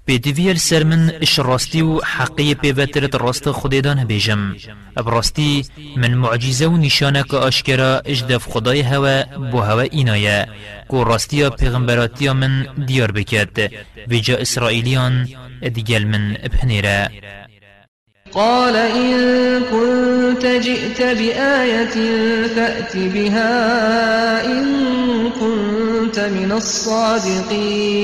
بيدوير 0.07 0.57
سر 0.57 0.85
من 0.85 1.11
اش 1.11 1.41
راستي 1.41 1.83
و 1.83 2.03
حقي 2.03 2.55
بيوترت 2.55 3.17
راست 3.17 3.49
خديدان 3.49 3.99
هبيجم 3.99 4.57
براستی 4.97 5.65
من 5.97 6.15
معجزه 6.15 6.67
و 6.67 6.77
نشانه 6.77 7.23
که 7.23 7.37
آشکرا 7.37 8.03
اجدف 8.07 8.49
خدای 8.49 8.81
هوا 8.81 9.23
بو 9.51 9.61
هوا 9.61 9.81
اینایه 9.81 10.47
کو 10.89 11.05
راستیا 11.05 11.51
پیغمبراتیا 11.51 12.33
من 12.35 12.67
دیار 12.87 13.13
بکد 13.13 13.71
ویجا 14.09 14.37
اسرائیلیان 14.37 15.29
ادگل 15.63 16.05
من 16.05 16.37
ابهنیره 16.43 17.11
قال 18.33 18.77
إن 18.77 19.63
كنت 19.73 20.47
جئت 20.47 21.03
بآية 21.03 21.97
فأت 22.47 22.97
بها 22.97 24.45
إن 24.47 24.65
كنت 25.31 26.19
من 26.19 26.53
الصادقين. 26.53 27.97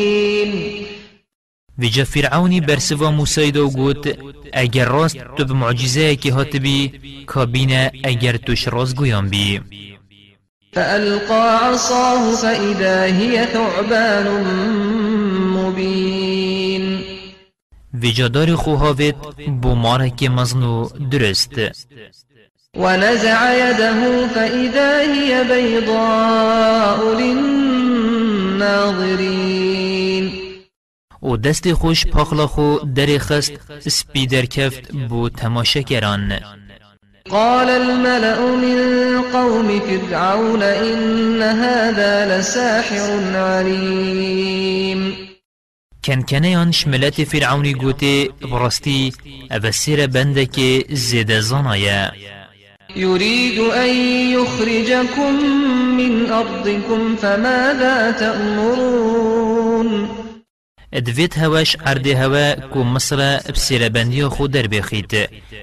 ویجا 1.83 2.05
فرعونی 2.05 2.61
برسوا 2.61 3.11
موسی 3.11 3.51
دو 3.51 3.71
گوت 3.71 4.19
اگر 4.53 4.85
راست 4.85 5.17
تو 5.37 5.45
به 5.45 5.55
معجزه 5.55 6.17
که 6.17 6.33
هات 6.33 6.57
بی 6.57 6.93
کابینه 7.27 7.93
اگر 8.05 8.37
توش 8.37 8.69
راست 8.69 8.97
گویان 8.97 9.29
بی. 9.29 9.61
فألقى 10.73 11.59
عصاه 11.73 12.37
فإذا 12.37 13.03
هي 13.05 13.47
ثعبان 13.47 14.27
مبين. 15.57 17.01
ویجادار 17.95 18.57
خوهاوت 18.57 19.15
بو 19.63 19.75
مارک 19.75 20.23
مزنو 20.23 20.89
درست. 21.11 21.61
ونزع 22.77 23.53
يده 23.55 24.27
فإذا 24.27 25.01
هي 25.01 25.45
بيضاء 25.45 27.15
للناظرين. 27.21 28.53
و 31.23 31.37
دست 31.37 31.73
خوش 31.73 32.07
پاخلا 32.07 32.47
خو 32.47 32.77
در 32.95 33.19
خست 33.19 33.53
سپیدر 33.89 34.45
کفت 34.45 34.93
بو 34.93 35.29
تماشکران 35.29 36.41
قال 37.31 37.69
الملأ 37.69 38.41
من 38.41 39.23
قوم 39.33 39.81
فرعون 39.81 40.63
إن 40.63 41.43
هذا 41.43 42.39
لساحر 42.39 43.37
عليم. 43.37 45.17
کن 46.05 46.23
کنیان 46.23 46.73
شملت 46.73 47.25
فرعونی 47.25 47.75
گوته 47.75 48.29
براستی 48.43 49.13
أو 49.53 49.61
بندک 50.07 50.61
زیده 50.91 51.41
زانایه 51.41 52.13
يريد 52.97 53.59
أن 53.59 53.89
يخرجكم 54.33 55.35
من 55.97 56.33
أرضكم 56.33 57.17
فماذا 57.17 58.11
تأمرون؟ 58.11 60.09
ادویت 60.93 61.39
هواش 61.39 61.77
عرده 61.87 62.17
هوا 62.17 62.55
کو 62.73 62.85
مصر 62.85 63.41
بسیره 63.55 63.89
بندی 63.89 64.25
خود 64.25 64.51
در 64.51 64.67
بخید 64.67 65.13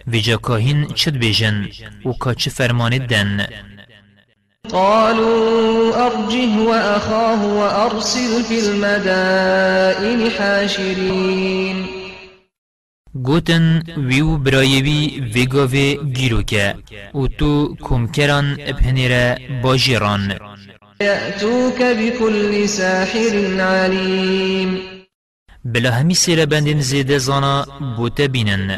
ویجا 0.07 0.38
کاهین 0.38 0.88
چد 0.95 1.17
بیجن 1.17 1.67
و 2.05 2.13
کا 2.13 2.34
چه 2.34 2.49
فرمان 2.49 2.97
دن 2.97 3.47
قالوا 4.69 5.95
أرجه 6.07 6.57
وأخاه 6.69 7.45
وأرسل 7.45 8.43
في 8.43 8.59
المدائن 8.59 10.30
حاشرين 10.30 11.86
گوتن 13.23 13.84
ویو 13.97 14.38
برایوی 14.38 15.19
ویگاوی 15.34 15.99
گیروکه 16.13 16.75
و 17.13 17.27
تو 17.27 17.75
کمکران 17.82 18.57
ابهنیره 18.59 19.38
باجیران 19.63 20.36
يأتوك 21.01 21.82
بكل 21.82 22.69
ساحر 22.69 23.61
عليم 23.61 24.89
بلا 25.66 26.03
بندین 26.45 26.82
زیده 26.82 27.18
زانا 27.18 27.66
بوته 27.97 28.28
بینن. 28.28 28.78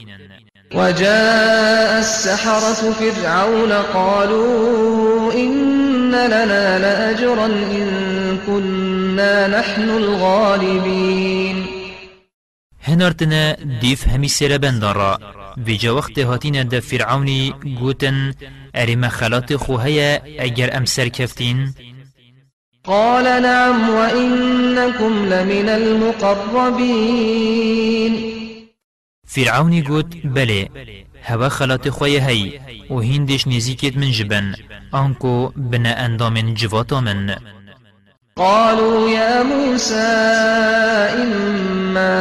وجاء 0.75 1.99
السحرة 1.99 2.91
فرعون 2.91 3.71
قالوا 3.71 5.33
إن 5.33 6.11
لنا 6.11 6.79
لأجرا 6.79 7.45
إن 7.45 8.37
كنا 8.47 9.47
نحن 9.47 9.89
الغالبين. 9.89 11.65
هنارتنا 12.83 13.55
دیف 13.81 14.07
همی 14.07 14.27
سیر 14.27 14.57
بندان 14.57 14.95
را. 14.95 15.19
ویجا 15.57 15.95
وقت 15.95 16.19
هاتین 16.19 16.63
دا 16.63 16.79
فرعونی 16.79 17.53
گوتن 17.79 18.33
اری 18.73 18.95
مخلات 18.95 19.55
خوهی 19.55 20.17
اگر 20.39 20.77
ام 20.77 20.85
سر 20.85 21.07
کفتین 21.07 21.73
قال 22.83 23.23
نعم 23.23 23.89
وإنكم 23.89 25.25
لمن 25.25 25.69
المقربين. 25.69 27.11
فرعوني 29.27 29.81
قوت 29.81 30.17
بلي 30.23 30.69
هوا 31.27 31.49
خلات 31.49 31.89
خوي 31.89 32.21
هي 32.21 32.59
و 32.89 32.99
هندش 32.99 33.47
نزيكت 33.47 33.97
من 33.97 34.11
جبن 34.11 34.53
انكو 34.95 35.51
بنا 35.55 36.05
اندام 36.05 36.53
جواتا 36.53 36.99
من 36.99 37.35
قالوا 38.35 39.09
يا 39.09 39.43
موسى 39.43 39.95
إما 41.23 42.13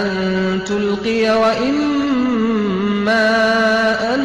أن 0.00 0.10
تلقي 0.66 1.30
وإما 1.30 3.24
أن 4.14 4.22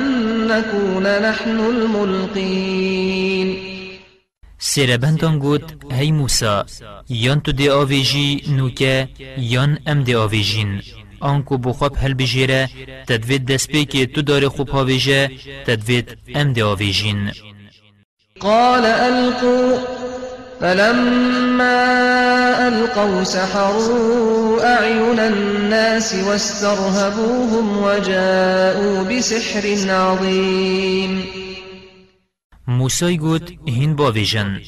نكون 0.47 1.21
نحن 1.29 1.59
الملقين. 1.59 3.24
سیربندان 4.71 5.35
گوت 5.39 5.65
هی 5.91 6.11
موسا 6.11 6.65
یان 7.09 7.39
تو 7.41 7.51
دی 7.51 7.69
آویجی 7.69 8.29
نوکه 8.57 9.07
یان 9.37 9.71
ام 9.87 10.03
دی 10.03 10.15
آویجین 10.15 10.81
آنکو 11.19 11.57
بخواب 11.57 11.97
هل 12.01 12.13
بجیره 12.13 12.69
تدوید 13.07 13.45
دست 13.45 13.71
که 13.71 14.05
تو 14.05 14.21
داری 14.21 14.47
خوب 14.47 14.69
آویجه 14.75 15.31
تدوید 15.67 16.17
ام 16.35 16.53
دی 16.53 16.61
آویجین 16.61 17.31
قال 18.39 18.85
ألقوا 18.85 19.77
فلما 20.61 21.77
ألقوا 22.67 23.23
سحروا 23.23 24.63
أعين 24.63 25.19
الناس 25.19 26.15
واسترهبوهم 26.27 27.83
وجاءوا 27.83 29.03
بسحر 29.03 29.91
عظيم 29.91 31.44
موسای 32.67 33.17
گوت 33.17 33.51
هین 33.65 33.95
باویجن 33.95 34.61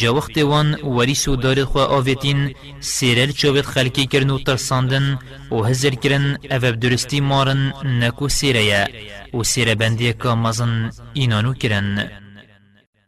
جا 0.00 0.14
وقت 0.14 0.38
وان 0.38 0.74
وریس 0.74 1.28
و 1.28 1.36
دارد 1.36 1.64
خواه 1.64 1.88
آویتین 1.88 2.54
سیرل 2.80 3.32
چاوید 3.32 3.64
خلکی 3.64 4.06
کرن 4.06 4.30
و 4.30 4.38
ترساندن 4.38 5.18
و 5.50 5.62
هزر 5.62 5.90
کرن 5.90 6.38
أو 6.50 6.70
درستی 6.72 7.20
مارن 7.20 7.72
نکو 7.84 8.28
سیره 8.28 8.88
و 9.34 9.42
سیره 9.42 9.74
بندی 9.74 10.12
که 10.12 10.28
مزن 10.28 10.90
اینانو 11.14 11.54
کرن. 11.54 12.10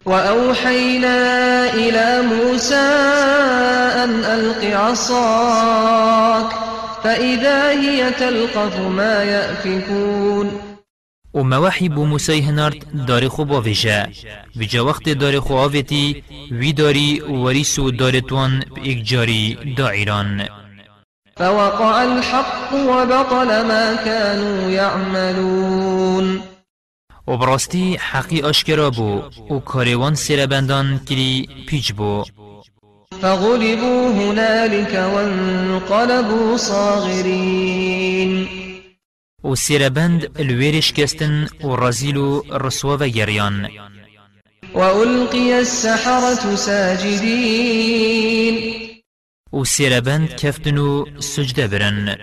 وأوحينا 0.06 1.18
إلى 1.74 2.22
موسى 2.22 2.88
أن 4.04 4.24
ألق 4.24 4.64
عصاك 4.64 6.52
فإذا 7.04 7.70
هي 7.70 8.10
تلقف 8.10 8.78
ما 8.80 9.22
يأفكون 9.24 10.67
و 11.38 11.42
موحی 11.42 11.88
بو 11.88 12.06
موسی 12.06 12.40
هنارد 12.40 13.06
داری 13.06 13.28
خوب 13.28 13.52
آویجا 13.52 14.06
ویجا 14.56 14.86
وقت 14.86 15.08
داری 15.08 15.38
خوب 15.38 15.56
آویتی 15.56 16.22
وی 16.50 16.72
داری 16.72 17.20
وریسو 17.20 17.90
دارتوان 17.90 18.64
ایک 18.82 19.04
جاری 19.04 19.58
دا 19.76 19.88
ایران 19.88 20.48
فوقع 21.38 22.02
الحق 22.02 22.72
وبطل 22.72 23.66
ما 23.66 23.96
كانوا 24.04 24.70
يعملون. 24.70 26.42
و 27.28 27.36
براستی 27.36 27.96
حقی 27.96 28.42
آشکرا 28.42 28.90
بو 28.90 29.22
و 29.50 29.58
کاروان 29.58 30.14
سربندان 30.14 31.00
کلی 31.08 31.48
پیچ 31.66 31.92
بو. 31.92 32.24
فغلبوا 33.22 34.12
هنالك 34.12 34.94
وانقلبوا 35.14 36.56
صاغرين. 36.56 38.48
و 39.48 39.54
سربند 39.54 40.40
الویرش 40.40 40.92
کستن 40.92 41.48
و 41.64 41.76
رزیل 41.76 42.16
و 42.16 42.42
رسوا 42.50 42.96
و 43.00 43.08
گریان 43.08 43.68
وألقي 44.74 45.52
السحرة 45.52 46.56
ساجدين. 46.56 47.94
و 49.52 49.64
سربند 49.64 50.34
کفتنو 50.34 51.04
سجدة 51.20 51.66
برن. 51.66 52.16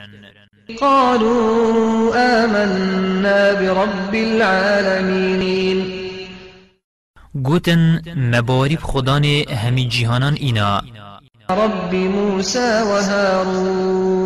قالوا 0.80 2.14
آمنا 2.16 3.54
برب 3.54 4.14
العالمين. 4.14 5.86
گوتن 7.44 8.02
مبارب 8.16 8.80
خدان 8.80 9.26
همی 9.50 9.88
جیهانان 9.90 10.34
اینا 10.34 10.82
رب 11.50 11.96
موسى 11.96 12.82
وهارون. 12.84 14.26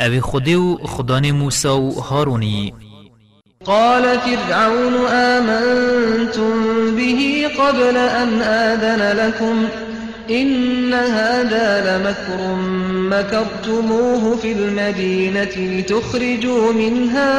أو 0.00 0.20
خدو 0.20 0.78
خدان 0.84 1.32
موسى 1.32 1.68
و 1.68 2.00
هاروني. 2.00 2.74
قال 3.64 4.20
فرعون 4.20 4.94
آمنتم 5.06 6.52
به 6.96 7.50
قبل 7.58 7.96
أن 7.96 8.42
آذن 8.42 9.16
لكم. 9.16 9.68
إن 10.30 10.94
هذا 10.94 11.68
لمكر 11.88 12.54
مكرتموه 13.10 14.36
في 14.36 14.52
المدينة 14.52 15.56
لتخرجوا 15.56 16.72
منها 16.72 17.32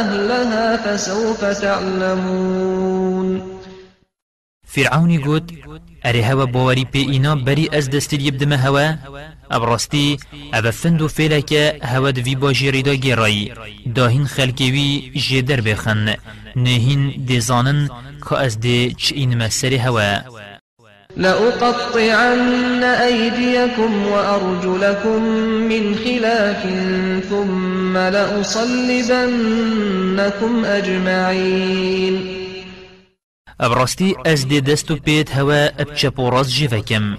أهلها 0.00 0.76
فسوف 0.76 1.44
تعلمون. 1.44 3.42
فرعوني 4.66 5.18
قد 5.18 5.52
هوا 6.04 6.44
باوری 6.44 6.84
پی 6.84 6.98
اینا 6.98 7.34
بری 7.34 7.68
از 7.72 7.90
دستیر 7.90 8.20
یبدمه 8.20 8.56
هوا؟ 8.56 8.94
ابراستی 9.50 10.18
اب 10.52 10.70
فندو 10.70 11.08
فیلک 11.08 11.52
هوا 11.82 12.10
دوی 12.10 12.34
باجی 12.34 12.70
ریدا 12.70 12.94
گیرایی 12.94 13.52
داهین 13.94 14.26
خلکوی 14.26 15.10
جدر 15.14 15.60
بخن. 15.60 16.14
نهین 16.56 17.14
دیزانن 17.26 17.90
که 18.28 18.36
از 18.36 18.60
دی 18.60 18.94
چه 18.98 19.14
این 19.14 19.34
مسر 19.34 19.74
هوا. 19.74 20.20
لأقطعن 21.16 22.82
أيديكم 22.84 24.06
وأرجلكم 24.06 25.22
من 25.70 25.94
خلاف 26.04 26.62
ثم 27.30 27.96
لأصلبنكم 27.96 29.04
أجمعين. 30.64 32.46
ابراستی 33.60 34.16
از 34.24 34.48
دی 34.48 34.60
دستو 34.60 34.96
پیت 34.96 35.30
هوا 35.30 35.68
اب 35.78 35.94
چپ 35.94 36.18
و 36.18 36.30
راست 36.30 36.50
جیوکم 36.50 37.16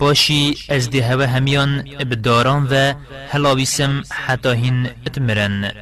باشی 0.00 0.56
از 0.68 0.90
دی 0.90 1.00
هوا 1.00 1.26
همیان 1.26 1.84
اب 2.00 2.10
داران 2.14 2.68
و 2.70 2.94
هلاویسم 3.30 4.02
حتی 4.26 4.48
هین 4.48 4.88
اتمرن. 5.06 5.72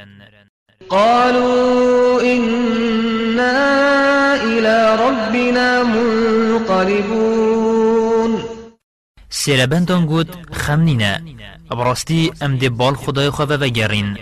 قالوا 0.88 2.20
إنا 2.22 3.58
إلى 4.34 4.76
ربنا 5.04 5.84
منقلبون. 5.94 7.28
سیربندان 9.30 10.06
گود 10.06 10.28
خمنینه 10.52 11.22
ابراستی 11.70 12.32
ام 12.40 12.56
دی 12.56 12.68
بال 12.68 12.94
خدای 12.94 13.30
خواه 13.30 13.48
و 13.48 13.68
گرین. 13.68 14.18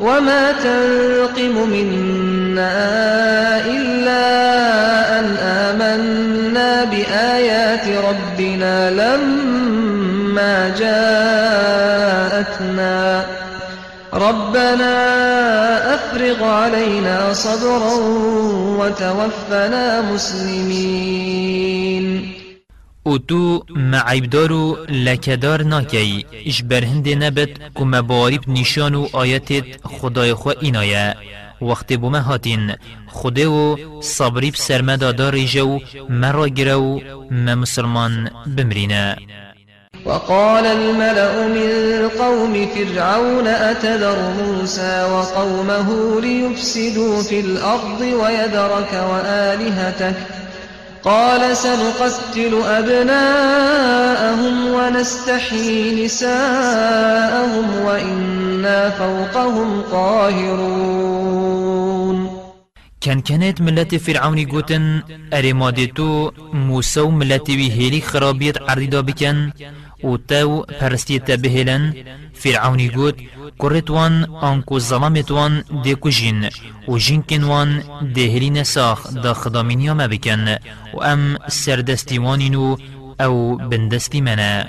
وما 0.00 0.52
تنقم 0.62 1.54
منا 1.72 2.33
إلا 2.58 4.24
أن 5.20 5.36
آمنا 5.36 6.84
بآيات 6.84 7.88
ربنا 7.88 8.90
لما 8.90 10.68
جاءتنا 10.78 11.94
ربنا 14.14 14.94
أفرغ 15.94 16.44
علينا 16.44 17.32
صبرا 17.32 17.94
وتوفنا 18.78 20.00
مسلمين 20.12 21.64
أو 23.06 23.16
تو 23.16 23.64
معیبدارو 23.70 24.76
لکدار 24.88 25.62
ناکی 25.62 26.26
اش 26.46 26.62
برهند 26.62 27.08
نبت 27.08 27.48
که 27.76 27.84
مباریب 27.84 28.48
نشان 28.48 28.94
و 28.94 29.08
آیتت 29.12 29.64
خدای 29.86 30.34
خو 30.34 30.50
اینایه 30.60 31.14
وقت 31.64 31.92
بومه 31.92 32.18
هاتین. 32.18 32.72
خوده 33.06 33.46
و 33.46 33.76
صبریب 34.02 34.54
سرمدادار 34.54 35.38
جو 35.38 35.78
مرا 36.08 36.48
گرو 36.48 37.00
ما 37.30 37.54
مسلمان 37.54 38.30
بمرینه. 38.46 39.16
وقال 40.06 40.66
الملأ 40.66 41.48
من 41.48 42.08
قوم 42.08 42.66
فرعون 42.74 43.46
أتذر 43.46 44.18
موسى 44.42 45.08
وقومه 45.12 46.20
ليفسدوا 46.20 47.22
في 47.22 47.40
الأرض 47.40 48.00
ويذرك 48.00 48.92
وآلهتك 49.10 50.43
قال 51.04 51.56
سنقتل 51.56 52.62
أبناءهم 52.64 54.56
ونستحيي 54.74 56.04
نساءهم 56.04 57.66
وإنا 57.84 58.90
فوقهم 58.90 59.80
قاهرون 59.92 61.14
كان 63.00 63.20
كانت 63.20 63.60
ملت 63.60 63.94
فرعوني 63.94 64.44
قوتن 64.44 65.02
أري 65.34 65.52
مادتو 65.52 66.30
موسى 66.52 67.00
ملت 67.00 67.50
وی 67.50 67.70
هیلی 67.70 68.00
خرابیت 68.00 68.70
عریدا 68.70 69.00
بکن 70.04 70.06
و 70.06 70.16
تو 70.16 70.64
پرستیت 70.80 71.30
بهلن. 71.30 71.82
فرعوني 72.34 72.88
قوت 72.88 73.16
كرت 73.58 73.90
وان 73.90 74.24
أنكو 74.42 74.78
ظلمت 74.78 75.30
وان 75.30 75.64
دي 75.82 75.94
كجين 75.94 76.48
و 76.88 76.96
جنكن 76.96 77.44
وان 77.44 77.82
دهلي 78.02 78.50
نساخ 78.50 79.12
دا 79.12 79.32
خدامين 79.32 79.80
يوم 79.80 80.06
بكن 80.06 80.56
و 80.94 81.02
ام 81.02 81.38
سردستي 81.48 82.18
وانينو 82.18 82.78
أو 83.20 83.56
بندستي 83.56 84.20
منا 84.20 84.68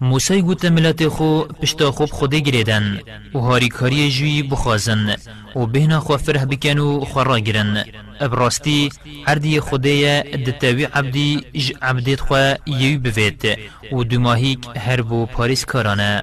موسی 0.00 0.42
گوت 0.42 0.64
ملت 0.64 1.08
خو 1.08 1.44
پشتا 1.44 1.90
خوب 1.92 2.10
خودی 2.10 2.40
گریدن 2.42 3.00
و 3.34 3.38
هاری 3.38 3.68
کاری 3.68 4.10
جوی 4.10 4.42
بخوازن 4.42 5.16
و 5.56 5.66
بهنا 5.66 6.00
خو 6.00 6.16
فرح 6.16 6.44
بکن 6.44 6.78
و 6.78 7.04
خورا 7.04 7.38
گرن 7.38 7.84
ابراستی 8.20 8.90
هردی 9.26 9.60
خودی 9.60 10.22
دتاوی 10.22 10.84
عبدی 10.84 11.44
ج 11.54 11.72
عبدیت 11.82 12.20
خو 12.20 12.34
یوی 12.66 12.98
بوید 12.98 13.58
و 13.92 14.04
دماهیک 14.04 14.58
هر 14.76 15.02
بو 15.02 15.26
پاریس 15.26 15.64
کارانه. 15.64 16.22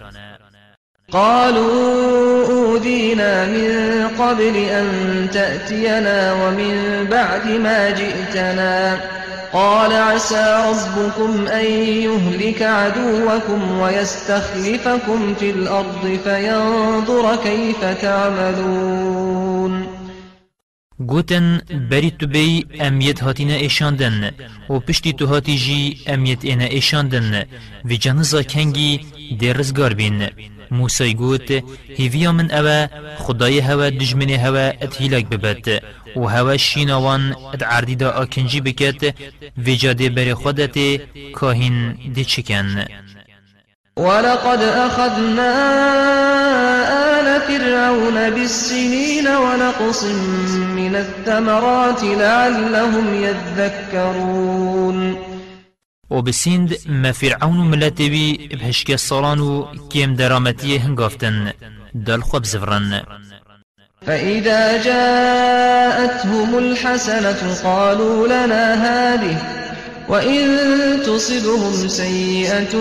قالوا 1.12 2.48
أودينا 2.50 3.46
من 3.46 3.72
قبل 4.20 4.56
أن 4.56 4.88
تأتينا 5.34 6.34
ومن 6.34 7.06
بعد 7.10 7.48
ما 7.48 7.90
جئتنا. 7.90 9.00
قال 9.56 9.94
عسى 9.94 10.46
ربكم 10.70 11.48
أن 11.48 11.66
يهلك 12.06 12.62
عدوكم 12.62 13.80
ويستخلفكم 13.80 15.36
في 15.36 15.50
الأرض 15.50 16.20
فينظر 16.24 17.36
كيف 17.36 17.84
تعملون. 18.02 19.88
گوتن 21.00 21.62
بری 21.90 22.12
تو 22.12 22.28
بی 22.28 22.66
امیت 22.80 23.24
هاتینا 23.24 23.54
ایشاندن 23.54 24.32
و 24.70 24.80
پشتی 24.80 25.14
تو 25.14 25.26
هاتی 25.26 25.58
جی 25.58 25.98
امیت 26.08 26.46
اینا 26.46 26.66
ایشاندن. 26.66 27.44
و 27.86 27.90
جنزا 27.94 28.44
کنگی 28.44 29.00
درزگار 29.40 29.94
بین. 29.94 30.30
موسى 30.72 31.12
يقول 31.12 31.64
هيفيا 31.98 32.32
من 32.32 32.52
أوا 32.52 32.88
خداي 33.18 33.62
هوا 33.62 33.90
دجمن 33.90 34.40
هوا 34.40 34.84
اتهيلك 34.84 35.26
ببت. 35.26 35.82
و 36.16 36.28
هوا 36.30 36.54
الشينوان 36.54 37.36
ادعردي 37.54 37.96
دا 37.96 38.22
اكنجي 38.22 38.62
بكت 38.62 39.14
وجاد 39.68 40.04
بري 40.16 40.36
خودت 40.36 41.02
كاهن 41.40 41.98
دي 42.06 42.24
چكن 42.24 42.86
ولقد 43.98 44.62
أخذنا 44.62 45.52
آل 47.20 47.42
فرعون 47.42 48.30
بالسنين 48.30 49.28
ونقص 49.28 50.04
من 50.76 50.96
الثمرات 50.96 52.04
لعلهم 52.04 53.24
يذكرون. 53.24 55.18
و 56.16 56.22
بسیند 56.22 56.76
ما 56.90 57.12
فرعون 57.12 57.58
ملتوی 57.58 58.50
بهشک 58.62 58.90
الصالان 58.90 59.40
و 59.40 59.66
کیم 59.90 60.16
درامتی 60.16 60.78
هنگافتن. 60.78 61.54
دل 62.06 62.20
خوب 62.20 62.44
زفرن. 62.44 63.02
فإذا 64.08 64.84
جاءتهم 64.84 66.58
الحسنة 66.58 67.54
قالوا 67.64 68.28
لنا 68.28 68.74
هذه 68.74 69.38
وإن 70.10 70.60
تصبهم 71.06 71.88
سيئة 71.88 72.76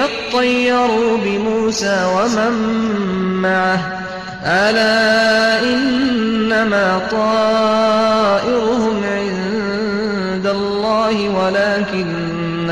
يطيروا 0.00 1.18
بموسى 1.24 2.04
ومن 2.16 2.52
معه. 3.42 4.02
ألا 4.44 5.62
إنما 5.62 7.08
طائرهم 7.10 8.96
عند 9.04 10.46
الله 10.46 11.28
ولكن 11.28 12.21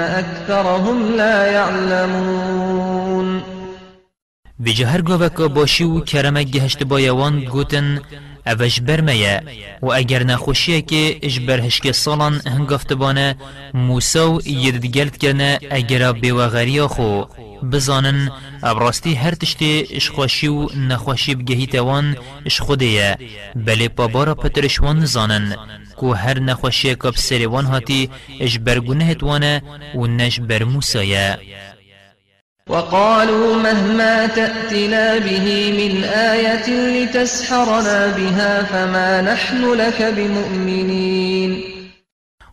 أكثرهم 0.01 1.17
لا 1.17 1.47
يعلمون. 1.47 3.43
بجه 4.61 4.87
هر 4.87 5.01
گوه 5.01 5.49
باشی 5.49 5.85
و 5.85 6.01
کرمک 6.01 6.47
گهشت 6.47 6.83
بایوان 6.85 7.45
گوتن 7.45 8.01
اوش 8.47 8.81
برمه 8.81 9.41
و 9.83 9.93
اگر 9.93 10.23
نخوشیه 10.25 10.83
که 10.83 11.19
اش 11.23 11.41
برهشک 11.41 11.91
سالان 11.93 12.41
هنگافت 12.47 12.93
بانه 12.93 13.37
موسا 13.75 14.33
و 14.33 14.49
یددگلت 14.49 15.17
کرنه 15.17 15.59
اگر 15.71 16.13
بیوغری 16.13 16.83
خو 16.83 17.25
بزانن 17.73 18.31
ابراستی 18.63 19.15
هر 19.15 19.35
تشتی 19.35 19.87
اش 19.91 20.11
خوشی 20.11 20.49
و 20.49 20.69
نخوشی 20.77 21.35
بگهی 21.35 21.67
توان 21.67 22.17
اش 22.47 22.61
خوده 22.61 23.17
بله 23.57 23.89
پابارا 23.89 24.35
پترشوان 24.35 24.99
نزانن 24.99 25.57
کو 26.01 26.15
هر 26.15 26.39
نخوشی 26.39 26.95
کب 26.95 27.15
سریوان 27.17 27.65
هاتی 27.65 28.11
اش 28.41 28.59
برگونه 28.59 29.15
توانه 29.15 29.63
و 29.95 30.07
نش 30.07 30.41
بر 30.41 30.65
موسایه 30.65 31.39
وقالوا 32.67 33.63
مهما 33.63 34.27
تأتنا 34.27 35.19
به 35.19 35.47
من 35.79 36.05
آية 36.05 36.69
لتسحرنا 36.97 38.07
بها 38.17 38.63
فما 38.63 39.21
نحن 39.21 39.75
لك 39.75 40.03
بمؤمنين. 40.03 41.63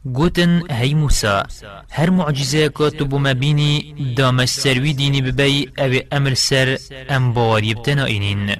گوتن 0.05 0.63
هی 0.71 0.93
موسى 0.93 1.43
هر 1.91 2.09
معجزه 2.09 2.69
که 2.69 2.89
تو 2.89 3.05
بما 3.05 3.33
بینی 3.33 3.95
دامش 4.17 4.49
سروی 4.49 4.93
دینی 4.93 5.21
ببی 5.21 5.69
أو 5.79 6.17
أمر 6.17 6.33
سر 6.33 6.77
ام 7.09 7.33
باوری 7.33 7.73
بتنا 7.73 8.05
اینین 8.05 8.55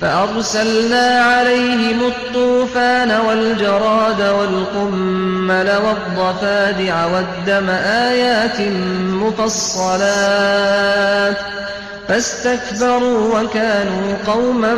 فأرسلنا 0.00 1.20
عليهم 1.20 2.06
الطوفان 2.06 3.10
والجراد 3.26 4.22
والقمل 4.22 5.68
والضفادع 5.84 7.06
والدم 7.06 7.70
آيات 7.70 8.60
مفصلات 9.22 11.36
فاستكبروا 12.08 13.40
وكانوا 13.40 14.16
قوما 14.26 14.74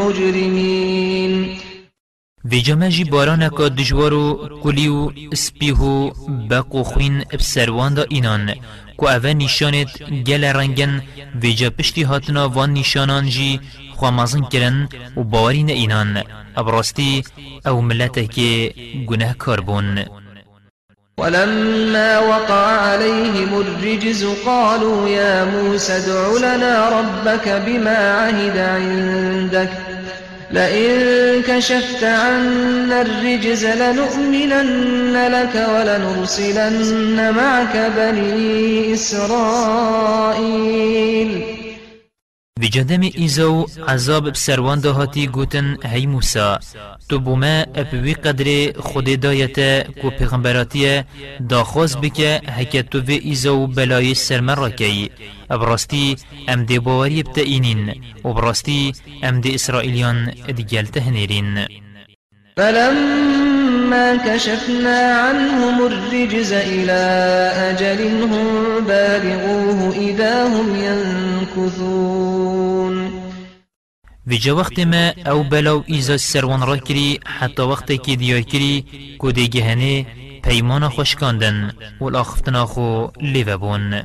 مجرمين. 0.00 1.58
في 2.50 2.60
جماجي 2.60 3.04
بارانا 3.04 3.48
که 3.48 3.68
دجوارو 3.68 4.48
کلیو 4.62 5.12
اسپیهو 5.32 6.10
بقو 6.50 6.82
خوین 6.82 7.24
بسروان 7.38 7.94
دا 7.94 8.02
اینان. 8.02 8.54
که 8.98 9.02
اوه 9.02 9.32
نشانت 9.32 10.02
گل 10.26 10.44
رنگن 10.44 11.02
في 11.40 11.54
جا 11.54 11.70
پشتی 11.70 12.02
هاتنا 12.02 12.48
وان 12.48 12.72
نشانان 12.72 13.28
جی 13.28 13.60
خوامازن 13.96 14.40
کرن 14.52 14.88
و 15.16 15.22
باورین 15.22 15.70
اینان. 15.70 16.22
ابراستی 16.56 17.24
أو 17.66 17.80
ملته 17.80 18.26
که 18.26 18.74
گناه 19.06 19.32
کاربون 19.32 20.04
ولما 21.18 22.18
وقع 22.18 22.64
عليهم 22.92 23.54
الرجز 23.54 24.24
قالوا 24.46 25.08
يا 25.08 25.44
موسى 25.44 25.92
ادع 25.92 26.38
لنا 26.38 26.88
ربك 27.00 27.48
بما 27.48 27.98
عهد 28.20 28.58
عندك. 28.58 29.70
لئن 30.50 31.42
كشفت 31.42 32.04
عنا 32.04 33.02
الرجز 33.02 33.66
لنؤمنن 33.66 35.16
لك 35.36 35.54
ولنرسلن 35.74 37.34
معك 37.34 37.92
بني 37.96 38.94
إسرائيل. 38.94 40.36
في 42.60 42.68
جدم 42.68 43.10
إيزو 43.18 43.66
عذاب 43.78 44.28
بسروان 44.28 44.80
دهاتي 44.80 45.26
گوتن 45.26 45.76
هي 45.84 46.06
موسى 46.06 46.58
تو 47.08 47.18
بوما 47.18 47.66
أبوي 47.76 48.12
قدر 48.12 48.72
خود 48.80 49.04
دايتا 49.04 49.82
كو 49.82 50.10
پیغمبراتي 50.10 51.04
داخوز 51.40 51.94
بك 51.94 52.20
هكا 52.46 52.80
تو 52.80 53.02
في 53.02 53.24
إيزو 53.24 53.66
بلاي 53.66 54.14
سرمن 54.14 54.50
راكي 54.54 55.10
ابرستي 55.50 56.16
ام 56.48 56.64
دي 56.64 56.78
باوري 56.78 57.22
بتاينين 57.22 58.02
وبرستي 58.24 58.92
ام 59.24 59.40
دي 59.40 59.54
إسرائيليان 59.54 60.34
ديال 60.48 60.86
تهنيرين 60.86 61.66
فلما 63.86 64.16
كشفنا 64.16 64.98
عنهم 65.14 65.86
الرجز 65.86 66.52
إلى 66.52 67.00
أجل 67.70 68.22
هم 68.22 68.84
بالغوه 68.84 69.96
إذا 69.96 70.46
هم 70.46 70.76
ينكثون. 71.56 72.16
في 74.28 74.50
وقت 74.50 74.80
ما 74.80 75.14
أو 75.26 75.42
بلاو 75.42 75.82
ایزا 75.86 76.14
السروان 76.14 76.62
را 76.62 76.76
کری 76.76 77.20
حتی 77.26 77.62
وقت 77.62 77.92
که 78.02 78.16
دیار 78.16 78.40
کری 78.40 78.84
کده 79.18 79.46
گهنه 79.46 80.06
پیمان 80.42 80.88
خوشکاندن 80.88 81.72
و 82.00 82.04
الاخفتنا 82.04 83.12
لیوبون 83.20 84.02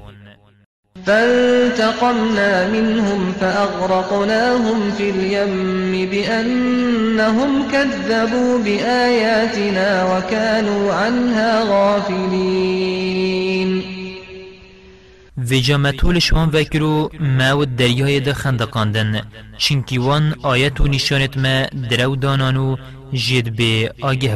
فانتقمنا 0.95 2.67
منهم 2.71 3.31
فأغرقناهم 3.31 4.91
في 4.91 5.09
اليم 5.09 6.09
بأنهم 6.09 7.71
كذبوا 7.71 8.63
بآياتنا 8.63 10.17
وكانوا 10.17 10.93
عنها 10.93 11.63
غافلين. 11.63 13.21
في 15.45 15.59
جامتولش 15.59 16.33
وان 16.33 16.49
وكرو 16.53 17.11
ما 17.19 17.53
و 17.53 17.63
دریای 17.63 18.19
ده 18.19 18.33
خندقاندن 18.33 19.21
چنکی 19.57 19.97
وان 19.97 20.35
و 20.79 20.87
نشانت 20.87 21.37
ما 21.37 21.65
درو 21.89 22.15
دانانو 22.15 22.77
جد 23.13 23.49
به 23.49 23.93
آگه 24.01 24.35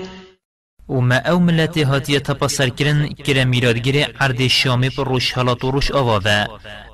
و 0.91 1.01
ما 1.01 1.15
أو 1.15 1.39
ملت 1.39 1.77
هاتیه 1.77 2.19
تپسر 2.19 2.69
کرن 2.69 3.07
کرا 3.25 3.43
میرادگیر 3.45 3.95
عرد 4.19 4.47
شامی 4.47 4.89
پر 4.89 5.07
روش 5.07 5.31
حالات 5.31 5.63
و 5.63 5.71
روش 5.71 5.91
آواوه 5.91 6.45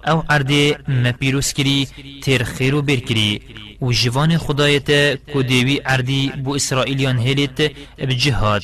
أو 0.08 0.24
عرد 0.30 0.52
ما 0.88 1.12
پیروس 1.12 1.54
کری 1.54 1.88
تیر 2.24 2.44
خیر 2.44 2.76
و 2.76 2.82
بر 2.82 2.96
کری 2.96 3.42
و 3.82 3.92
جوان 3.92 4.38
خدایت 4.38 4.90
کدیوی 5.34 5.78
عردی 5.78 6.32
بو 6.44 6.56
اسرائیلیان 6.56 7.18
هلیت 7.18 7.72
بجهاد. 7.98 8.64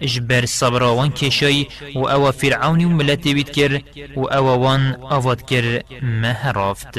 اجبر 0.00 0.46
صبراوان 0.46 1.10
کشای 1.10 1.66
و 1.94 1.98
أو 1.98 2.32
فرعونی 2.32 2.84
و 2.84 2.88
ملت 2.88 3.26
وید 3.26 3.50
کر 3.50 3.80
و 4.16 4.20
أو 4.20 4.46
وان 4.46 4.96
آواد 5.02 5.42
کر 5.42 5.82
ما 6.02 6.28
هرافت 6.28 6.98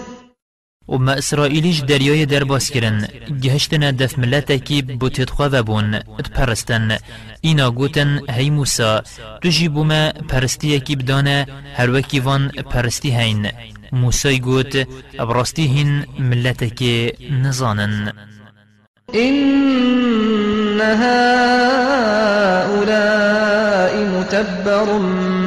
وما 0.91 1.17
إسرائيليش 1.17 1.79
دریای 1.79 2.25
در 2.25 2.43
باز 2.43 2.69
کرن 2.71 3.07
گهشتن 3.41 3.91
دف 3.91 4.19
ملتکی 4.19 4.81
بو 4.81 5.09
تدخوا 5.09 5.61
بون 5.61 5.95
اتپرستن 5.95 6.97
اینا 7.41 7.71
گوتن 7.71 8.21
هی 8.29 8.49
موسا 8.49 9.01
تو 9.41 9.49
جی 9.49 9.67
بوما 9.67 10.11
پرستی 10.29 10.75
اکی 10.75 10.95
بدانه 10.95 11.45
هر 11.75 11.89
وکی 11.89 12.19
وان 12.19 12.49
پرستی 12.49 13.11
هین 13.11 13.51
موسى 13.91 14.29
يقول 14.35 14.85
أبرستي 15.19 15.67
هن 15.67 16.05
ملتك 16.19 16.83
نزانا 17.31 18.13
إن 19.15 20.81
هؤلاء 20.81 22.51
متبر 23.95 24.97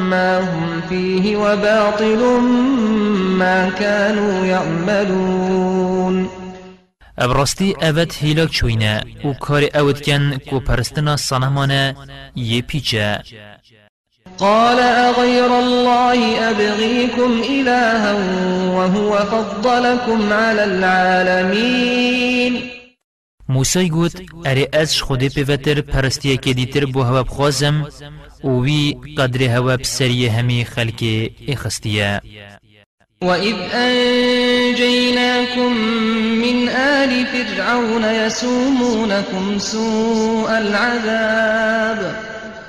ما 0.09 0.39
هم 0.39 0.81
فيه 0.89 1.37
وباطل 1.37 2.21
ما 3.39 3.69
كانوا 3.69 4.45
يعملون. 4.45 6.29
ابراستی 7.17 7.75
اوت 7.81 8.17
هیلاک 8.23 8.49
چوینه 8.49 9.03
و 9.25 9.33
کار 9.33 9.63
اوت 9.75 10.01
کن 10.01 10.37
کو 10.49 10.59
پرستنا 10.59 11.15
صنمانه 11.15 11.95
یه 12.35 12.61
پیچه. 12.61 13.23
قال 14.37 14.79
أغير 14.79 15.59
الله 15.59 16.49
أبغيكم 16.51 17.41
إلها 17.49 18.13
وهو 18.75 19.17
فضلكم 19.17 20.33
على 20.33 20.63
العالمين. 20.63 22.61
موسى 23.49 23.91
اره 24.45 24.67
أز 24.73 25.01
خودی 25.01 25.29
پیوتر 25.29 25.81
پرستیه 25.81 26.37
که 26.37 26.53
دیتر 26.53 26.85
بو 26.85 27.03
هوا 27.03 27.23
بخوازم 27.23 27.87
و 28.45 28.49
وی 28.49 28.95
قدر 29.17 29.43
هوا 29.43 29.75
بسری 29.75 30.27
همی 30.27 30.65
خلق 30.65 31.29
اخستیه. 31.47 32.21
وإذ 33.21 33.55
أنجيناكم 33.73 35.71
من 36.41 36.69
آل 36.69 37.25
فرعون 37.25 38.03
يسومونكم 38.03 39.59
سوء 39.59 40.57
العذاب 40.57 42.15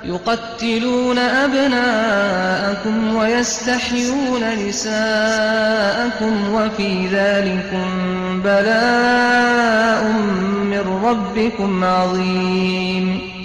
يقتلون 0.05 1.17
أبناءكم 1.17 3.15
ويستحيون 3.15 4.67
نساءكم 4.67 6.53
وفي 6.53 7.07
ذلكم 7.07 7.87
بلاء 8.41 10.03
من 10.63 10.83
ربكم 11.03 11.83
عظيم. 11.83 13.36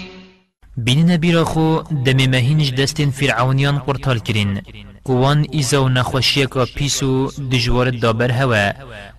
بینن 0.84 1.16
بیرا 1.16 1.44
خو 1.44 1.66
دمی 2.06 2.26
مهینج 2.26 2.74
دستین 2.74 3.10
فرعونیان 3.10 3.78
قرطال 3.78 4.18
کرین. 4.18 4.60
قوان 5.04 5.46
ایزا 5.50 5.84
و 5.84 5.88
نخوشیه 5.88 6.46
که 6.46 6.64
پیسو 6.76 7.30
دجوار 7.50 7.90
دابر 7.90 8.30
هوا. 8.30 8.72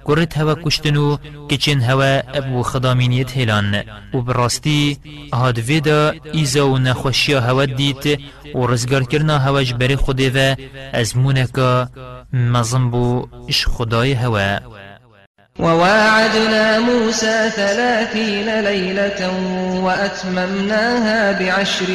کرد 0.07 0.33
هوا 0.33 0.55
کشتنو 0.55 1.17
کچین 1.49 1.81
هوا 1.81 2.21
ابو 2.33 2.63
خدامینیت 2.63 3.37
هلان 3.37 3.83
و 4.13 4.21
براستی 4.21 4.97
هاد 5.33 5.59
ویدا 5.59 6.13
ایزا 6.33 6.69
و 6.69 6.77
نخوشیه 6.77 7.39
هوا 7.39 7.65
دیت 7.65 8.19
و 8.55 8.67
رزگار 8.67 9.03
کرنا 9.03 9.39
هواج 9.39 9.73
بری 9.73 9.95
خوده 9.95 10.29
و 10.35 10.55
از 10.93 11.17
مونکا 11.17 11.89
مزم 12.33 12.89
بو 12.91 13.27
اش 13.49 13.67
خدای 13.67 14.13
هوا. 14.13 14.72
وواعدنا 15.59 16.79
موسى 16.79 17.49
ثلاثين 17.55 18.59
ليلة 18.59 19.21
وأتممناها 19.83 21.39
بعشر 21.39 21.85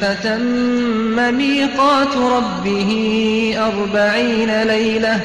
فتم 0.00 1.34
ميقات 1.34 2.16
ربه 2.16 2.90
أربعين 3.58 4.62
ليلة. 4.62 5.20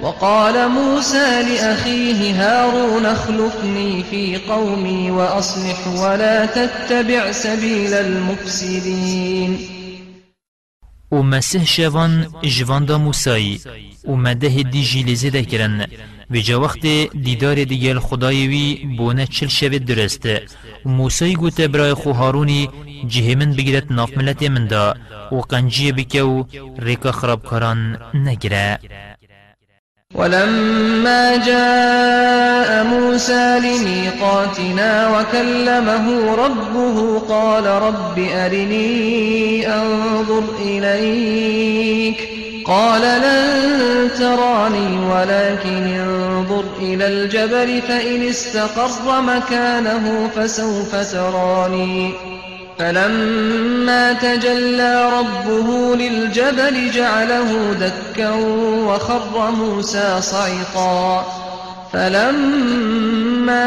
وقال 0.00 0.68
موسى 0.68 1.42
لأخيه 1.42 2.32
هارون 2.32 3.06
اخلفني 3.06 4.02
في 4.10 4.36
قومي 4.36 5.10
وأصلح 5.10 5.86
ولا 5.86 6.46
تتبع 6.46 7.32
سبيل 7.32 7.94
المفسدين. 7.94 9.58
ومسيح 11.10 11.64
شوان 11.64 12.28
جوان 12.44 12.86
دا 12.86 12.96
موسى 12.96 13.58
ومده 14.04 14.48
دي 14.48 14.82
جيلزي 14.82 15.30
و 16.30 16.36
جا 16.36 16.60
وقت 16.60 16.86
دیدار 17.26 17.64
دیگل 17.64 17.98
خدای 17.98 18.46
وی 18.46 18.96
بونه 18.96 19.26
چل 19.26 19.46
شوید 19.46 19.84
درسته 19.84 20.42
و 20.84 20.88
موسی 20.88 21.34
گوته 21.34 21.68
برای 21.68 21.94
خو 21.94 22.12
هارونی 22.12 22.68
جهه 23.08 23.34
من 23.34 23.52
بگیرد 23.52 23.86
ناف 23.90 24.16
ملت 24.16 24.42
من 24.42 24.66
دا. 24.66 24.94
و 25.32 25.40
قنجیه 25.40 25.92
بکه 25.92 26.22
و 26.22 26.44
ریکا 26.78 27.12
خرابکاران 27.12 27.98
نگره 28.14 28.78
ولما 30.14 31.36
جاء 31.36 32.84
موسى 32.84 33.58
لميقاتنا 33.60 35.18
وكلمه 35.18 36.34
ربه 36.34 37.18
قال 37.18 37.66
رب 37.66 38.18
أرني 38.18 39.66
أنظر 39.68 40.42
إليك. 40.60 42.35
قال 42.68 43.02
لن 43.02 44.10
تراني 44.18 44.98
ولكن 45.10 46.00
انظر 46.00 46.64
إلى 46.78 47.08
الجبل 47.08 47.82
فإن 47.88 48.28
استقر 48.28 49.20
مكانه 49.20 50.30
فسوف 50.36 51.12
تراني. 51.12 52.12
فلما 52.78 54.12
تجلى 54.12 55.10
ربه 55.18 55.96
للجبل 55.96 56.90
جعله 56.90 57.72
دكا 57.80 58.30
وخر 58.86 59.50
موسى 59.50 60.18
صعقا. 60.20 61.26
فلما 61.92 63.66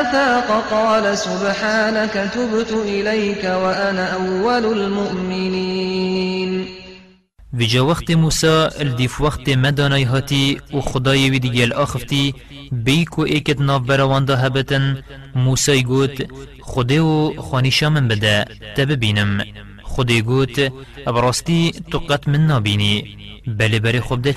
أفاق 0.00 0.64
قال 0.70 1.18
سبحانك 1.18 2.30
تبت 2.34 2.72
إليك 2.72 3.44
وأنا 3.44 4.14
أول 4.14 4.64
المؤمنين. 4.64 6.81
ویجا 7.54 7.86
وقت 7.86 8.10
موسى 8.10 8.68
الدیف 8.78 9.20
وقت 9.20 9.48
مدانای 9.48 10.02
هاتی 10.02 10.58
و 10.74 10.80
خدای 10.80 11.30
وی 11.30 11.38
دیگل 11.38 11.72
آخفتی 11.72 12.34
بی 12.72 13.04
کو 13.04 13.22
ایکت 13.22 13.60
ناف 13.60 13.82
براواندا 13.82 14.36
هبتن. 14.36 15.02
موسى 15.34 15.82
گوت 15.82 16.16
خدای 16.60 16.98
و 16.98 17.42
خانیشا 17.42 17.90
من 17.90 18.08
بده 18.08 18.44
تب 18.76 18.92
بینم 18.92 19.44
خدای 19.82 20.22
گوت 20.22 20.72
ابراستی 21.06 21.72
تقت 21.92 22.28
من 22.28 22.46
نابینی. 22.46 23.16
بله 23.46 23.80
بری 23.80 24.00
خوب 24.00 24.22
ده 24.22 24.34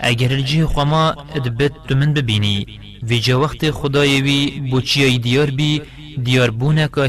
اگر 0.00 0.32
الجه 0.32 0.66
خما 0.66 1.14
ادبت 1.34 1.72
تو 1.88 1.94
من 1.94 2.12
ببینی. 2.14 2.66
ویجا 3.02 3.40
وقت 3.40 3.70
خدای 3.70 4.20
وی 4.20 4.60
بو 4.70 4.80
چیایی 4.80 5.18
دیار 5.18 5.50
بی 5.50 5.82
دیار 6.24 6.50
بونه 6.50 6.88
که 6.94 7.00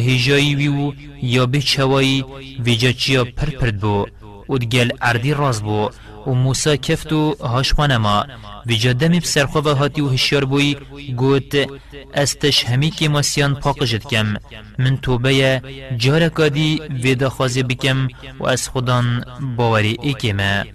و 0.69 0.91
یا 1.21 1.45
به 1.45 1.59
چوایی 1.61 2.25
ویجا 2.65 2.91
چیا 2.91 3.23
پر 3.23 3.49
پرد 3.49 3.79
بو. 3.79 4.05
و 4.49 4.57
اردی 5.01 5.33
راز 5.33 5.61
بو 5.61 5.89
و 6.27 6.31
موسا 6.31 6.75
کفت 6.75 7.13
و 7.13 7.35
هاش 7.41 7.73
خانما 7.73 8.25
و 8.65 8.71
جدمی 8.71 9.21
خواه 9.53 9.77
هاتی 9.77 10.01
و 10.01 10.09
هشیار 10.09 10.45
بوی 10.45 10.75
گوت 11.17 11.69
استش 12.13 12.65
همی 12.65 12.91
که 12.91 13.09
ماسیان 13.09 13.55
پاقشت 13.55 14.07
کم. 14.07 14.33
من 14.79 14.97
توبه 14.97 15.61
جارکا 15.97 16.49
دی 16.49 16.81
ویدا 17.03 17.29
خوازی 17.29 17.63
بکم 17.63 18.07
و 18.39 18.47
از 18.47 18.69
خودان 18.69 19.25
باوری 19.57 19.97
ایکمه 20.01 20.65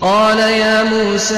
قال 0.00 0.38
يا 0.38 0.84
موسى 0.84 1.34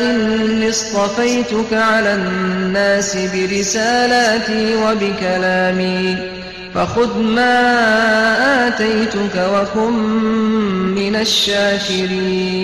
إني 0.00 0.68
اصطفيتك 0.68 1.72
على 1.72 2.14
الناس 2.14 3.16
برسالاتي 3.16 4.76
وبكلامي. 4.76 6.39
فخذ 6.74 7.18
ما 7.18 8.68
آتيتك 8.68 9.36
وكن 9.36 9.92
من 10.94 11.16
الشاكرين. 11.16 12.60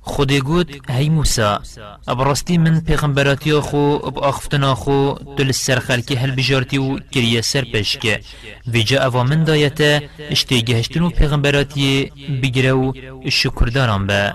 خودی 0.00 0.40
گوت 0.40 0.90
هی 0.90 1.08
موسا 1.08 1.60
ابرستی 2.08 2.58
من 2.58 2.80
پیغمبراتی 2.80 3.52
خو 3.52 3.76
اب 3.76 4.18
آخفتنا 4.18 4.74
خو 4.74 5.14
تل 5.36 5.50
سر 5.50 5.78
خلکی 5.78 6.14
هل 6.14 6.30
بجارتی 6.30 6.78
و 6.78 6.98
کریه 6.98 7.40
سر 7.40 7.64
پشکه 7.74 8.20
ویجا 8.66 9.02
اوا 9.02 9.22
من 9.22 9.44
دایتا 9.44 10.00
اشتی 10.30 10.62
گهشتن 10.62 11.02
و 11.02 11.10
پیغمبراتی 11.10 12.12
بگیره 12.42 12.72
و 12.72 12.92
شکر 13.30 13.66
دارم 13.74 14.06
به. 14.06 14.34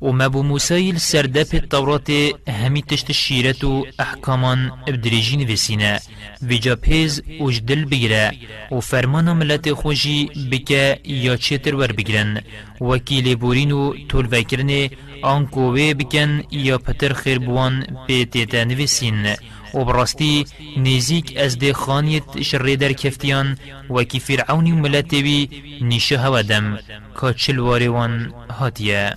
وما 0.00 0.26
بو 0.28 0.42
موسى 0.42 0.98
سرداب 0.98 1.46
التوراة 1.54 2.32
همي 2.48 2.82
تشت 2.82 3.10
الشيرة 3.10 3.84
أحكامان 4.00 4.70
بدريجين 4.88 5.50
وسينا 5.50 6.00
وجا 6.42 6.74
بيز 6.74 7.22
وجدل 7.40 7.84
بگیره 7.84 8.32
و 8.70 8.80
فرمان 8.80 9.36
ملت 9.36 9.72
خوشی 9.72 10.30
بکه 10.52 10.98
یا 11.04 11.36
چتر 11.36 11.74
ور 11.74 11.92
بگیرن 11.92 12.40
وکیل 12.80 13.34
بورین 13.34 13.72
و 13.72 13.94
طول 14.08 14.28
وکرن 14.32 14.88
آن 15.22 15.46
کوه 15.46 15.94
بکن 15.94 16.42
یا 16.50 16.78
پتر 16.78 17.12
خیر 17.12 17.38
بوان 17.38 17.86
به 18.08 18.24
تیتا 18.24 18.64
نویسین 18.64 19.36
و 19.74 19.84
براستی 19.84 20.44
نزیک 20.76 21.36
از 21.36 21.58
ده 21.58 21.72
خانیت 21.72 22.42
شر 22.42 22.74
در 22.74 22.92
کفتیان 22.92 23.56
وکی 23.90 24.20
فرعونی 24.20 24.72
ملتوی 24.72 25.48
نیشه 25.80 26.18
هودم 26.18 26.78
که 27.20 27.32
چلواری 27.32 27.86
هاتیه 28.50 29.16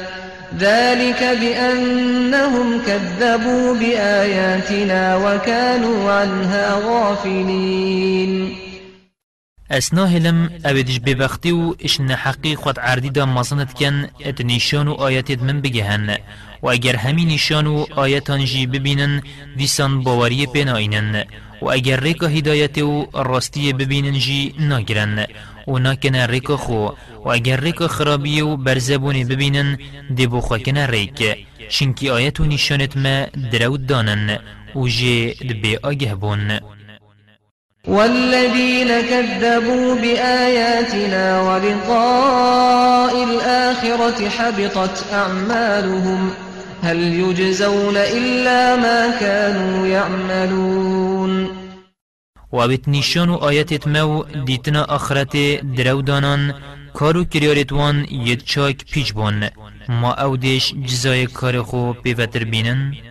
ذلك 0.59 1.23
بأنهم 1.41 2.81
كذبوا 2.87 3.73
بآياتنا 3.73 5.15
وكانوا 5.17 6.11
عنها 6.11 6.65
غافلين. 6.85 8.55
اسنا 9.71 10.05
هلم 10.05 10.49
اویدش 10.65 10.99
ببختی 10.99 11.51
و 11.51 11.75
اشن 11.79 12.11
حقی 12.11 12.55
خود 12.55 12.79
عردی 12.79 13.09
دا 13.09 13.25
مصنت 13.25 13.73
کن 13.73 14.07
ات 14.25 14.41
نیشان 14.41 14.87
و 14.87 14.93
آیتت 14.93 15.43
من 15.43 15.61
بگهن. 15.61 16.17
و 16.63 16.69
اگر 16.69 16.95
همین 16.95 17.27
نیشان 17.27 17.67
و 17.67 17.85
آیتان 17.95 18.45
جی 18.45 18.67
ببینن 18.67 19.21
دیسان 19.57 20.03
باوری 20.03 20.45
پیناینن 20.45 21.23
و 21.61 21.69
اگر 21.69 21.99
ریکا 21.99 22.27
هدایت 22.27 22.77
و 22.77 23.07
راستی 23.13 23.73
ببینن 23.73 24.19
جی 24.19 24.53
ناگرن. 24.59 25.27
و 25.67 25.79
ناکن 25.79 26.15
ریکا 26.15 26.57
خو 26.57 26.89
و 27.25 27.29
اگر 27.29 27.59
ریکا 27.59 27.87
خرابی 27.87 28.41
و 28.41 28.57
برزبونی 28.57 29.25
ببینن 29.25 29.77
دی 30.15 30.27
بو 30.27 30.41
کنه 30.41 30.87
ریک 30.87 31.37
شنکی 31.69 32.09
آیت 32.09 32.39
و 32.39 32.45
نشانت 32.45 32.97
ما 32.97 33.25
درود 33.51 33.85
دانن 33.85 34.39
و 34.75 34.87
جی 34.87 35.33
دبی 35.33 35.77
آگه 35.83 36.15
بون. 36.15 36.59
والذين 37.87 39.01
كذبوا 39.01 39.95
بآياتنا 39.95 41.41
ولقاء 41.41 43.23
الآخرة 43.23 44.29
حبطت 44.29 45.05
أعمالهم 45.13 46.29
هل 46.83 46.97
يجزون 46.97 47.97
إلا 47.97 48.75
ما 48.75 49.19
كانوا 49.19 49.87
يعملون؟ 49.87 51.60
وابت 52.51 52.87
نشان 52.87 53.29
و 53.29 53.35
آياتت 53.35 53.87
مو 53.87 54.23
ديتنا 54.45 54.81
آخرت 54.83 55.35
درو 55.77 56.01
دانان 56.01 56.53
کارو 56.93 57.23
کریارت 57.25 57.71
وان 57.71 58.05
ید 58.11 58.41
چاک 58.43 58.85
پیچ 58.91 59.13
بون. 59.13 59.49
ما 59.89 60.11
اودش 60.13 60.73
جزای 60.73 61.27
کار 61.27 61.61
خو 61.61 61.93
پیوتر 61.93 62.43
بینن. 62.43 63.10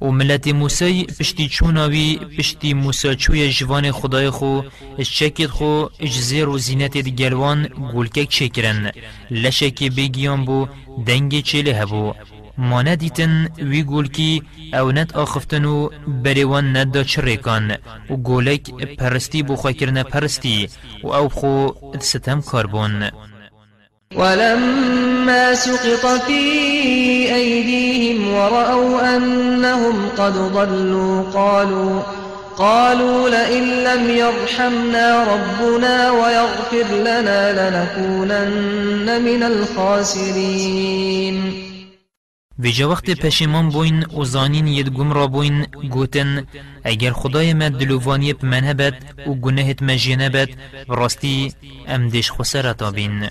و 0.00 0.06
ملت 0.10 0.48
موسی 0.48 1.04
پشتی 1.04 1.48
چوناوی 1.48 2.18
پشتی 2.38 2.74
موسی 2.74 3.14
چوی 3.14 3.52
جوان 3.52 3.92
خدای 3.92 4.30
خو 4.30 4.60
شکت 5.02 5.46
خو 5.46 5.84
اجزیر 6.00 6.48
و 6.48 6.58
زینت 6.58 6.96
گلوان 6.96 7.68
گولکک 7.92 8.28
چکرن 8.28 8.92
لشک 9.30 9.82
بگیان 9.96 10.44
بو 10.44 10.66
دنگ 11.06 11.40
چله 11.40 11.74
هبو. 11.76 12.14
ما 12.58 12.82
ندیتن 12.82 13.48
وی 13.58 13.82
گولکی 13.82 14.42
او 14.72 14.92
ند 14.92 15.12
آخفتن 15.12 15.64
و 15.64 15.88
بریوان 16.24 16.76
ند 16.76 17.02
چریکان. 17.02 17.76
و 18.10 18.16
گولک 18.16 18.70
پرستی 18.98 19.42
بو 19.42 19.56
خواه 19.56 19.72
پرستی 20.02 20.68
و 21.04 21.08
او 21.08 21.28
خو 21.28 21.68
ستم 22.00 22.40
کاربون. 22.40 23.10
ولما 24.16 25.54
سقط 25.54 26.06
في 26.26 26.42
أيديهم 27.34 28.34
ورأوا 28.34 29.16
أنهم 29.16 30.08
قد 30.08 30.32
ضلوا 30.32 31.22
قالوا 31.22 32.02
قالوا 32.58 33.28
لئن 33.28 33.84
لم 33.84 34.10
يرحمنا 34.10 35.24
ربنا 35.34 36.10
ويغفر 36.10 36.94
لنا 36.94 37.52
لنكونن 37.52 39.22
من 39.24 39.42
الخاسرين. 39.42 41.00
ویجا 42.58 42.86
وقت 42.88 43.10
پشیمان 43.10 43.68
بوین 43.68 44.04
و 44.16 44.24
زانین 44.24 44.66
ید 44.66 44.88
گم 44.88 45.12
را 45.12 45.26
بوین 45.26 45.66
گوتن 45.90 46.46
اگر 46.84 47.12
خدای 47.12 47.54
ما 47.54 47.68
دلووانی 47.68 48.32
بمنه 48.32 48.92
و 49.26 49.34
گناهت 49.34 49.82
مجینه 49.82 50.28
بد 50.28 50.48
براستی 50.88 51.52
ام 51.88 52.08
دیش 52.08 52.32
خسرتا 52.32 52.90
بین 52.90 53.30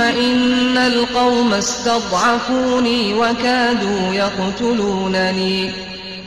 إن 0.00 0.76
القوم 0.76 1.52
استضعفوني 1.52 3.14
وكادوا 3.14 4.14
يقتلونني. 4.14 5.70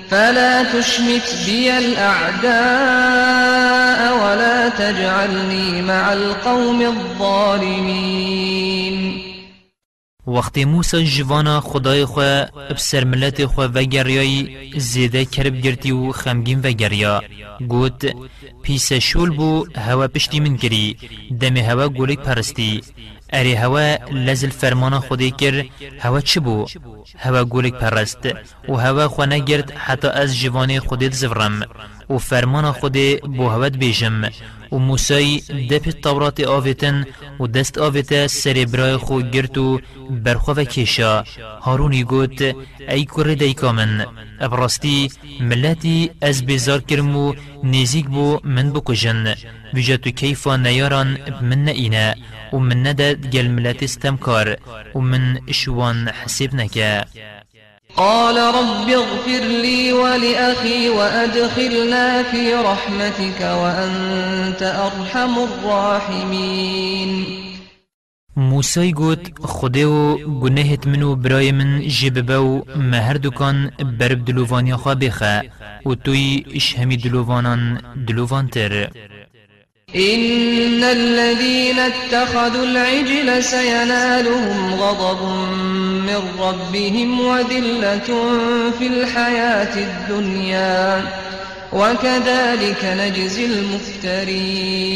فلا 0.09 0.63
تشمت 0.63 1.35
بي 1.45 1.77
الأعداء 1.77 2.49
ولا 4.23 4.69
تجعلني 4.69 5.81
مع 5.81 6.13
القوم 6.13 6.81
الظالمين. 6.81 8.49
وقت 10.27 10.59
موسى 10.59 11.03
جوانا 11.03 11.59
خدای 11.59 12.05
خو 12.05 12.21
بسر 12.75 13.05
ملت 13.05 13.45
خو 13.45 13.61
وگریای 13.61 14.47
زیده 14.77 15.25
کرب 15.25 15.61
گرتی 15.61 15.91
و 15.91 16.11
خمگین 16.11 16.59
وگریا. 16.63 17.21
گوت 17.67 18.05
پیس 18.63 18.93
شول 18.93 19.29
بو 19.29 19.65
هوا 19.77 20.07
پشتی 20.07 20.39
من 20.39 20.57
کری. 20.57 20.97
دم 21.39 21.57
هوا 21.57 21.89
گولک 21.89 22.19
پرستی. 22.19 22.81
اری 23.33 23.53
هوا 23.53 23.97
لزل 24.11 24.49
فرمان 24.49 24.99
خودی 24.99 25.31
کر 25.31 25.65
هوا 25.99 26.21
چه 26.21 26.39
بو؟ 26.39 26.65
هوا 27.17 27.43
گولک 27.43 27.73
پرست 27.73 28.23
و 28.69 28.73
هوا 28.75 29.07
خو 29.07 29.25
نگرد 29.25 29.71
حتی 29.71 30.07
از 30.07 30.39
جوان 30.39 30.79
خودت 30.79 31.13
زورم 31.13 31.63
و 32.09 32.17
فرمان 32.17 32.71
خود 32.71 32.97
بو 33.21 33.49
هوت 33.49 33.77
بیجم 33.77 34.29
و 34.71 34.77
موسی 34.77 35.39
دپ 35.69 35.87
التورات 35.87 36.39
آویتن 36.39 37.05
و 37.39 37.47
دست 37.47 37.77
آویت 37.77 38.27
سر 38.27 38.65
برای 38.71 38.97
خو 38.97 39.21
گرت 39.21 39.57
و 39.57 39.79
برخو 40.09 40.53
و 40.53 40.63
کشا 40.63 41.23
هارونی 41.61 42.03
گوت 42.03 42.41
ای 42.89 43.05
کره 43.05 43.35
دیکا 43.35 43.71
من 43.71 44.05
ابراستی 44.39 45.11
ملتی 45.41 46.11
از 46.21 46.45
بیزار 46.45 46.81
کرم 46.81 47.15
و 47.15 47.33
نزیک 47.63 48.07
بو 48.07 48.39
من 48.43 48.71
بکجن 48.71 49.35
بجاتو 49.73 50.11
كيفا 50.11 50.57
نياران 50.57 51.17
من 51.41 51.65
نئينا 51.65 52.15
ومن 52.53 52.83
ندد 52.83 53.29
جل 53.29 53.49
ملات 53.49 53.83
استمكار 53.83 54.55
ومن 54.95 55.49
إشوان 55.49 56.11
حسبنك 56.11 57.05
قال 57.95 58.37
رب 58.37 58.89
اغفر 58.89 59.43
لي 59.63 59.93
ولأخي 59.93 60.89
وأدخلنا 60.89 62.23
في 62.23 62.53
رحمتك 62.53 63.41
وأنت 63.41 64.61
أرحم 64.63 65.33
الراحمين. 65.39 67.11
موسى 68.37 68.91
گوت 68.91 69.31
خده 69.43 69.85
و 69.85 70.17
گناهت 70.39 70.87
منو 70.87 71.15
برای 71.15 71.51
من 71.51 71.87
جببو 71.87 72.63
مهر 72.75 73.17
دکان 73.17 73.71
برب 73.99 74.25
دلووانی 74.25 74.75
خواه 74.75 74.95
بخه 74.95 75.51
و 75.85 75.93
توی 75.95 76.45
اش 76.55 76.75
همی 76.79 76.97
دلووانان 76.97 77.81
دلووان 78.07 78.47
تر. 78.47 78.89
إن 79.95 80.83
الذين 80.83 81.79
اتخذوا 81.79 82.63
العجل 82.63 83.43
سينالهم 83.43 84.73
غضب 84.73 85.23
من 86.05 86.21
ربهم 86.39 87.19
وذلة 87.19 88.09
في 88.79 88.87
الحياة 88.87 89.77
الدنيا 89.77 91.03
وكذلك 91.73 92.85
نجزي 92.85 93.45
المفترين 93.45 94.89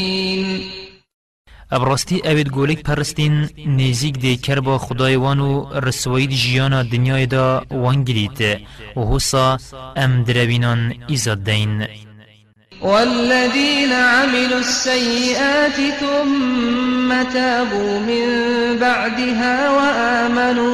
ابراستی 1.71 2.21
اوید 2.25 2.49
گولک 2.49 2.81
پرستین 2.83 3.49
نزیک 3.67 4.17
دی 4.21 4.37
کربا 4.37 4.77
خدای 4.77 5.15
وانو 5.15 5.79
رسوید 5.79 6.29
جیانا 6.29 6.83
دنیای 6.83 7.25
دا 7.25 7.61
وانگلیت 7.71 8.61
و 8.95 9.15
حسا 9.15 9.57
أم 9.97 10.23
دروینان 10.23 10.93
ایزاد 11.07 11.43
دین 11.43 11.87
والذين 12.83 13.91
عملوا 13.91 14.59
السيئات 14.59 15.77
ثم 15.99 17.09
تابوا 17.33 17.99
من 17.99 18.25
بعدها 18.79 19.69
وآمنوا 19.69 20.73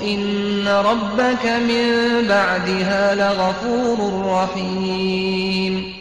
إن 0.00 0.68
ربك 0.68 1.46
من 1.46 1.86
بعدها 2.28 3.14
لغفور 3.14 3.98
رحيم. 4.26 6.00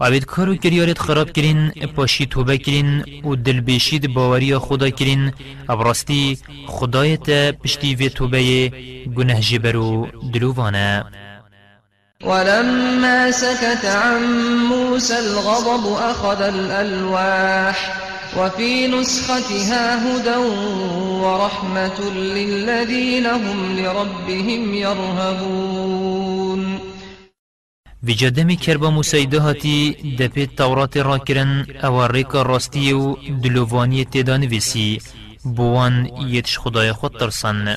عبید 0.00 0.24
کارو 0.24 0.56
کریارت 0.56 0.98
خراب 0.98 1.32
کرین 1.32 1.70
پاشی 1.96 2.26
توبة 2.26 2.58
کرین 2.58 3.04
و 3.24 3.34
دل 3.34 3.60
بیشید 3.60 4.14
باوری 4.14 4.58
خدا 4.58 4.90
کرین 4.90 5.32
ابراستی 5.68 6.38
خدایت 6.66 7.54
پشتی 7.58 7.94
و 7.94 8.08
توبة 8.08 8.72
گنه 9.16 9.40
جبرو 9.40 10.06
دلووانه 10.32 11.04
ولما 12.22 13.30
سكت 13.30 13.84
عن 13.84 14.22
موسى 14.70 15.18
الغضب 15.18 15.92
أخذ 15.92 16.42
الألواح 16.42 17.78
وفي 18.38 18.88
نسختها 18.88 20.06
هدى 20.06 20.36
ورحمة 21.22 22.00
للذين 22.14 23.26
هم 23.26 23.78
لربهم 23.78 24.74
يرهبون. 24.74 26.78
في 28.06 28.12
جدم 28.12 28.54
كربا 28.54 28.90
موسى 28.90 29.26
دهاتي 29.26 29.96
دپیت 30.18 30.58
تورات 30.58 30.96
را 30.96 31.18
کرن 31.18 31.66
أو 31.84 32.06
ریکا 32.06 32.42
راستی 32.42 32.92
و 32.92 33.16
بوان 35.44 36.10
یتش 36.28 36.58
خدای 36.58 36.92
خود 36.92 37.12
ترسن. 37.20 37.76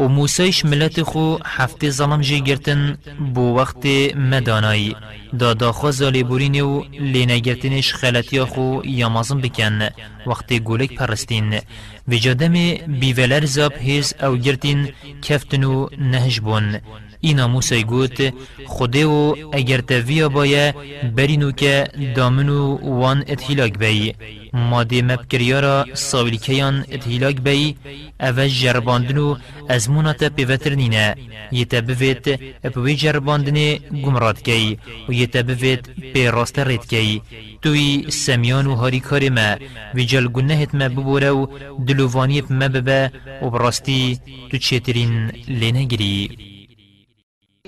و 0.00 0.08
موسیش 0.08 0.64
ملت 0.64 1.02
خو 1.02 1.36
هفته 1.44 1.90
ظلم 1.90 2.20
جی 2.20 2.40
گرتن 2.40 2.98
بو 3.34 3.56
وقت 3.56 3.86
مدانایی 4.16 4.96
دادا 5.38 5.72
خو 5.72 5.90
زالی 5.90 6.22
بورین 6.22 6.60
و 6.60 6.82
لینه 6.90 7.38
گرتنش 7.38 7.94
خلطی 7.94 8.40
خو 8.44 8.80
یامازم 8.84 9.40
بکن. 9.40 9.88
وقت 10.26 10.52
گولک 10.52 10.94
پرستین. 10.94 11.60
و 12.08 12.14
جادم 12.14 12.52
بیولر 13.00 13.44
زاب 13.44 13.72
هیز 13.72 14.14
او 14.22 14.36
گرتین 14.36 14.88
کفتن 15.22 15.64
و 15.64 15.88
نهج 15.98 16.40
بون 16.40 16.80
اینا 17.20 17.48
موسی 17.48 17.82
گوت 17.84 18.34
خوده 18.66 19.06
و 19.06 19.34
اگر 19.52 19.80
تاویا 19.80 20.28
بایا 20.28 20.72
برینو 21.16 21.52
که 21.52 21.88
دامنو 22.16 22.76
وان 23.00 23.24
اتهیلاک 23.28 23.78
بی. 23.78 24.14
ماده 24.52 25.02
مبکریارا 25.02 25.86
ساویلکیان 25.94 26.84
اتهیلاک 26.92 27.36
بی. 27.40 27.76
أو 28.20 28.48
جرباندنو 28.48 29.36
از 29.68 29.90
مونات 29.90 30.24
پیوتر 30.24 30.74
نینه. 30.74 31.16
یتا 31.52 31.80
بوید 31.80 32.24
پوی 32.74 32.94
جرباندن 32.96 33.58
گمراد 34.04 34.42
کی 34.42 34.78
و 35.08 35.12
یتا 35.12 35.42
بوید 35.42 35.82
پی 36.12 36.26
راست 36.26 36.58
رید 36.58 36.86
کی 36.86 37.22
توی 37.62 38.10
سمیان 38.10 38.66
و 38.66 38.74
هاری 38.74 39.00
کار 39.00 39.28
ما 39.28 39.56
و 39.94 39.98
جل 40.10 40.26
گنهت 40.28 40.74
ما 40.74 40.88
ببوره 40.88 41.30
و 41.30 41.46
ما 42.50 42.68
ببه 42.68 43.10
و 43.42 43.50
براستی 43.50 44.18
تو 44.50 44.56
چیترین 44.58 45.32
لینگری 45.48 46.30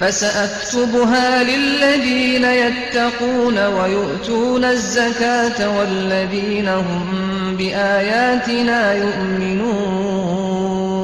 فسأكتبها 0.00 1.42
للذين 1.42 2.44
يتقون 2.44 3.58
ويؤتون 3.58 4.64
الزكاة 4.64 5.78
والذين 5.78 6.68
هم 6.68 7.06
بآياتنا 7.58 8.94
يؤمنون. 8.94 10.97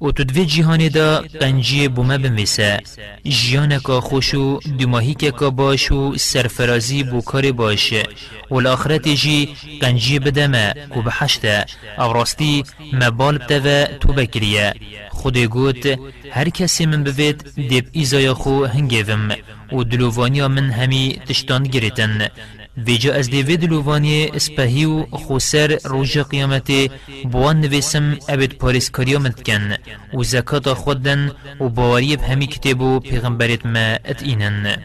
و 0.00 0.10
تو 0.10 0.24
دوی 0.24 0.46
جیهانی 0.46 0.88
دا 0.88 1.24
قنجی 1.40 1.88
بومه 1.88 2.18
بمویسه 2.18 2.80
جیانکا 3.24 4.00
خوشو 4.00 4.60
دماهی 4.78 5.14
که 5.14 5.30
باشو 5.30 6.16
سرفرازی 6.16 7.02
بو 7.02 7.20
کار 7.20 7.52
باشه 7.52 8.02
و 8.50 8.54
الاخرت 8.54 9.08
جی 9.08 9.48
قنجی 9.80 10.18
بدمه 10.18 10.74
کو 10.90 11.02
بحشته 11.02 11.66
او 11.98 12.12
راستی 12.12 12.64
مبال 12.92 13.38
بتوه 13.38 13.86
تو 14.00 14.12
بکریه. 14.12 14.74
خود 15.10 15.38
گوت 15.38 15.98
هر 16.30 16.48
کسی 16.48 16.86
من 16.86 17.04
بوید 17.04 17.68
دیب 17.68 17.86
ایزای 17.92 18.32
خو 18.32 18.64
هنگیوم 18.64 19.28
و 19.72 19.84
دلووانی 19.84 20.46
من 20.46 20.70
همی 20.70 21.20
تشتان 21.28 21.62
گریتن. 21.62 22.28
ویجا 22.86 23.14
از 23.14 23.30
دی 23.30 23.56
دلووانی 23.56 24.30
اسپهی 24.34 24.84
و 24.84 25.06
خوسر 25.12 25.78
روژ 25.84 26.18
قیامت 26.18 26.72
بوان 27.32 27.60
نویسم 27.60 28.18
ابد 28.28 28.52
پاریسکاریا 28.54 29.18
مدکن 29.18 29.76
و 30.14 30.22
زکات 30.22 30.72
خودن 30.72 31.32
و 31.60 31.68
باوری 31.68 32.14
همی 32.14 32.46
کتابو 32.46 33.00
پیغمبرت 33.00 33.66
ما 33.66 33.96
اتینن 34.04 34.76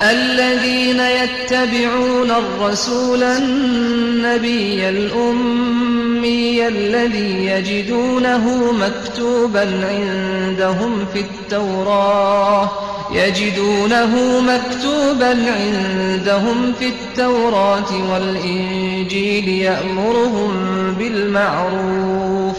الذين 0.00 1.00
يتبعون 1.00 2.30
الرسول 2.30 3.22
النبي 3.22 4.88
الأمي 4.88 6.68
الذي 6.68 7.46
يجدونه 7.46 8.72
مكتوبا 8.72 9.60
عندهم 9.60 11.06
في 11.12 11.20
التوراة. 11.20 12.97
يجدونه 13.12 14.40
مكتوبا 14.40 15.36
عندهم 15.52 16.72
في 16.78 16.88
التوراة 16.88 18.10
والإنجيل 18.12 19.48
يأمرهم 19.48 20.52
بالمعروف 20.98 22.56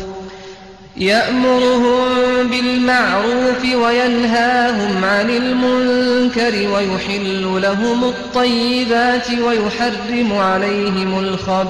يأمرهم 0.97 2.47
بالمعروف 2.51 3.63
وينهاهم 3.75 5.05
عن 5.05 5.29
المنكر 5.29 6.69
ويحل 6.73 7.61
لهم 7.61 8.03
الطيبات 8.03 9.27
ويحرم 9.31 10.33
عليهم 10.33 11.19
الخبائث. 11.19 11.69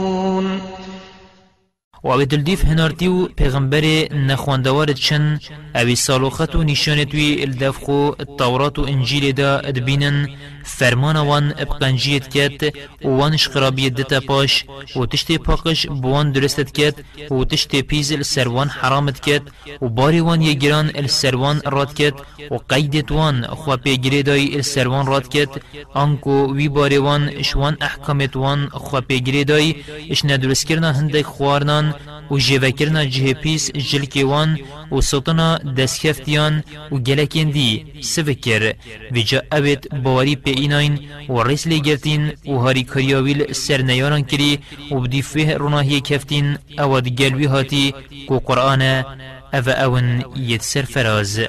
و 2.03 2.25
دلدیف 2.25 2.65
هنارتی 2.65 3.07
و 3.07 3.27
پیغمبر 3.27 3.83
نخواندوارد 4.13 4.91
چن 4.91 5.39
اوی 5.75 5.95
سالوخت 5.95 6.55
و 6.55 6.63
نشانت 6.63 7.13
وی 7.13 7.41
الدفخو 7.41 8.11
التورات 8.19 8.79
و 8.79 8.81
انجیل 8.81 9.31
دا 9.31 9.59
ادبینن 9.59 10.29
فرمان 10.63 11.17
وان 11.17 11.53
ابقنجیت 11.57 12.29
کت 12.37 12.75
و 13.05 13.07
وانش 13.07 13.47
خرابیت 13.47 13.93
دتا 13.93 14.19
پاش 14.19 14.65
و 14.95 15.05
تشت 15.05 15.31
پاقش 15.31 15.87
بوان 15.87 16.31
درستت 16.31 16.71
کت 16.71 16.95
و 17.31 17.45
تشت 17.45 17.81
پیز 17.81 18.11
السروان 18.11 18.69
حرامت 18.69 19.19
کت 19.21 19.41
و 19.81 19.89
باری 19.89 20.19
وان 20.19 20.41
یگران 20.41 20.91
السروان 20.95 21.61
راد 21.65 21.93
کت 21.93 22.13
و 22.51 22.55
قیدت 22.69 23.11
وان 23.11 23.47
خوا 23.47 23.77
پیگری 23.77 24.23
دای 24.23 24.55
السروان 24.55 25.05
راد 25.05 25.29
کت 25.29 25.49
آنکو 25.93 26.53
وی 26.55 26.69
باری 26.69 26.97
وان 26.97 27.41
شوان 27.41 27.77
احکامت 27.81 28.35
وان 28.35 28.69
خوا 28.69 29.01
پیگری 29.01 29.43
دای 29.43 29.75
اش 30.09 30.25
ندرست 30.25 30.67
کرنا 30.67 30.91
هندک 30.91 31.25
خوارنان 31.25 31.95
و 32.31 32.37
جیوکرنا 32.37 33.05
جه 33.05 33.33
پیس 33.33 33.71
جلکیوان 33.71 34.59
و 34.91 35.01
سطنا 35.01 35.57
دستخفتیان 35.57 36.63
و 36.91 36.95
گلکین 36.97 37.49
دی 37.49 37.85
سفکر 38.01 38.73
و 39.11 39.19
جا 39.19 39.41
اوید 39.51 40.03
باوری 40.03 40.35
پی 40.35 40.51
ایناین 40.51 40.99
و 41.29 41.43
ریس 41.43 41.67
لگرتین 41.67 42.31
و 42.47 42.53
هاری 42.57 42.83
کریاویل 42.83 43.53
سر 43.53 43.81
نیاران 43.81 44.23
کری 44.23 44.59
و 44.91 44.95
بدی 44.95 45.21
فه 45.21 45.53
روناهی 45.53 46.01
کفتین 46.01 46.57
اواد 46.79 47.07
گلوی 47.07 47.45
هاتی 47.45 47.93
کو 48.27 48.39
قرآن 48.39 49.03
أو 49.53 49.69
اون 49.69 50.23
ید 50.35 50.61
سر 50.61 50.81
فراز 50.81 51.41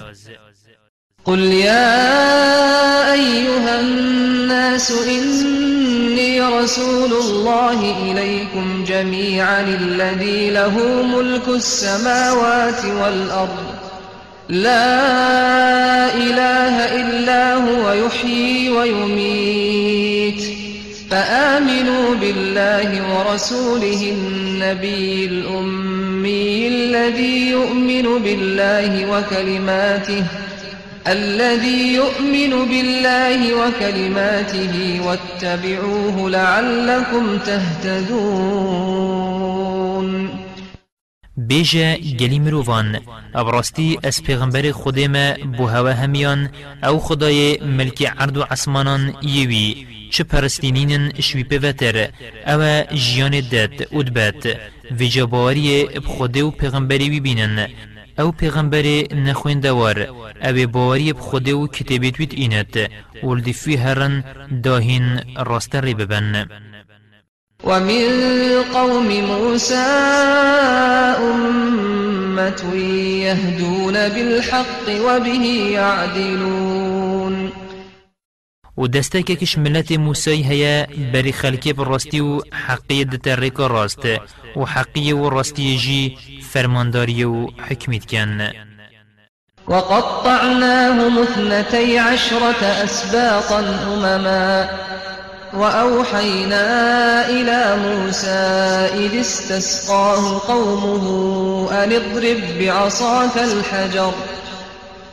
قل 1.24 1.38
يا 1.38 3.12
أيها 3.12 3.80
الناس 3.80 4.90
إني 4.90 6.40
رسول 6.40 7.12
الله 7.12 7.80
إليكم 8.10 8.71
جميعا 8.84 9.60
الذي 9.60 10.50
له 10.50 11.02
ملك 11.02 11.48
السماوات 11.48 12.84
والأرض. 12.84 13.64
لا 14.48 16.14
إله 16.14 17.00
إلا 17.00 17.54
هو 17.54 17.92
يحيي 17.92 18.70
ويميت. 18.70 20.42
فآمنوا 21.10 22.14
بالله 22.14 23.16
ورسوله 23.16 24.12
النبي 24.18 25.24
الأمي 25.24 26.68
الذي 26.68 27.50
يؤمن 27.50 28.18
بالله 28.22 29.06
وكلماته. 29.10 30.24
الذي 31.06 31.94
يؤمن 31.94 32.68
بالله 32.68 33.54
وكلماته 33.54 35.00
واتبعوه 35.06 36.30
لعلكم 36.30 37.38
تهتدون. 37.38 38.92
بیجه 41.36 41.96
گلی 41.96 42.38
مروفان 42.38 43.00
ابراستی 43.34 43.98
از 44.04 44.22
پیغمبر 44.22 44.70
خودم 44.70 45.34
بو 45.34 45.66
هوا 45.66 45.92
همیان 45.92 46.50
أو 46.84 46.98
خدای 46.98 47.58
ملک 47.60 48.02
عرض 48.18 48.36
و 48.36 48.42
عصمانان 48.42 49.14
یوی 49.22 49.86
چه 50.10 50.24
پرستینین 50.24 51.12
شوی 51.20 51.44
پیوتر 51.44 52.08
أو 52.46 52.84
جیان 52.94 53.40
دد 53.40 53.88
ادبت 53.92 54.46
و 55.00 55.04
جباری 55.04 55.84
بخوده 55.84 56.44
و 56.44 56.50
پیغمبری 56.50 57.10
بی 57.10 57.20
بینن 57.20 57.68
أو 58.22 58.32
پیغمبر 58.32 59.04
نخوین 59.12 59.60
دوار 59.60 60.06
أو 60.42 60.66
باوری 60.66 61.12
بخوده 61.12 61.54
و 61.54 61.66
وید 61.90 62.32
اینت 62.34 62.90
ولدی 63.22 63.52
فی 63.52 63.76
هرن 63.76 64.24
داهین 64.62 65.20
راست 65.36 65.76
ری 65.76 65.94
ببن 65.94 66.46
ومن 67.64 68.08
قوم 68.72 69.06
موسى 69.06 69.74
أمة 71.18 72.74
يهدون 73.22 73.92
بالحق 73.92 74.88
وبه 75.06 75.44
يعدلون 75.72 77.52
و 78.76 78.86
دستکش 78.86 79.58
ملت 79.58 79.92
موسی 79.92 80.42
هيا 80.42 80.86
بری 81.12 81.32
خلکی 81.32 81.72
بالراستی 81.72 82.20
و 82.20 82.40
حقی 82.52 83.04
دترک 83.04 83.52
راست 83.52 84.06
و 84.56 84.64
حقی 84.64 85.12
و 85.12 85.30
راستی 85.30 85.76
جی 85.78 86.18
فرمانداری 86.52 87.24
و 87.24 87.46
حکمیت 87.70 88.06
کن 88.06 88.50
وقطعناهم 89.68 91.18
اثنتي 91.18 91.98
عشرة 91.98 92.62
أسباطا 92.84 93.60
أمما 93.60 94.68
وأوحينا 95.54 96.66
إلى 97.28 97.76
موسى 97.76 98.40
إذ 98.94 99.20
استسقاه 99.20 100.40
قومه 100.48 101.04
أن 101.72 101.92
اضرب 101.92 102.40
بعصاك 102.58 103.36
الحجر. 103.36 104.12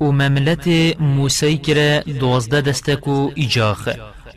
و 0.00 0.04
مملت 0.04 0.68
موسی 1.00 1.58
کرا 1.58 2.00
دوازده 2.00 2.60
دستکو 2.60 3.30
ایجاخ. 3.34 3.88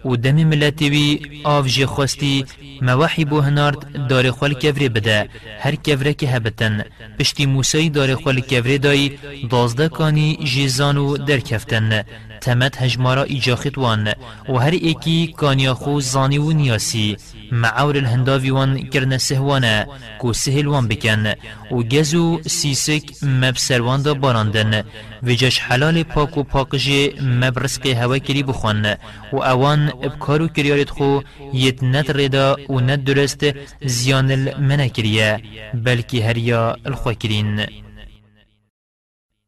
و 0.06 0.16
دم 0.16 0.36
ملتی 0.44 0.90
وی 0.90 1.42
آف 1.44 1.68
جی 1.68 1.86
خواستی 1.86 2.46
موحی 2.82 3.26
بو 3.26 3.42
هنارد 3.42 4.08
دار 4.08 4.32
خوال 4.32 4.54
کفری 4.54 4.90
بده. 4.90 5.30
هر 5.60 5.76
کفره 5.76 6.14
که 6.14 6.28
هبتن. 6.28 6.84
پشتی 7.20 7.46
موسی 7.46 7.90
دار 7.90 8.16
خوال 8.16 8.40
کفری 8.40 8.78
دای 8.78 9.18
دازده 9.50 9.90
کانی 9.90 10.38
جیزانو 10.44 11.18
در 11.18 11.40
کفتن 11.40 12.04
تمت 12.42 12.82
هجمارا 12.82 13.24
ایجاخت 13.24 13.78
وان 13.78 14.14
و 14.50 14.58
هر 14.58 14.72
ایکی 14.72 15.34
کانیا 15.38 15.74
خو 15.74 16.02
زانی 16.02 16.38
و 16.38 16.52
نیاسی. 16.52 17.18
معاور 17.52 17.98
الهنداوی 17.98 18.52
وان 18.52 18.78
کرن 18.90 19.18
سهوانا 19.18 19.86
کو 20.20 20.34
سهل 20.34 20.68
وان 20.68 20.88
بکن. 20.88 21.28
و 21.72 21.84
گزو 21.84 22.42
سیسک 22.48 23.24
مبسروان 23.24 24.02
دا 24.02 24.14
باراندن. 24.14 24.84
و 25.24 25.32
جش 25.32 25.60
حلال 25.60 26.04
پاک 26.04 26.38
و 26.38 26.44
پاکجی 26.44 27.14
مبرسق 27.22 27.88
هوا 27.88 28.18
کری 28.18 28.44
بخوان. 28.44 28.86
و 29.34 29.38
اوان 29.38 29.90
ابکارو 29.90 30.48
کریارت 30.48 30.90
خو 30.90 31.20
یت 31.54 31.84
ند 31.84 32.12
ردا 32.12 32.58
و 32.70 32.80
ند 32.80 33.04
درست 33.04 33.46
زیان 33.86 34.32
المنه 34.32 34.90
کریه 34.90 35.42
بلکی 35.74 36.22
هریا 36.22 36.76
الخوا 36.86 37.14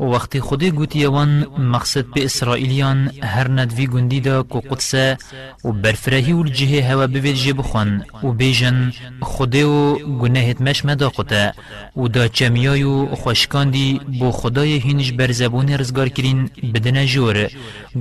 وقتی 0.00 0.40
خودی 0.40 0.70
گوتیوان 0.70 1.46
مقصد 1.58 2.04
به 2.14 2.24
اسرائیلیان 2.24 3.10
هر 3.22 3.50
ندوی 3.50 3.86
گندی 3.86 4.20
دا 4.20 4.42
کو 4.42 4.60
قدسه 4.60 5.18
و 5.64 5.72
برفرهی 5.72 6.32
و 6.32 6.38
الجهه 6.38 6.90
هوا 6.90 7.06
بوید 7.06 7.36
جه 7.36 7.52
بخون 7.52 8.04
و 8.22 8.32
بیجن 8.32 8.92
خودی 9.20 9.62
و 9.62 9.94
گناهت 9.94 10.60
مش 10.60 10.84
مدا 10.84 11.08
قطه 11.08 11.54
و 11.96 12.08
دا 12.08 12.28
چمیای 12.28 12.82
و 12.82 13.14
خوشکان 13.14 13.70
دی 13.70 14.00
بو 14.18 14.30
خدای 14.30 14.78
هینش 14.78 15.12
بر 15.12 15.32
زبون 15.32 15.68
رزگار 15.68 16.08
کرین 16.08 16.50
بدن 16.74 17.06
جور. 17.06 17.48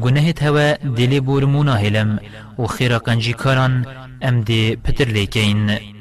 گناهت 0.02 0.44
هوا 0.44 0.74
دل 0.74 1.19
بور 1.19 1.45
مناهلم 1.45 2.19
و 2.60 2.68
خیرا 2.68 2.99
کنجی 2.99 3.34
کاران 3.34 3.86
ام 4.22 4.41
دی 4.41 4.76
پتر 4.76 5.06
لیکین 5.06 5.97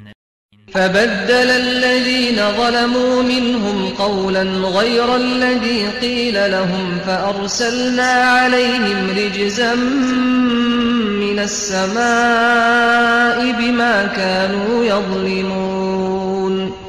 فبدل 0.77 1.51
الذين 1.51 2.41
ظلموا 2.57 3.23
منهم 3.23 3.89
قولا 3.99 4.43
غير 4.43 5.17
الذي 5.17 5.89
قيل 6.01 6.51
لهم 6.51 6.99
فأرسلنا 7.07 8.13
عليهم 8.13 9.11
رجزا 9.11 9.75
من 11.25 11.39
السماء 11.39 11.97
بما 13.59 14.07
كانوا 14.17 14.85
يظلمون. 14.85 16.86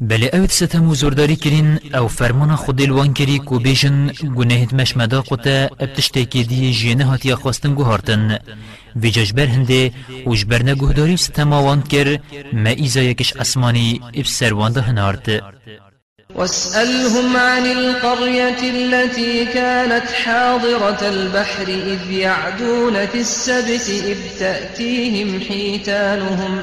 بله 0.00 0.30
اوید 0.32 0.50
ستم 0.50 0.88
و 0.88 0.94
زورداری 0.94 1.36
کرین 1.36 1.78
أو 1.94 2.08
فرمان 2.08 2.56
خود 2.56 2.80
الوان 2.80 3.14
کری 3.14 3.38
کو 3.38 3.58
بیجن 3.58 4.10
گناهت 4.36 4.74
مشمدا 4.74 5.22
قوتا 5.22 5.68
ابتشتی 5.80 6.24
که 6.24 6.42
دی 6.42 6.72
جینه 6.72 7.04
هاتیا 7.04 7.36
خواستن 7.36 7.74
گوهارتن. 7.74 8.38
وی 8.96 9.10
ججبر 9.10 9.46
هنده 9.46 9.92
و 10.26 10.34
جبرنه 10.34 10.74
گهداری 10.74 11.16
ستم 11.16 11.52
آوان 11.52 11.82
کر 11.82 12.18
ما 12.52 12.70
ایزا 12.70 13.00
یکش 13.00 13.32
اسمانی 13.36 14.00
اب 14.14 14.24
سروانده 14.24 14.80
هنارد 14.80 15.42
واسألهم 16.34 17.36
عن 17.36 17.66
القرية 17.66 18.60
التي 18.62 19.44
كانت 19.44 20.10
حاضرة 20.10 21.08
البحر 21.08 21.68
إذ 21.68 22.10
يعدون 22.10 23.06
في 23.06 23.20
السبت 23.20 23.88
إذ 23.88 24.18
تأتيهم 24.38 25.40
حيتانهم. 25.40 26.62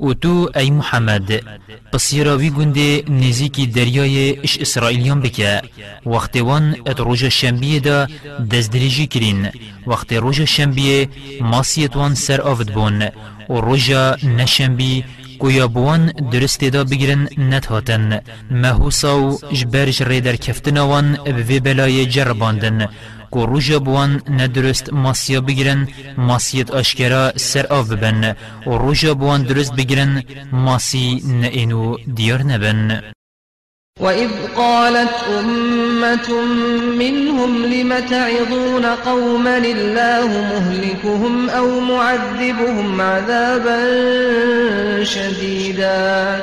و 0.00 0.12
تو 0.14 0.50
ای 0.56 0.70
محمد 0.70 1.42
بصیراوی 1.92 2.50
گنده 2.50 3.02
نزیکی 3.08 3.66
دریای 3.66 4.40
إش 4.44 4.58
اسرائیلیان 4.58 5.20
بکه 5.20 5.62
وقت 6.06 6.36
وان 6.36 6.76
ات 6.86 7.00
روژ 7.00 7.24
شنبیه 7.24 7.80
دا 7.80 8.06
دزدریجی 8.52 9.06
کرین 9.06 9.48
وقت 9.86 10.12
روژ 10.12 10.40
شنبیه 10.40 11.08
ماسیت 11.40 11.96
وان 11.96 12.14
سر 12.14 12.40
آفد 12.40 12.72
بون. 12.72 13.02
و 13.48 13.60
روژ 13.60 13.90
نشنبی 14.22 15.04
کویا 15.38 15.68
بوان 15.68 16.06
درست 16.32 16.64
دا 16.64 16.84
بگیرن 16.84 17.28
نت 17.38 17.66
هاتن 17.66 18.20
مهوسا 18.50 19.22
و 19.22 19.38
جبرش 19.52 20.02
ریدر 20.02 20.36
کفتنا 20.36 20.88
وان 20.88 21.14
بوی 21.14 21.60
بلای 21.60 22.06
جرباندن. 22.06 22.88
کو 23.30 23.46
روژا 23.46 23.78
بوان 23.78 24.20
ندرست 24.28 24.92
ماسیا 24.92 25.40
بگیرن 25.40 25.88
ماسیت 26.16 26.70
آشکرا 26.70 27.30
سر 27.36 27.66
آف 27.66 27.88
ببن 27.88 28.36
و 28.66 28.70
روژا 28.70 29.14
بوان 29.14 29.42
درست 29.42 29.72
بگیرن 29.72 30.22
ماسی 30.52 31.22
نئنو 31.24 31.96
دیار 32.16 32.42
نبن 32.42 33.00
وإذ 34.00 34.30
قالت 34.56 35.14
أمة 35.40 36.42
منهم 36.98 37.64
لم 37.66 37.98
تعظون 37.98 38.86
قوما 38.86 39.58
الله 39.58 40.26
مهلكهم 40.26 41.50
أو 41.50 41.80
معذبهم 41.80 43.00
عذابا 43.00 43.78
شديدا. 45.04 46.40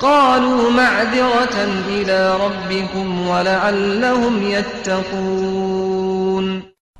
قالوا 0.00 0.70
معذرة 0.70 1.68
إلى 1.88 2.36
ربكم 2.44 3.28
ولعلهم 3.28 4.50
يتقون. 4.50 5.91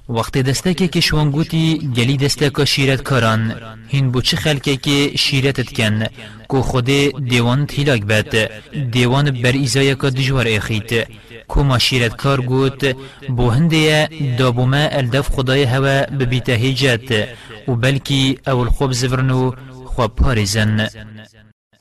وقت 0.09 0.39
دستکی 0.39 0.89
که 0.89 1.01
شوان 1.01 1.31
گوتی 1.31 1.91
گلی 1.97 2.17
دستکا 2.17 2.65
شیرت 2.65 3.03
کاران 3.03 3.55
هین 3.89 4.11
بو 4.11 4.21
چه 4.21 4.37
خلکه 4.37 4.77
که 4.77 5.17
شیرتت 5.17 5.73
کن؟ 5.73 6.07
کو 6.49 6.63
خود 6.63 6.85
دیوان 7.29 7.67
تیلاک 7.67 8.03
بد. 8.05 8.51
دیوان 8.91 9.31
بر 9.43 9.53
ایزای 9.53 9.95
که 9.95 10.11
دجوار 10.11 10.47
اخیت. 10.49 11.09
کو 11.49 11.63
ما 11.63 11.79
شیرت 11.79 12.17
کار 12.17 12.41
گوت 12.41 12.97
بو 13.29 13.51
هنده 13.51 14.09
دابوما 14.39 14.77
الدف 14.77 15.29
خدای 15.29 15.63
هوا 15.63 16.07
ببیته 16.19 16.53
هیجت. 16.53 17.29
و 17.69 17.75
بلکی 17.75 18.39
اول 18.47 18.69
خوب 18.69 18.93
زفرنو 18.93 19.53
خواب 19.87 20.17
پارزن 20.17 20.89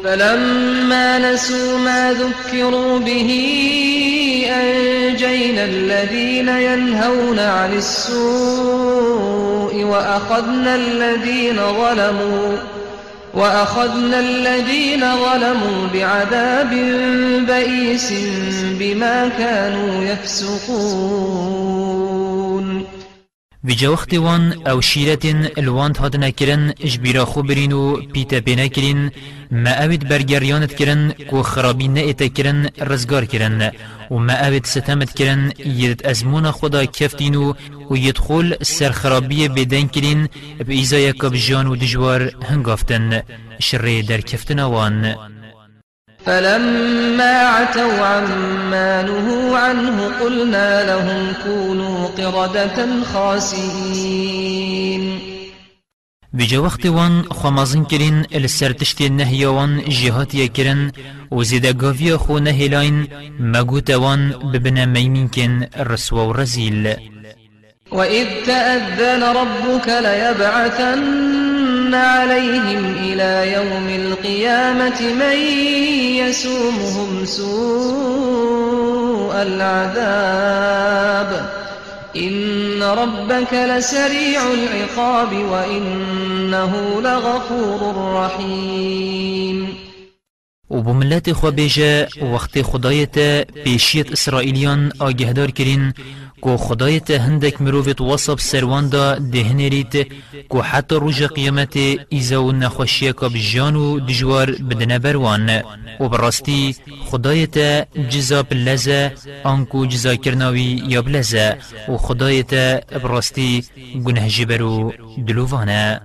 فلما 0.04 1.18
نسوا 1.18 1.78
ما 1.78 2.14
ذكروا 2.14 3.00
به 3.00 3.12
أنجينا 4.52 5.64
الذين 5.64 6.50
ينهون 6.50 7.40
عن 7.40 7.74
السوء 7.74 9.32
وأخذنا 9.84 10.76
الذين 10.76 11.56
ظلموا 11.56 12.58
وأخذنا 13.34 14.20
الذين 14.20 15.00
ظلموا 15.00 15.88
بعذاب 15.94 16.70
بئيس 17.48 18.14
بما 18.80 19.30
كانوا 19.38 20.04
يفسقون. 20.04 21.72
ویجا 23.64 23.94
وقت 23.94 24.14
وان 24.14 24.54
أو 24.68 24.82
شیرتن 24.82 25.48
الوان 25.58 25.94
هات 26.00 26.16
نکرن 26.16 26.74
اجبیرا 26.80 27.26
خو 27.26 27.42
برین 27.42 27.74
و 27.74 27.98
پیتا 28.14 28.40
ما 29.52 29.70
اوید 29.70 30.08
برگریانت 30.10 30.74
کرن 30.76 31.12
کو 31.30 31.44
خرابی 31.44 31.88
نه 31.88 32.14
کرن 32.14 32.70
رزگار 32.80 33.26
کرن 33.26 33.72
و 34.12 34.16
ما 34.16 34.34
اوید 34.34 34.66
ستمت 34.66 35.14
کرن 35.14 35.52
یدت 35.66 36.06
أزمون 36.06 36.52
خدا 36.52 36.86
کفتین 36.86 37.36
و 37.36 37.54
و 37.92 37.98
یدخل 37.98 38.56
سر 38.64 38.92
خرابی 38.92 39.48
بدن 39.48 39.88
کرین 39.88 40.30
به 40.68 40.74
ایزای 40.74 41.14
کبجان 41.14 41.68
و 41.68 41.76
دجوار 41.76 42.32
هنگافتن. 42.50 43.22
شر 43.60 44.02
در 44.08 44.22
کفتن 44.22 44.60
وان. 44.60 45.16
فلما 46.26 47.34
عتوا 47.42 48.06
عما 48.06 49.02
نهوا 49.02 49.58
عنه 49.58 50.12
قلنا 50.22 50.84
لهم 50.84 51.34
كونوا 51.44 52.08
قردة 52.08 53.04
خاسئين 53.14 54.52
ویجا 56.34 56.60
وقت 56.60 56.86
وان 56.86 57.24
خمازن 57.24 57.84
کرین 57.84 58.26
السرتشت 58.34 59.02
نهی 59.02 59.46
وان 59.46 59.82
جهات 59.90 60.36
کرن 60.54 60.92
و 61.32 61.44
زیده 61.44 61.74
گاوی 61.74 62.18
خو 62.18 62.40
نهیلاین 62.40 63.08
مگوت 63.40 63.90
وان 63.90 64.30
ببنا 64.54 64.86
میمین 64.86 65.28
کن 65.28 65.66
رسوا 65.80 66.28
و 66.28 66.34
رزیل. 66.34 66.96
وإذ 67.92 68.28
تأذن 68.46 69.24
ربك 69.24 69.88
ليبعثن 69.88 71.61
عليهم 71.96 72.96
إلى 72.96 73.54
يوم 73.54 73.90
القيامة 73.90 75.02
من 75.02 75.38
يسومهم 76.18 77.26
سوء 77.26 78.62
العذاب. 79.42 81.32
إن 82.16 82.84
ربك 82.84 83.54
لسريع 83.54 84.42
العقاب 84.54 85.34
وإنه 85.34 87.02
لغفور 87.02 87.96
رحيم. 88.16 89.68
و 90.72 90.82
بو 90.82 90.94
ملت 90.94 91.32
خو 91.32 91.52
بیجه 91.52 92.08
وقت 92.22 92.62
خدایت 92.62 93.18
پیشیت 93.66 94.12
اسرائیلیان 94.12 94.92
کو 96.42 96.58
خدایت 96.58 97.12
هندک 97.12 97.62
مروفت 97.62 98.02
وصب 98.02 98.40
سروان 98.40 98.90
دا 98.90 99.16
دهنریت 99.16 99.94
کو 100.50 100.62
حتی 100.62 100.96
روژ 100.96 101.24
قیامت 101.24 101.76
ایزا 102.10 102.44
و 102.44 102.52
نخوشی 102.52 103.14
که 103.14 103.30
بجان 103.30 103.76
و 103.76 104.00
دجوار 104.00 104.52
بدن 104.52 104.98
بروان. 104.98 105.62
و 106.00 106.10
براستی 106.10 106.76
خدایت 107.06 107.88
جزا 108.10 108.44
بلزه 108.44 109.14
آنکو 109.44 109.86
جزا 109.86 110.16
کرناوی 110.16 110.84
یا 110.88 111.02
بلزه 111.02 111.58
و 111.88 111.98
خدایت 111.98 112.54
براستی 113.04 113.64
گنه 114.06 114.30
جبرو 114.30 114.94
دلووانه 115.28 116.02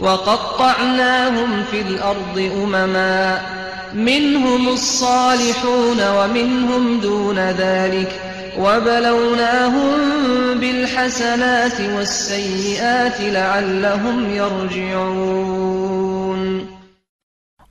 وقطعناهم 0.00 1.64
في 1.70 1.80
الأرض 1.80 2.38
أمما 2.38 3.40
منهم 3.94 4.68
الصالحون 4.68 6.00
ومنهم 6.16 7.00
دون 7.00 7.38
ذلك. 7.38 8.29
وبلوناهم 8.58 9.98
بالحسنات 10.60 11.80
والسيئات 11.80 13.20
لعلهم 13.20 14.30
يرجعون. 14.30 16.00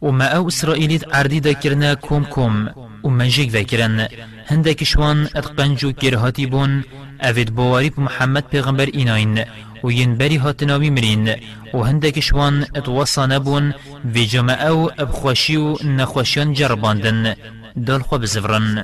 وما 0.02 0.26
أو 0.26 0.48
اسرائيليت 0.48 1.16
عردي 1.16 1.40
دا 1.40 1.52
كرنا 1.52 1.94
كوم 1.94 2.24
كوم 2.24 2.70
وما 3.04 3.28
جيك 3.28 3.50
ذاكرن. 3.50 4.08
هندك 4.48 4.84
شوان 4.84 5.28
أتقنجو 5.36 5.94
كرهاتي 5.94 6.46
بون 6.46 6.84
أفيد 7.22 7.56
بواري 7.56 7.92
محمد 7.98 8.44
پیغمبر 8.52 8.90
ايناين 8.94 9.46
و 9.84 9.90
ينبري 9.90 10.38
هاتناوي 10.38 10.90
مرين 10.90 11.36
و 11.74 11.84
هندك 11.84 12.20
شوان 12.20 12.66
اتوصى 12.76 13.26
نبون 13.26 13.74
في 14.14 14.26
جماعو 14.26 14.90
ابخوشيو 15.00 15.80
نخوشيان 15.84 16.54
جرباندن. 16.54 17.36
دول 17.76 18.04
خو 18.04 18.18
بزفرن 18.18 18.84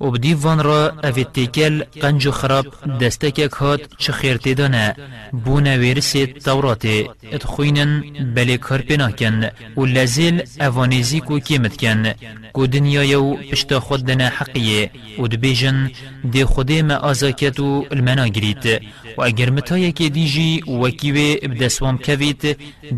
و 0.00 0.10
بدی 0.10 0.34
وان 0.34 0.62
را 0.62 0.92
اوید 1.04 1.32
تیکل 1.32 1.84
قنج 2.00 2.30
خراب 2.30 2.66
دستکک 3.00 3.52
هات 3.52 3.80
چه 3.98 4.12
خیر 4.12 4.36
تیدانه 4.36 4.94
بونه 5.44 5.76
ویرسی 5.76 6.26
تورات 6.26 6.86
اتخوینن 7.32 8.02
بلی 8.34 8.58
کار 8.58 8.78
پینا 8.78 9.10
کن 9.10 9.44
و 9.76 9.84
لزیل 9.84 10.42
اوانیزی 10.60 11.20
کو 11.20 11.38
کیمت 11.38 11.76
کن 11.76 12.12
کو 12.52 12.66
دنیا 12.66 13.04
یو 13.04 13.36
پشتا 13.36 13.80
خود 13.80 14.04
دنا 14.06 14.28
حقیه 14.28 14.90
و 15.18 15.26
دبیجن 15.26 15.90
دی 16.32 16.82
ما 16.82 16.94
آزاکت 16.94 17.60
و 17.60 17.86
المنا 17.90 18.26
گریت 18.28 18.82
و 19.18 19.22
اگر 19.22 19.50
متای 19.50 19.92
که 19.92 20.08
دیجی 20.08 20.62
وکیوه 20.62 21.48
بدسوام 21.48 21.98
کویت 21.98 22.42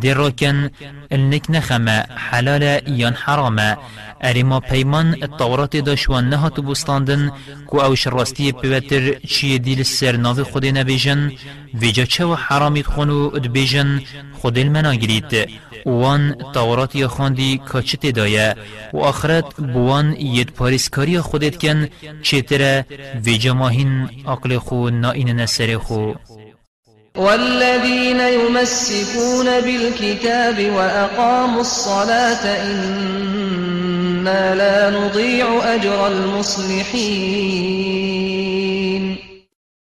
دی 0.01 0.14
راکن 0.14 0.70
النك 1.10 1.51
نخمه 1.51 2.05
حلال 2.31 2.81
یان 2.89 3.12
حرامه 3.12 3.77
ارما 4.20 4.60
پیمان 4.60 5.16
التورات 5.22 5.76
داشوان 5.76 6.30
نهات 6.30 6.60
بستاندن 6.60 7.32
کو 7.66 7.80
أوش 7.80 8.06
راستی 8.06 8.52
پیوتر 8.52 9.12
چی 9.12 9.59
دیل 9.59 9.82
سر 9.82 10.16
ناوی 10.16 10.43
خود 10.43 10.66
نبیجن 10.66 11.32
ویجا 11.74 12.05
چه 12.05 12.24
و 12.24 12.34
حرامی 12.34 12.82
خونو 12.82 13.30
ادبیجن 13.34 14.02
خود 14.32 14.59
المنا 14.59 14.94
گرید 14.94 15.51
وان 15.86 16.34
تورات 16.55 16.97
یا 16.97 17.09
خاندی 17.09 17.59
کاچت 17.59 18.06
دایه 18.06 18.55
و 18.93 18.98
آخرت 18.98 19.56
بوان 19.56 20.16
ید 20.20 20.51
پاریسکاری 20.51 21.20
خودت 21.20 21.56
کن 21.56 21.88
چیتره 22.22 22.86
ویجا 23.24 23.55
ماهین 23.55 24.09
عقل 24.26 24.59
خو 24.59 24.90
نائین 24.90 25.28
نسر 25.28 25.78
خو. 25.78 26.12
والذين 27.16 28.20
يمسكون 28.20 29.60
بالكتاب 29.60 30.70
وأقاموا 30.70 31.60
الصلاة 31.60 32.44
إنا 32.72 34.55
لا 34.55 34.90
نضيع 34.90 35.47
أجر 35.74 36.06
المصلحين. 36.06 37.36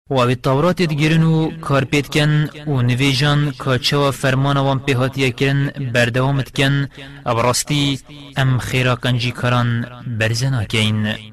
و 0.10 0.20
اوی 0.20 0.36
تورات 0.36 0.82
تگیرن 0.84 1.24
و 1.24 1.52
کار 1.62 1.84
پید 1.84 2.08
کن 2.08 2.50
و 2.68 2.82
نویجان 2.82 3.54
که 3.66 3.78
چوا 3.78 4.12
فرمان 4.12 4.58
وان 4.58 4.80
پیهاتیه 4.80 5.32
کن 5.32 5.70
بردوامت 5.94 6.50
کن. 6.58 6.88
ابراستی 7.26 8.00
ام 8.38 8.58
خیرا 8.60 8.96
کنجی 8.96 9.32
کران 9.32 9.86
برزنا 10.20 10.64
کین 10.64 11.33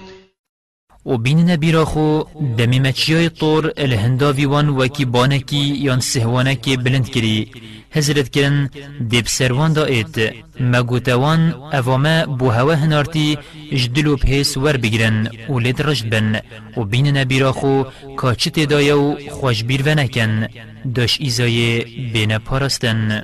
و 1.05 1.17
بین 1.17 1.49
نبیرا 1.49 1.85
خو 1.85 2.23
دمی 2.57 2.79
مچیای 2.79 3.29
طور 3.29 3.73
الهنداوی 3.77 4.45
وان 4.45 4.69
وکی 4.69 5.05
بانکی 5.05 5.57
یان 5.57 5.99
سهوانکی 5.99 6.77
بلند 6.77 7.09
کری 7.09 7.51
هزرت 7.91 8.29
کرن 8.29 8.69
دیب 9.09 9.25
سروان 9.27 9.73
دا 9.73 9.85
ایت 9.85 10.15
مگوتوان 10.59 11.53
اوامه 11.73 12.25
بو 12.25 12.49
هوا 12.49 12.75
هنارتی 12.75 13.37
جدلو 13.73 14.15
بهیس 14.15 14.57
ور 14.57 14.77
بگرن 14.77 15.27
و 15.49 15.59
لید 15.59 15.81
رشد 15.81 16.09
بن. 16.09 16.39
و 16.77 16.83
بین 16.83 17.17
نبیرا 17.17 17.51
خو 17.51 17.83
کاچت 18.17 18.59
دایو 18.59 19.29
خوش 19.29 19.63
بیر 19.63 19.81
ونکن 19.85 20.47
داش 20.95 21.19
ایزای 21.19 21.83
بین 22.13 22.37
پارستن 22.37 23.23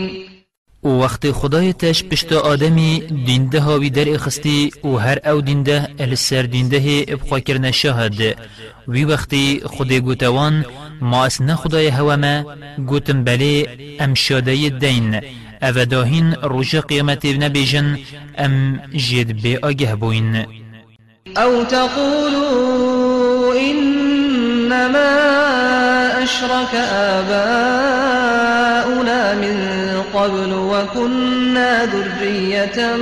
و 0.83 0.87
وقت 0.87 1.31
خدای 1.31 1.73
تش 1.73 2.03
پشت 2.03 2.33
آدمی 2.33 2.99
دینده 3.25 3.59
هاوی 3.59 3.89
در 3.89 4.09
اخستی 4.13 4.71
و 4.83 4.87
هر 4.97 5.19
أو 5.25 5.41
دینده 5.41 5.87
السر 5.99 6.41
دینده 6.41 7.05
ابخوا 7.07 7.39
کرن 7.39 7.71
شاهد. 7.71 8.35
وی 8.87 9.05
وقتی 9.05 9.61
خدای 9.65 10.01
گوتوان 10.01 10.65
ما 11.01 11.25
اسنا 11.25 11.55
خدای 11.55 11.87
هوا 11.87 12.15
ما 12.15 12.43
گوتم 12.87 13.23
بله 13.23 13.67
ام 13.99 14.13
شاده 14.13 14.69
دین. 14.69 15.21
أو 15.63 15.85
داهین 15.85 16.33
روش 16.33 16.75
قیامت 16.75 17.25
نبیجن 17.25 17.99
ام 18.37 18.79
جید 18.95 19.41
بی 19.41 19.57
آگه 19.57 19.95
بوین. 19.95 20.45
أو 21.37 21.63
تقولوا 21.63 23.53
إنما 23.53 25.11
أشرك 26.23 26.75
آباؤنا 27.15 27.73
من 29.33 29.80
قبل 30.21 30.53
وكنا 30.53 31.85
ذرية 31.85 32.95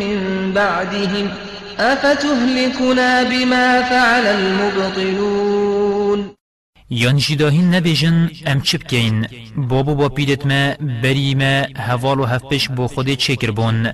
من 0.00 0.18
بعدهم 0.52 1.30
أفتهلكنا 1.78 3.22
بما 3.22 3.82
فعل 3.82 4.26
المبطلون؟ 4.26 5.58
یان 6.90 7.16
جداهین 7.16 7.74
نبیجن 7.74 8.30
ام 8.46 8.60
چپ 8.60 8.82
کین 8.86 9.26
بابو 9.56 9.94
با 9.94 10.08
پیدت 10.08 10.46
ما 10.46 10.74
بری 11.02 11.34
ما 11.34 11.66
هوال 11.76 12.20
و 12.20 12.24
هفپش 12.24 12.68
بو 12.68 12.86
خود 12.86 13.14
چکر 13.14 13.50
بون 13.50 13.86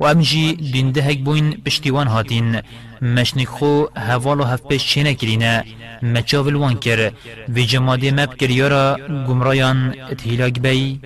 و 0.00 0.04
ام 0.04 0.20
جی 0.20 0.52
دینده 0.72 1.02
هک 1.02 1.18
بوین 1.18 1.62
پشتیوان 1.66 2.06
هاتین. 2.06 2.60
مشنک 3.02 3.48
خو 3.48 3.84
هوال 3.96 4.40
و 4.40 4.44
هفپش 4.44 4.94
چه 4.94 5.02
نکرینه؟ 5.02 5.64
مچاول 6.02 6.54
وان 6.54 6.74
کر. 6.74 7.12
وی 7.48 7.66
جماده 7.66 8.10
مب 8.10 8.34
کریارا 8.34 8.96
گمرایان 9.28 9.94
اتهیلاک 10.10 10.60
بی. 10.60 11.00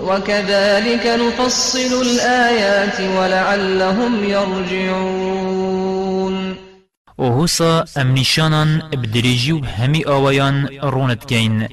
وكذلك 0.00 1.06
نفصل 1.06 2.02
الآيات 2.02 3.00
ولعلهم 3.00 4.24
يرجعون. 4.24 5.76
و 7.18 7.24
هوسا 7.24 7.84
ام 7.96 8.14
نشانان 8.14 8.82
بدریجی 9.02 9.52
و 9.52 9.64
همی 9.64 10.04
آوایان 10.04 10.68
روند 10.82 11.26
کین 11.26 11.68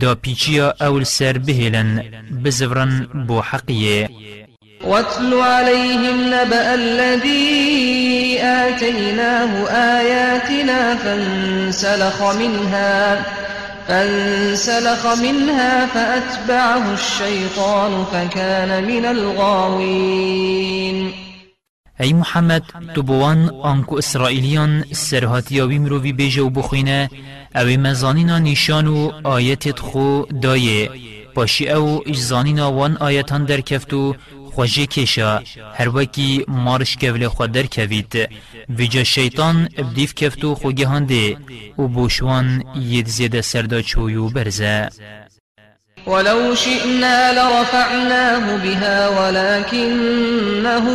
دا 0.00 0.14
پیچیا 0.14 0.74
اول 0.80 1.04
سر 1.04 1.38
بهلن 1.38 2.02
بزورن 2.44 3.08
بو 3.28 3.40
حقیه. 3.40 4.08
واتل 4.84 5.34
عليهم 5.34 6.26
نبأ 6.26 6.74
الذي 6.74 8.38
آتيناه 8.40 9.68
آياتنا 9.68 10.96
فانسلخ 10.96 12.22
منها. 12.22 13.26
فانسلخ 13.88 15.06
منها 15.06 15.86
فأتبعه 15.86 16.94
الشيطان 16.94 18.04
فكان 18.04 18.84
من 18.84 19.04
الغاوين. 19.04 20.62
ای 22.00 22.12
محمد 22.12 22.62
تو 22.94 23.02
بوان 23.02 23.50
آنکو 23.62 23.98
اسرائیلیان 23.98 24.84
سرهاتیاوی 24.92 25.78
مروی 25.78 26.12
بیجه 26.12 26.42
و 26.42 26.50
بخوینه 26.50 27.08
أو 27.56 27.66
مزانینا 27.66 28.38
نشان 28.38 28.86
و 28.86 29.12
آیتت 29.24 29.78
خو 29.78 30.22
دایه. 30.42 30.90
پاشی 31.34 31.68
أو 31.70 32.00
اجزانینا 32.06 32.72
وان 32.72 32.96
آیتان 32.96 33.44
در 33.44 33.60
خوشی 34.54 34.86
کشا 34.86 35.42
هر 35.74 35.88
وکی 35.96 36.44
مارش 36.48 36.96
کول 36.96 37.28
خود 37.28 37.52
در 37.52 37.66
کوید 37.66 38.28
ویجا 38.68 39.04
شیطان 39.04 39.68
ابدیف 39.76 40.14
کفتو 40.14 40.54
خوگهانده 40.54 41.36
و 41.78 41.82
بوشوان 41.88 42.64
ید 42.76 43.06
زیده 43.06 43.40
سردا 43.42 43.82
چویو 43.82 44.28
برزه. 44.28 44.88
ولو 46.06 46.54
شئنا 46.54 47.30
لرفعناه 47.32 48.58
بها 48.62 49.08
ولكنه 49.08 50.86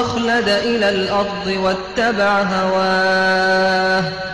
أخلد 0.00 0.48
إلى 0.48 0.88
الأرض 0.88 1.46
واتبع 1.46 2.42
هواه. 2.42 4.33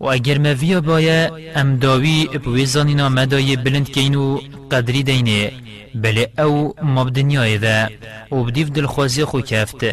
و 0.00 0.06
اگر 0.06 0.38
مویا 0.38 0.80
بایا 0.80 1.36
ام 1.56 1.76
داوی 1.76 2.28
بویزانینا 2.44 3.08
مدای 3.08 3.56
بلند 3.56 3.90
کینو 3.90 4.40
قدری 4.70 5.02
دینه. 5.02 5.52
بله 5.94 6.28
أو 6.38 6.74
مبدنیای 6.82 7.58
و 7.58 7.86
أو 8.32 8.44
بدیف 8.44 8.68
دلخوازی 8.70 9.24
خو 9.24 9.40
کفت. 9.40 9.84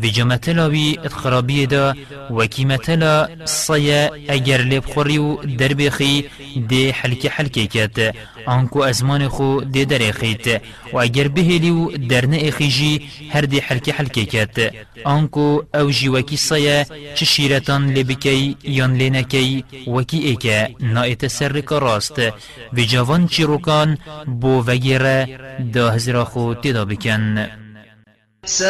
في 0.00 0.10
جمتلا 0.10 0.66
وي 0.66 0.98
اتخرابي 0.98 1.66
دا 1.66 1.94
وكيمتلا 2.30 3.28
صيا 3.44 4.10
اگر 4.28 4.60
لب 4.60 4.84
خوريو 4.84 5.42
دربخي 5.42 6.24
دي 6.56 6.92
حلكي 6.92 7.30
حلكي 7.30 7.66
كات 7.66 8.14
انكو 8.48 8.84
ازمان 8.84 9.28
خو 9.28 9.60
دي 9.60 9.84
درخيت 9.84 10.62
و 10.92 11.04
اگر 11.04 11.28
بهليو 11.28 11.90
درن 11.90 12.34
اخيجي 12.34 13.02
هر 13.30 13.44
دي 13.44 13.62
حلكي 13.62 13.92
حلكي 13.92 14.24
كات 14.24 14.58
انكو 15.06 15.64
أو 15.74 15.90
جي 15.90 16.08
وكي 16.08 16.36
صيا 16.36 16.86
چشيرتان 17.14 17.94
لبكي 17.94 18.56
لنكي 19.54 19.90
وكي 19.90 20.28
ايكا 20.28 20.68
نائت 20.80 21.26
سرك 21.26 21.72
راست 21.72 22.32
في 22.74 22.84
جوان 22.84 23.28
چيروكان 23.28 23.96
بو 24.26 24.58
وگيره 24.58 25.28
دا 25.58 25.96
هزرا 25.96 26.24
خو 26.24 26.52
تدا 26.52 26.84
بكن 26.84 27.46
ساء 28.44 28.66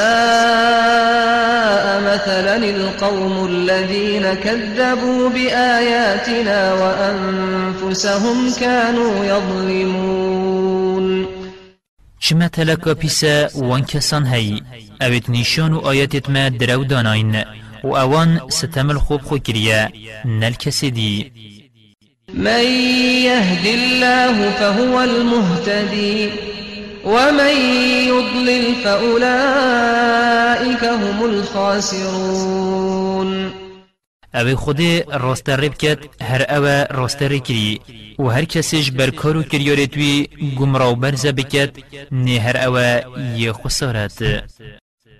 مثلا 2.01 2.57
القوم 2.57 3.47
الذين 3.47 4.35
كذبوا 4.35 5.29
بآياتنا 5.29 6.75
وأنفسهم 6.75 8.53
كانوا 8.61 9.25
يظلمون. 9.25 11.27
شما 12.21 12.47
تلك 12.47 12.89
بيسا 12.89 13.57
وان 13.57 13.83
كسان 13.83 14.27
هاي 14.27 14.63
اوت 15.03 15.31
نيشان 15.31 15.75
و 15.75 15.91
آياتت 15.91 16.31
ما 16.31 16.49
درو 16.49 16.83
داناين 16.83 17.45
و 17.85 17.97
اوان 17.97 18.41
ستمل 18.49 18.99
خوب 18.99 19.23
خو 19.23 19.39
كريا 19.39 19.91
نل 20.25 20.55
كسدي 20.55 21.33
من 22.35 22.65
يهد 23.25 23.67
الله 23.67 24.51
فهو 24.51 25.01
المهتدي 25.01 26.31
ومن 27.05 27.57
يضلل 28.09 28.75
فأولئك 28.85 30.85
هم 30.85 31.25
الخاسرون. 31.25 32.85
أو 34.35 34.57
خودی 34.57 35.01
راست 35.01 35.51
رب 35.51 35.75
کت 35.75 35.99
هر 36.23 36.47
أو 36.49 36.87
راست 36.91 37.23
کری 37.23 37.81
و 38.19 38.29
هر 38.29 38.45
کسیش 38.45 38.91
بر 38.91 39.11
کارو 39.11 39.43
کریاره 39.43 39.87
توی 39.87 40.29
گمراو 40.59 40.95
برزه 40.95 41.33
بکت 41.33 41.71
نه 42.13 42.41
هر 42.41 42.57
أو 42.57 42.79
یه 43.37 43.53
خسارت 43.53 44.45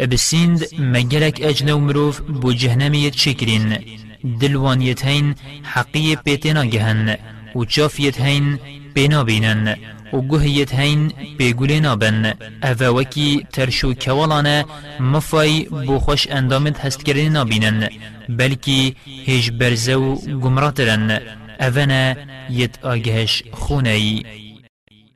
بسيند 0.00 0.64
مجلك 0.78 1.42
أجنو 1.42 1.78
مروف 1.78 2.22
بو 2.22 2.52
جهنمية 2.52 3.10
شكرين 3.10 3.78
دلوان 4.24 4.82
يتهين 4.82 5.34
حقية 5.64 6.22
بيتنا 6.24 6.64
جهن 6.64 7.16
و 7.54 7.64
چافیت 7.64 8.20
هین 8.20 8.58
بینا 8.94 9.24
بینن 9.24 9.76
و 10.12 10.20
گوهیت 10.20 10.74
هین 10.74 11.12
بگولی 11.38 11.80
نابن 11.80 12.34
اوه 12.64 12.88
وکی 12.88 13.46
ترشو 13.52 13.94
کوالانه 13.94 14.64
مفای 15.00 15.64
بو 15.64 15.98
خوش 15.98 16.28
اندامت 16.30 16.80
هست 16.80 17.04
کردن 17.04 17.28
نابینن 17.28 17.88
بلکی 18.28 18.96
هیچ 19.06 19.52
برزه 19.52 19.94
و 19.94 20.14
گمراترن 20.16 21.20
اوه 21.60 22.16
یت 22.50 22.84
آگهش 22.84 23.42
خونه 23.52 24.22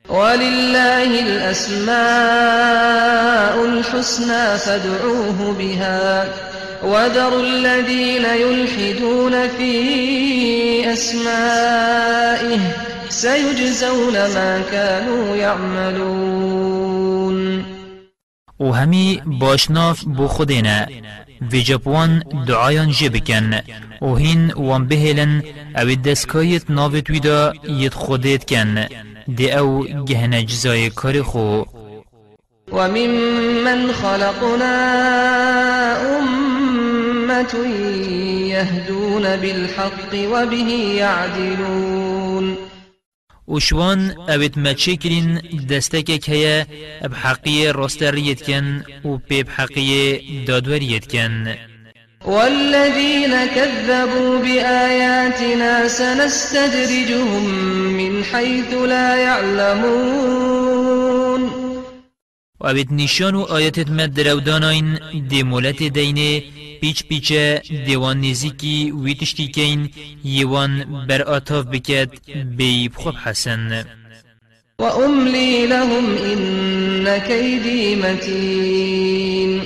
ولله 0.09 1.21
الأسماء 1.21 1.95
الحسنى 3.65 4.57
فادعوه 4.57 5.55
بها. 5.59 6.27
وذروا 6.83 7.43
الذين 7.43 8.25
يلحدون 8.25 9.47
في 9.47 10.93
أسمائه 10.93 12.59
سيجزون 13.09 14.13
ما 14.13 14.61
كانوا 14.71 15.35
يعملون. 15.35 16.79
و 18.59 18.71
همی 18.71 19.21
باشناف 19.25 20.03
بو 20.03 20.27
خودینا 20.27 20.87
وی 21.51 21.61
جبوان 21.61 22.23
دعایان 22.47 22.91
جبکن 22.91 23.53
و 24.01 24.15
هین 24.15 24.51
وان 24.51 24.87
أو 25.75 25.95
دستکایت 25.95 26.69
ناوت 26.69 27.09
ویدا 27.09 27.53
ید 27.67 27.93
خودیت 27.93 28.49
کن. 28.49 28.85
دی 29.35 29.51
أو 29.51 29.83
گهن 30.05 30.45
جزای 30.45 30.89
کار 30.89 31.21
خو 31.23 31.63
وممن 32.71 33.91
خلقنا 33.93 34.75
أمة 36.19 37.67
يهدون 38.49 39.35
بالحق 39.35 40.13
وبه 40.13 40.69
يعدلون. 40.97 42.57
وشوان 43.49 44.11
اوید 44.29 44.59
مچه 44.59 44.95
کرین 44.95 45.41
دستک 45.69 46.29
هیا 46.29 46.65
بحقی 47.11 47.67
راستریت 47.67 48.41
کن 48.41 48.83
و 49.05 49.17
دادوریت 50.47 51.07
کن 51.11 51.55
والذين 52.25 53.45
كذبوا 53.55 54.39
بآياتنا 54.39 55.87
سنستدرجهم 55.87 57.43
من 57.97 58.23
حيث 58.23 58.73
لا 58.73 59.15
يعلمون. 59.15 60.69
و 62.59 62.67
اوید 62.67 62.93
نشان 62.93 63.35
و 63.35 63.41
آیتت 63.41 63.89
مد 63.89 64.13
درو 64.13 64.39
داناین 64.39 64.99
دی 65.29 65.43
مولت 65.43 65.83
دینه 65.83 66.43
پیچ 66.81 67.03
پیچه 67.03 67.61
دیوان 67.85 68.21
نزیکی 68.21 68.91
وی 69.03 69.15
تشتی 69.15 69.47
کین 69.47 69.89
یوان 70.23 71.05
بر 71.07 71.21
آتاف 71.21 71.65
بکد 71.65 72.09
بیب 72.57 72.95
خوب 72.95 73.15
حسن. 73.15 73.85
وأملي 74.79 75.67
لهم 75.67 76.17
إن 76.17 77.17
كيدي 77.17 77.95
متين. 77.95 79.61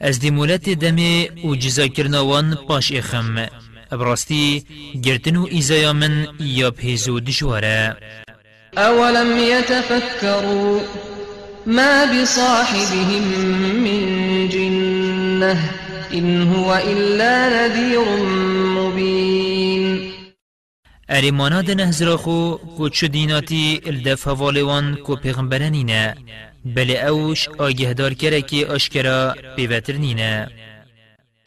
از 0.00 0.20
دی 0.20 0.30
مولت 0.30 0.70
دمه 0.70 1.28
و 1.44 1.54
جزا 1.54 1.86
کرنوان 1.88 2.54
پاش 2.68 2.92
اخم. 2.92 3.46
ابراستی 3.92 4.64
گرتن 5.02 5.36
و 5.36 5.46
ایزایا 5.50 5.92
من 5.92 6.26
یا 6.40 6.70
پیزو 6.70 7.20
دشواره. 7.20 7.96
أولم 8.78 9.38
يتفكروا 9.38 10.80
ما 11.66 12.06
بصاحبهم 12.06 13.22
من 13.84 14.48
جنة 14.48 15.70
إن 16.14 16.42
هو 16.42 16.74
إلا 16.74 17.48
نذير 17.48 18.04
مبين 18.76 20.15
ارمانا 21.10 21.62
ده 21.62 21.74
نهزراخو 21.74 22.56
کو 22.76 22.88
چو 22.88 23.06
دیناتی 23.06 23.80
الدف 23.86 24.28
هوالوان 24.28 24.94
کو 24.94 25.16
پیغمبرانینه 25.16 26.14
بل 26.64 26.90
اوش 26.90 27.48
آگهدار 27.58 28.14
کرا 28.14 28.40
که 28.40 28.66
آشکرا 28.66 29.34
پیوتر 29.56 29.92
نینه 29.92 30.48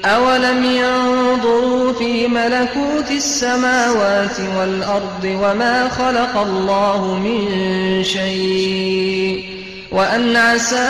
أولم 0.06 0.64
ينظروا 0.64 1.94
في 1.94 2.28
ملكوت 2.28 3.12
السماوات 3.12 4.40
والأرض 4.58 5.24
وما 5.24 5.90
خلق 5.90 6.38
الله 6.38 7.20
من 7.20 8.04
شيء 8.04 9.44
وأن 9.92 10.36
عسى 10.36 10.90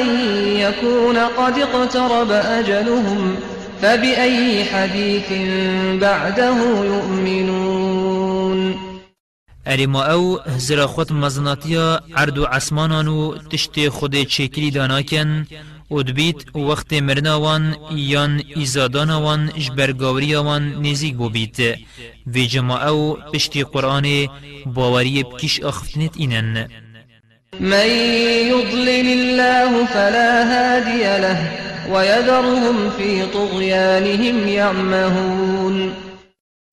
أن 0.00 0.06
يكون 0.56 1.18
قد 1.18 1.58
اقترب 1.58 2.30
أجلهم 2.30 3.36
فبأي 3.82 4.64
حديث 4.64 5.32
بعده 6.00 6.84
يؤمنون؟ 6.84 8.74
ارما 9.66 10.02
أو 10.12 10.38
هزر 10.38 10.86
خود 10.86 11.12
مزناتیا 11.12 12.00
عرض 12.16 12.38
و 12.38 12.44
عسمانانو 12.44 13.36
تشت 13.36 13.88
خود 13.88 14.22
چکری 14.22 14.70
داناکن 14.70 15.46
ودبیت 15.90 16.56
وقت 16.56 16.92
مرناوان 16.92 17.76
یان 17.90 18.42
ایزادانوان 18.56 19.50
جبرگاوریوان 19.58 20.82
نزیگ 20.86 21.16
ببیت. 21.16 21.78
و 22.26 22.38
جما 22.38 22.76
أو 22.76 23.16
پشتی 23.34 23.64
قرآن 23.64 24.28
باوری 24.66 25.22
بکش 25.22 25.60
اخفتنت 25.60 26.16
اینن. 26.16 26.68
من 27.60 27.88
يضلل 28.52 29.06
الله 29.06 29.86
فلا 29.86 30.44
هادي 30.44 31.20
له 31.22 31.71
ويذرهم 31.90 32.90
في 32.90 33.26
طغيانهم 33.26 34.48
يعمهون. 34.48 35.92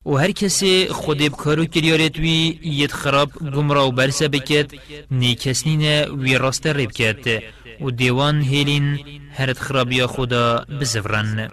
و 0.06 0.18
هر 0.18 0.32
کسی 0.32 0.88
خود 0.88 1.18
بکارو 1.18 1.66
کریارت 1.66 2.18
وی 2.18 2.60
ید 2.64 2.92
خراب 2.92 3.30
گمرا 3.56 3.88
و 3.88 3.92
برسه 3.92 4.28
بکت 4.28 4.72
نیکس 5.12 5.68
نینه 5.68 6.06
وی 6.06 6.38
راست 6.38 6.68
ریب 6.68 6.92
کت. 6.92 7.44
و 7.82 7.92
دیوان 7.92 8.42
هیلین 8.42 9.00
هرت 9.36 9.60
خرابی 9.60 10.06
خدا 10.06 10.66
بزفرن 10.82 11.50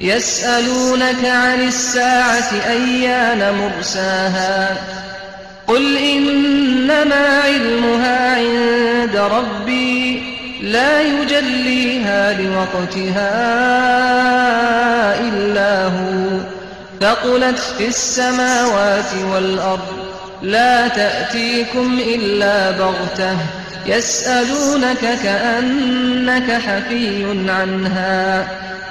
يسألونك 0.00 1.24
عن 1.24 1.60
الساعة 1.60 2.52
أيان 2.66 3.54
مرساها. 3.54 4.78
قل 5.66 5.96
إنما 5.96 7.40
علمها 7.44 8.36
عند 8.36 9.16
ربي 9.16 10.33
لا 10.60 11.02
يجليها 11.02 12.42
لوقتها 12.42 13.30
إلا 15.28 15.84
هو. 15.84 16.38
ثقلت 17.00 17.58
في 17.58 17.88
السماوات 17.88 19.14
والأرض 19.32 19.88
لا 20.42 20.88
تأتيكم 20.88 21.98
إلا 22.14 22.70
بغتة 22.70 23.36
يسألونك 23.86 25.18
كأنك 25.22 26.50
حفي 26.50 27.24
عنها. 27.48 28.48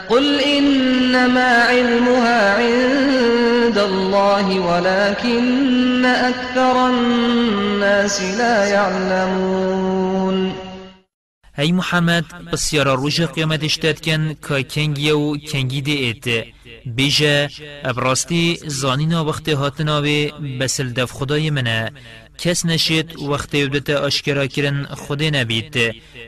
قل 0.09 0.39
إنما 0.39 1.63
علمها 1.63 2.53
عند 2.53 3.77
الله 3.77 4.59
ولكن 4.59 6.05
أكثر 6.05 6.87
الناس 6.87 8.21
لا 8.21 8.65
يعلمون. 8.65 10.62
هی 11.55 11.71
محمد 11.71 12.25
بسیارا 12.53 12.93
روش 12.93 13.21
قیامت 13.21 13.63
اشتاد 13.63 14.01
کن 14.01 14.33
که 14.47 14.63
کنگی 14.63 15.11
و 15.11 15.37
کنگی 15.37 15.81
ده 15.81 15.91
ایت 15.91 16.45
بیجه 16.85 17.49
ابراستی 17.83 18.59
زانینا 18.67 19.25
وقت 19.25 19.49
هاتنا 19.49 20.01
و 20.01 20.05
بسل 20.59 20.89
دف 20.93 21.11
خدای 21.11 21.49
منه 21.49 21.91
کس 22.43 22.65
نشید 22.65 23.19
وقت 23.19 23.53
یودت 23.55 23.89
اشکرا 23.89 24.47
کرن 24.47 24.85
خود 24.85 25.23
نبید 25.23 25.75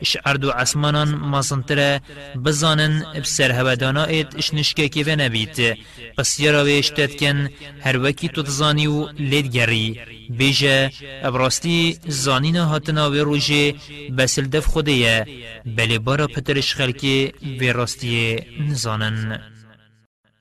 اش 0.01 0.17
عرض 0.25 0.43
و 0.43 0.49
عسمانان 0.49 1.09
مازنتره 1.15 2.01
بزانن 2.45 3.05
بسر 3.23 3.51
هودانا 3.51 4.03
ایت 4.05 4.35
اش 4.35 4.53
نشکه 4.53 4.89
که 4.89 5.15
نبید 5.15 5.77
پس 6.17 6.39
یرا 6.39 6.63
و 6.65 6.67
اشتد 6.67 7.15
کن 7.19 7.49
هر 7.85 7.97
وکی 8.03 8.29
تو 8.29 8.43
تزانی 8.43 8.87
و 8.87 9.07
لید 9.31 9.47
گری 9.47 9.99
بیجه 10.29 10.91
ابراستی 11.23 11.97
زانینا 12.07 12.65
هاتنا 12.65 13.11
و 13.11 13.13
روژه 13.13 13.75
بسل 14.17 14.45
دف 14.45 14.65
خوده 14.65 15.25
بلی 15.65 15.97
بارا 15.99 16.27
پترش 16.27 16.75
خلکی 16.75 17.31
و 17.59 17.63
راستی 17.63 18.39
نزانن. 18.59 19.55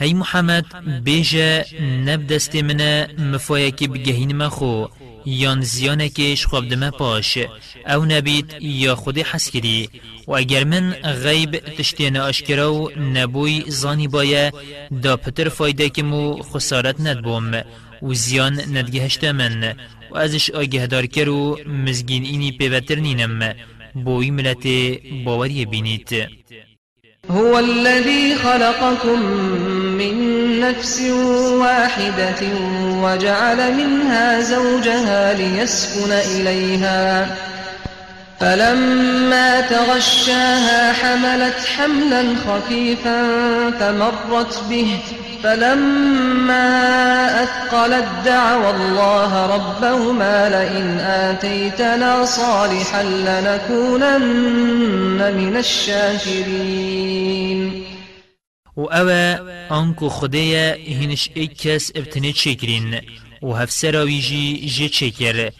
هی 0.00 0.14
محمد 0.14 0.64
بیجه 1.04 1.64
نب 2.06 2.26
دست 2.26 2.56
منه 2.56 3.08
مفایه 3.18 3.70
که 3.70 3.88
بگهین 3.88 4.36
مخو 4.36 4.86
یان 5.26 5.60
زیانه 5.60 6.08
کش 6.08 6.46
خواب 6.46 6.68
دمه 6.68 6.90
پاش. 6.90 7.38
او 7.94 8.04
نبید 8.04 8.56
یا 8.60 8.94
خود 8.94 9.18
حس 9.18 9.50
کری 9.50 9.88
و 10.26 10.32
اگر 10.32 10.64
من 10.64 10.90
غیب 11.24 11.50
تشتین 11.50 12.16
اشکرا 12.16 12.74
و 12.74 12.90
نبوی 12.98 13.64
زانی 13.68 14.08
بایه 14.08 14.52
دا 15.02 15.16
پتر 15.16 15.48
فایده 15.48 15.88
که 15.88 16.02
مو 16.02 16.42
خسارت 16.42 17.00
ندبوم. 17.00 17.62
و 18.02 18.14
زیان 18.14 18.60
ندگهشت 18.76 19.24
من. 19.24 19.74
و 20.10 20.16
ازش 20.16 20.50
آگه 20.50 20.86
دار 20.86 21.06
کرو 21.06 21.58
مزگین 21.66 22.24
اینی 22.24 22.52
پیوتر 22.52 22.94
نینم. 22.94 23.54
بوی 24.04 24.30
ملت 24.30 24.66
باوری 25.24 25.66
بینید 25.66 26.28
هو 27.30 27.58
الذي 27.58 28.34
خلقكم 28.34 29.22
من 29.98 30.40
نفس 30.60 31.00
واحدة 31.50 32.42
وجعل 33.02 33.74
منها 33.74 34.40
زوجها 34.40 35.34
ليسكن 35.34 36.12
إليها. 36.12 37.36
فلما 38.40 39.60
تغشاها 39.60 40.92
حملت 40.92 41.66
حملا 41.76 42.36
خفيفا 42.46 43.22
فمرت 43.70 44.64
به 44.70 44.98
فلما 45.42 46.68
أثقلت 47.42 48.08
دعوا 48.24 48.70
الله 48.70 49.46
ربهما 49.46 50.48
لئن 50.48 50.98
آتيتنا 51.00 52.24
صالحا 52.24 53.02
لنكونن 53.02 54.20
من 55.36 55.56
الشاكرين. 55.56 57.10
و 58.76 58.80
اوه 58.80 59.38
آنکو 59.70 60.08
خدای 60.08 60.54
هینش 60.94 61.30
ایک 61.34 61.62
کس 61.62 61.92
ابتنه 61.94 62.32
چکرین 62.32 63.00
و 63.42 63.52
هفسراوی 63.52 64.20
جی 64.20 64.70
جی 64.74 64.88
چکر 64.88 65.50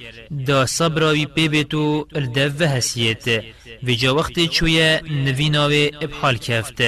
دا 0.47 0.66
صبراوی 0.66 1.27
پی 1.27 1.48
بیتو 1.48 2.07
الدف 2.15 2.61
و 2.61 2.65
هسیت 2.65 3.44
و 3.82 3.90
جا 3.93 4.15
وقت 4.15 4.47
چوی 4.47 4.98
نویناوی 5.24 5.90
ابحال 6.01 6.36
کفت. 6.36 6.82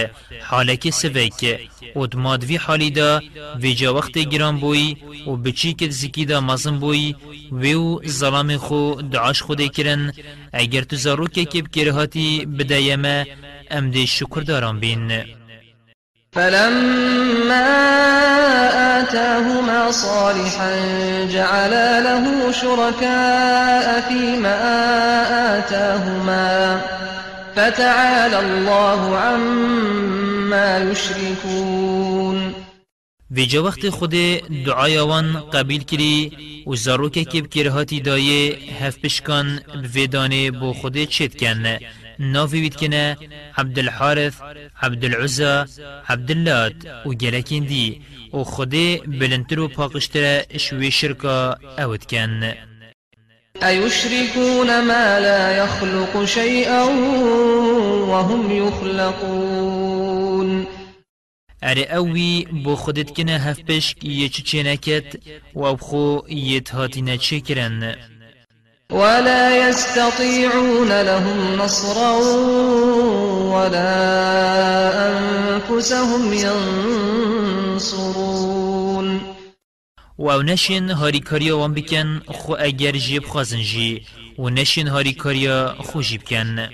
حالک 0.49 0.91
سوک 0.91 1.61
و 1.97 2.07
دمادوی 2.07 2.57
حالی 2.57 2.91
دا 2.91 3.21
و 3.63 3.67
جا 3.81 3.95
وقت 3.95 4.19
گران 4.19 4.57
بوی 4.61 4.97
و 5.27 5.37
بچی 5.37 5.73
کت 5.75 5.91
زکی 5.91 6.25
دا 6.25 6.41
مزن 6.41 6.79
بوی. 6.79 7.15
و 7.53 7.99
ظلام 8.07 8.57
خو 8.57 8.95
دعاش 9.13 9.43
خود 9.43 9.73
کرن. 9.73 10.13
اگر 10.53 10.83
تو 10.83 10.97
زاروکه 10.97 11.45
که 11.45 11.63
بکرهاتی 11.63 12.47
بدایمه 12.47 13.27
امده 13.71 14.07
شکر 14.07 14.41
داران 14.41 14.81
بین. 14.81 15.25
فلما 16.33 17.69
آتاهما 19.01 19.91
صالحا 19.91 20.75
جعلا 21.33 22.01
له 22.01 22.53
شركاء 22.53 24.01
فيما 24.09 24.59
آتاهما 25.59 26.81
فتعالى 27.57 28.39
الله 28.39 29.17
عما 29.17 30.79
يشركون 30.79 32.55
و 33.31 33.45
جا 33.47 33.63
وقت 33.63 33.89
خود 33.89 34.15
دعای 34.67 34.99
وان 34.99 35.41
قبیل 35.53 35.83
کری 35.83 36.33
و 36.67 36.77
زاروکه 36.77 37.25
که 37.25 37.43
بکرهاتی 37.43 38.01
دایه 38.01 38.59
هف 38.81 38.99
پشکان 38.99 39.61
بفیدانه 39.85 40.51
بو 40.51 40.73
خود 40.73 41.05
چید 41.05 41.41
کن. 41.41 41.79
نافي 42.23 42.61
ويتكنا 42.61 43.17
عبد 43.59 43.79
الحارث 43.79 44.41
عبد 44.83 45.05
العزة 45.05 45.67
عبد 46.09 46.31
اللات 46.31 47.07
و 47.07 47.13
جلكين 47.13 47.67
دي 47.67 48.03
و 48.33 48.45
خده 48.45 48.97
بلنترو 49.07 49.67
باقشترا 49.67 50.43
شوي 50.57 50.91
اوت 51.79 52.05
كان 52.05 52.55
أيشركون 53.63 54.85
ما 54.89 55.21
لا 55.21 55.57
يخلق 55.57 56.25
شيئا 56.25 56.83
وهم 58.11 58.51
يخلقون. 58.51 60.03
اره 61.63 61.83
اوی 61.83 62.47
بو 62.65 62.77
خودت 62.77 63.11
کنه 63.17 63.37
هف 63.37 63.61
پشک 63.61 64.05
یه 64.05 64.29
چه 64.29 64.63
نکت 64.63 65.19
و 65.55 65.65
أو 65.65 65.77
خو 65.77 66.19
یه 66.29 66.61
تهاتی 66.61 67.03
نچه 67.03 67.41
کرن 67.41 67.97
ولا 68.91 69.69
يستطيعون 69.69 71.03
لهم 71.03 71.57
نصرا 71.59 72.13
ولا 73.53 73.93
أنفسهم 75.09 76.33
ينصرون. 77.79 78.23
و 80.19 80.43
نشین 80.43 80.91
هاری 80.91 81.21
کاریا 81.21 81.59
وان 81.59 81.75
بکن 81.75 82.23
خو 82.29 82.57
اگر 82.59 82.93
جیب 82.93 83.25
خازن 83.25 83.63
جی. 83.63 84.03
و 84.39 84.51
نشین 84.51 84.89
هاری 84.89 85.13
کاریا 85.13 85.75
خو 85.79 86.03
جیب 86.03 86.23
کن. 86.23 86.69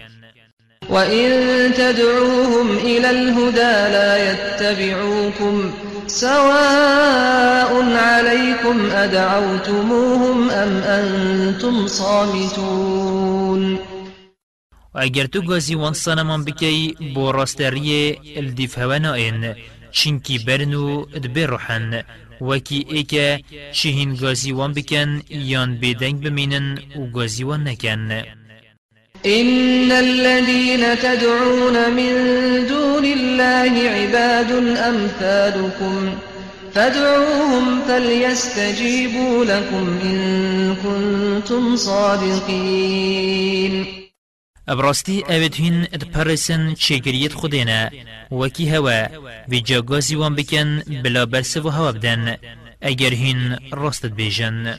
وإن 0.91 1.73
تدعوهم 1.73 2.79
إلى 2.79 3.11
الهدى 3.11 3.93
لا 3.93 4.31
يتبعوكم. 4.31 5.73
سواء 6.09 7.83
عليكم 7.97 8.91
أدعوتموهم 8.91 10.51
أم 10.51 10.77
أنتم 10.83 11.87
صامتون. 11.87 13.79
اگر 14.95 15.27
تو 15.27 15.41
گازی 15.41 15.75
وان 15.75 15.95
سانمان 15.95 16.45
بکی 16.45 16.97
بو 17.15 17.33
راستریه 17.33 18.19
الدیف 18.37 18.79
هوانائن 18.79 19.55
چنکی 19.93 20.39
برنو 20.39 21.07
ادبر 21.15 21.47
روحن 21.47 22.03
وکی 22.41 22.87
ایکه 22.89 23.41
چهین 23.73 24.15
گازی 24.15 24.53
وان 24.53 24.73
بکن 24.73 25.23
یان 25.31 25.75
بیدنگ 25.77 26.21
بمینن 26.25 26.79
و 26.97 27.07
گازی 27.07 27.45
وان 27.45 27.69
نکن 27.69 28.23
إن 29.27 29.93
الذين 29.93 30.99
تدعون 30.99 31.93
من 31.97 32.13
دون 32.69 33.05
الله 33.05 33.91
عباد 33.91 34.51
أمثالكم 34.77 36.15
فادعوهم 36.75 37.83
فليستجيبوا 37.89 39.45
لكم 39.45 39.99
إن 40.03 40.77
كنتم 40.77 41.77
صادقين. 41.77 43.19
ابراستی 44.69 45.25
اوید 45.29 45.55
هین 45.55 45.87
اد 45.93 46.05
پرسن 46.05 46.75
چگریت 46.75 47.33
خودینا 47.33 47.91
وکی 48.31 48.69
هوا 48.69 49.07
و 49.49 49.55
جاگازی 49.65 50.15
وان 50.15 50.35
بکن 50.35 50.83
بلا 51.03 51.27
برس 51.27 51.57
و 51.57 51.69
هوا 51.69 51.93
بدن. 51.93 52.37
اگر 52.83 53.11
هین 53.11 53.57
راستت 53.73 54.13
بیجن 54.13 54.79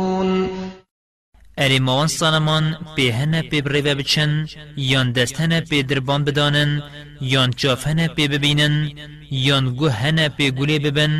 اری 1.63 1.79
موان 1.79 2.07
سانمان 2.07 2.65
به 2.95 3.13
هنه 3.13 3.41
پی 3.41 3.61
بریوه 3.61 3.93
بچن 3.99 4.31
یان 4.91 5.11
دست 5.11 5.41
هنه 5.41 5.59
پی 5.69 5.83
دربان 5.83 6.21
بدانن 6.23 6.71
یان 7.33 7.49
چاف 7.59 7.87
هنه 7.87 8.07
پی 8.07 8.27
ببینن 8.27 8.75
یان 9.31 9.65
گو 9.79 9.87
هنه 9.87 10.29
پی 10.29 10.51
گوله 10.51 10.79
ببن 10.79 11.13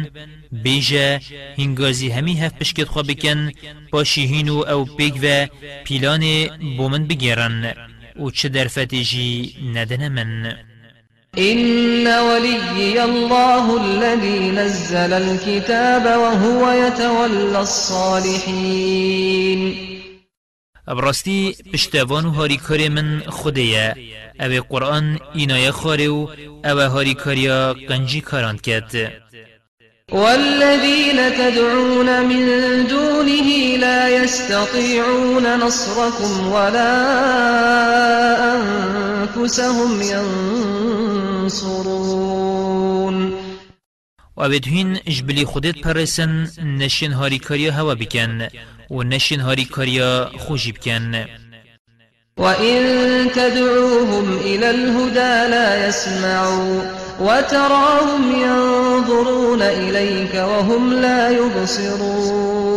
بیجه 0.52 1.20
هنگازی 1.58 2.10
همی 2.10 2.34
هف 2.42 2.54
پشکت 2.54 2.88
خواه 2.88 3.06
بکن 3.06 3.52
پاشی 3.92 4.26
هینو 4.26 4.58
أو 4.74 4.86
پیگ 4.98 5.14
و 5.24 5.48
پیلان 5.84 6.24
بومن 6.78 7.08
بگیرن 7.08 7.74
و 8.20 8.30
چه 8.32 8.50
در 8.50 8.68
فتیجی 8.68 9.56
ندن 9.76 10.08
من 10.08 10.56
إن 11.38 12.08
وليي 12.08 13.04
الله 13.04 13.82
الذي 13.82 14.52
نزل 14.52 15.14
الكتاب 15.14 16.06
وهو 16.06 16.72
يتولى 16.72 17.60
الصالحين 17.60 19.12
ابراستی 20.92 21.56
پشتوان 21.74 22.26
و 22.26 22.32
هاریکار 22.32 22.90
من 22.90 23.24
خودیه 23.30 23.96
أو 24.40 24.62
قرآن 24.70 25.20
اینای 25.34 25.72
خاره 25.72 26.08
و 26.08 26.28
أو 26.66 26.80
هاریکاریا 26.80 27.74
قنجی 27.90 28.22
کاران 28.22 28.58
کد 28.58 29.12
والذين 30.12 31.30
تدعون 31.30 32.26
من 32.26 32.84
دونه 32.84 33.78
لا 33.78 34.10
يستطيعون 34.10 35.64
نصركم 35.64 36.52
ولا 36.52 36.94
أنفسهم 38.56 40.02
ينصرون 41.42 42.02
و 44.38 44.50
بدهین 44.50 45.00
جبلی 45.08 45.46
خودت 45.46 45.78
پرسن 45.82 46.48
نشین 46.64 47.14
هاریکاریا 47.14 47.74
هوا 47.74 47.96
بکن 47.96 48.48
و 48.92 49.04
نشین 49.04 49.40
هاریکاریا 49.40 50.32
خوشی 50.38 50.72
بکن. 50.72 51.26
وإن 52.38 53.30
تدعوهم 53.30 54.40
إلى 54.40 54.70
الهدى 54.70 55.50
لا 55.54 55.88
يسمعوا 55.88 56.82
وتراهم 57.20 58.24
ينظرون 58.42 59.62
إليك 59.62 60.36
وهم 60.36 60.94
لا 60.94 61.30
يبصرون 61.32 62.72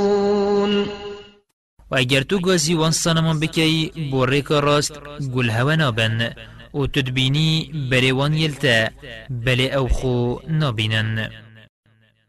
و 1.91 1.97
اگر 1.97 2.23
تو 2.23 2.39
گازی 2.39 2.75
وان 2.75 2.91
سانمان 2.91 3.41
بکی 3.41 3.93
بو 4.11 4.27
ریکا 4.27 4.59
راست 4.59 4.93
گل 5.35 5.51
هوا 5.51 5.75
نابن 5.75 6.35
و 6.75 6.87
تدبینی 6.87 7.71
بری 7.91 8.11
وان 8.13 8.35
یلتا 8.35 8.89
بلی 9.31 9.71
أو 9.71 9.89
خو 9.89 10.37
نابینن. 10.49 11.31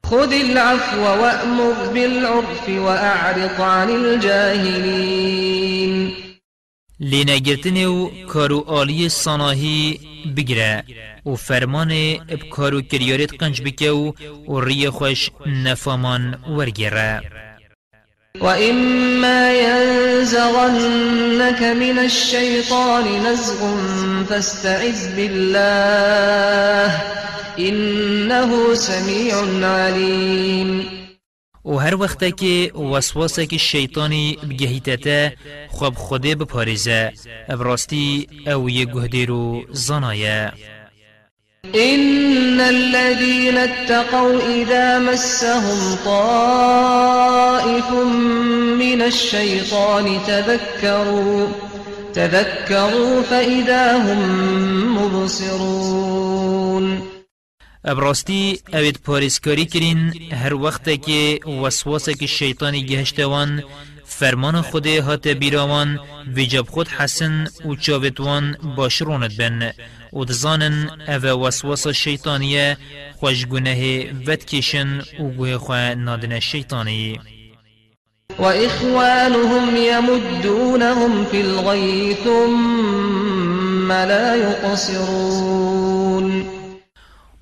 خذ 0.10 0.34
العفو 0.34 1.02
وأمر 1.02 1.74
بالعرف 1.94 2.70
وأعرض 2.70 3.62
عن 3.62 3.90
الجاهلين. 3.90 5.36
گرتن 7.46 7.86
و 7.86 8.10
کارو 8.28 8.64
آلی 8.68 9.10
ساناهی 9.10 10.00
بگره 10.38 10.84
و 11.26 11.36
فرمان 11.36 11.92
اب 12.30 12.50
کارو 12.52 12.82
کریارت 12.82 13.34
قنج 13.40 13.62
بکه 13.62 13.92
و 13.92 14.12
و 14.48 14.60
ری 14.60 14.90
خوش 14.90 15.30
نفامان 15.46 16.38
ورگره 16.58 17.22
وإما 18.42 19.54
ينزغنك 19.54 21.62
من 21.62 22.00
الشيطان 22.00 23.04
نزغ 23.26 23.78
فاستعذ 24.30 25.16
بالله. 25.16 27.02
إنه 27.60 28.76
سميع 28.76 29.36
عليم. 29.64 30.86
و 31.66 31.78
هر 31.78 31.96
وقت 31.96 32.38
که 32.38 32.72
وسواسه 32.74 33.46
که 33.46 33.58
شیطانی 33.58 34.38
بگهیتته 34.50 35.34
خواب 35.70 35.96
خوده 35.96 36.36
بپارزه. 36.36 37.14
ابراستی 37.50 38.28
أو 38.48 38.70
یه 38.70 38.86
گهده 38.86 39.26
رو 39.26 39.62
زنایه. 39.72 40.52
إن 41.76 42.62
الذين 42.62 43.58
اتقوا 43.58 44.40
إذا 44.62 45.00
مسهم 45.00 45.96
طائف 46.06 47.92
من 48.80 49.02
الشيطان 49.02 50.20
تذكروا 50.28 51.48
تذكروا 52.14 53.22
فإذا 53.22 53.98
هم 53.98 54.98
مبصرون. 54.98 57.15
ابراستی 57.88 58.60
اوید 58.74 59.00
پارسکاری 59.06 59.66
کرین 59.66 60.14
هر 60.32 60.54
وقت 60.54 61.02
که 61.02 61.40
وسواسه 61.64 62.14
که 62.14 62.28
شیطانی 62.28 62.86
گهشتوان 62.86 63.64
فرمان 64.06 64.62
خود 64.62 64.88
هات 64.88 65.28
بیراوان 65.28 66.00
ویجاب 66.34 66.68
خود 66.70 66.88
حسن 66.88 67.48
و 67.66 67.76
چاوتوان 67.76 68.58
باشرونت 68.76 69.38
بن 69.38 69.72
و 70.14 70.26
دزانن 70.26 70.90
أو 71.08 71.22
وسواس 71.46 71.88
شیطانیه 71.88 72.78
خوش 73.20 73.46
گناه 73.46 74.00
ود 74.28 74.46
کشن 74.46 75.02
و 75.20 75.24
گوه 75.24 75.58
خواه 75.58 75.96
نادن 75.96 76.40
شیطانی 76.40 77.20
وإخوانهم 78.40 79.76
يمدونهم 79.76 81.26
في 81.26 81.42
الغي 81.42 82.16
ثم 82.24 83.92
لا 83.92 84.36
يقصرون 84.36 85.76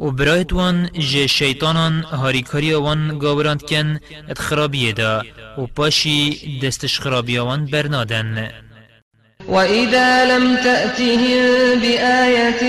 و 0.03 0.11
برایت 0.11 0.53
وان 0.53 0.89
جه 1.11 1.27
شیطانان 1.27 1.93
هاریکاری 2.01 2.73
وان 2.73 3.19
گاوراند 3.19 3.61
کن 3.63 3.99
ات 4.29 4.39
خرابیه 4.39 4.93
دا 4.93 5.23
و 5.57 5.65
پاشی 5.75 6.59
دستش 6.63 6.99
خرابی 6.99 7.37
وان 7.37 7.65
برنادن 7.65 8.49
وإذا 9.47 10.37
لم 10.37 10.55
تأتهم 10.55 11.79
بآية 11.79 12.63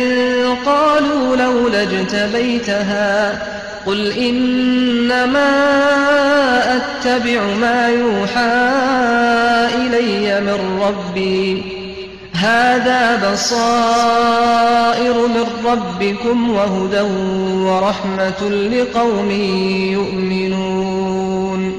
قالوا 0.67 1.37
لولا 1.37 1.83
اجتبيتها 1.83 3.43
قل 3.87 4.13
إنما 4.13 5.51
أتبع 6.77 7.43
ما 7.61 7.89
يوحى 7.89 8.75
إلي 9.75 10.41
من 10.41 10.81
ربي 10.83 11.74
هذا 12.37 13.33
بصائر 13.33 15.15
من 15.27 15.47
ربكم 15.65 16.51
وهدى 16.51 17.01
ورحمة 17.67 18.49
لقوم 18.49 19.31
يؤمنون. 19.93 21.73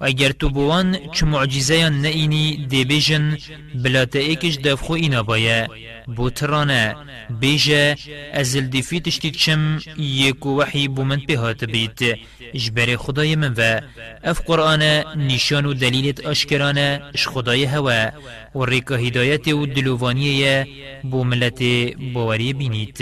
اگر 0.00 0.30
تو 0.30 0.48
بوان 0.48 0.96
چه 1.12 1.26
معجزه 1.26 1.88
نئینی 1.88 2.66
دی 2.70 2.84
بیجن 2.84 3.36
بلا 3.74 4.04
تا 4.04 4.18
ایکش 4.18 4.58
دفخو 4.58 4.92
اینا 4.92 5.22
بایه 5.22 5.68
بوترانه. 6.16 6.96
بیجه 7.40 7.96
ازل 8.32 8.66
دیفی 8.66 9.00
تشتی 9.00 9.30
چم 9.30 9.80
وحی 10.58 10.88
بومن 10.88 11.20
پیهات 11.28 11.64
بیت. 11.64 11.98
اجبر 12.54 12.96
خدای 12.96 13.36
من 13.36 13.54
و 13.58 13.80
اف 14.24 14.40
قرآن 14.46 14.82
نشان 15.16 15.66
و 15.66 15.74
دلیلت 15.74 16.26
آشکرانه 16.26 17.02
اش 17.14 17.28
خدای 17.28 17.64
هوا. 17.64 18.10
و 18.54 18.64
ریکا 18.64 18.96
هدایت 18.96 19.48
و 19.48 19.66
دلوانیه 19.66 20.66
بو 21.10 21.24
ملت 21.24 21.62
باوری 22.14 22.52
بینید 22.52 22.98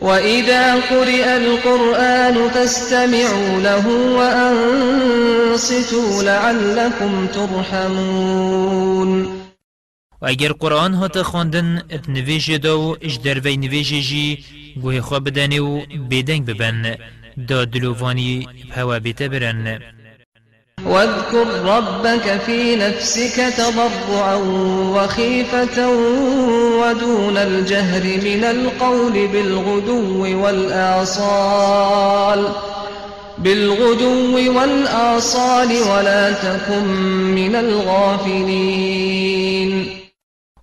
وإذا 0.00 0.80
قرئ 0.90 1.24
القرآن 1.24 2.48
فاستمعوا 2.48 3.60
له 3.60 3.86
وأنصتوا 4.18 6.22
لعلكم 6.22 7.26
ترحمون. 7.26 9.45
اگر 10.26 10.52
قرآن 10.52 10.94
هات 10.94 11.22
خواندن 11.22 11.82
ات 11.90 12.08
نویجه 12.08 12.58
دو 12.58 12.96
اش 13.00 13.14
دروی 13.14 13.56
نویجه 13.56 14.00
جی 14.00 14.44
گوه 14.82 15.00
خواه 15.00 15.20
بدنه 15.20 15.60
و 15.60 15.80
بیدنگ 16.08 16.46
ببن. 16.46 16.96
دا 17.48 17.64
دلووانی 17.64 18.48
بهوا 18.76 18.98
بیته 18.98 19.28
برن. 19.28 19.80
واذكر 20.84 21.46
ربك 21.64 22.40
في 22.46 22.76
نفسك 22.76 23.54
تضرعا 23.56 24.34
وخيفة 24.96 25.88
ودون 26.80 27.36
الجهر 27.36 28.02
من 28.02 28.44
القول 28.44 29.28
بالغدو 29.28 30.42
والآصال. 30.42 32.48
بالغدو 33.38 34.58
والآصال 34.58 35.68
ولا 35.68 36.32
تكن 36.32 36.84
من 37.34 37.54
الغافلين. 37.54 39.06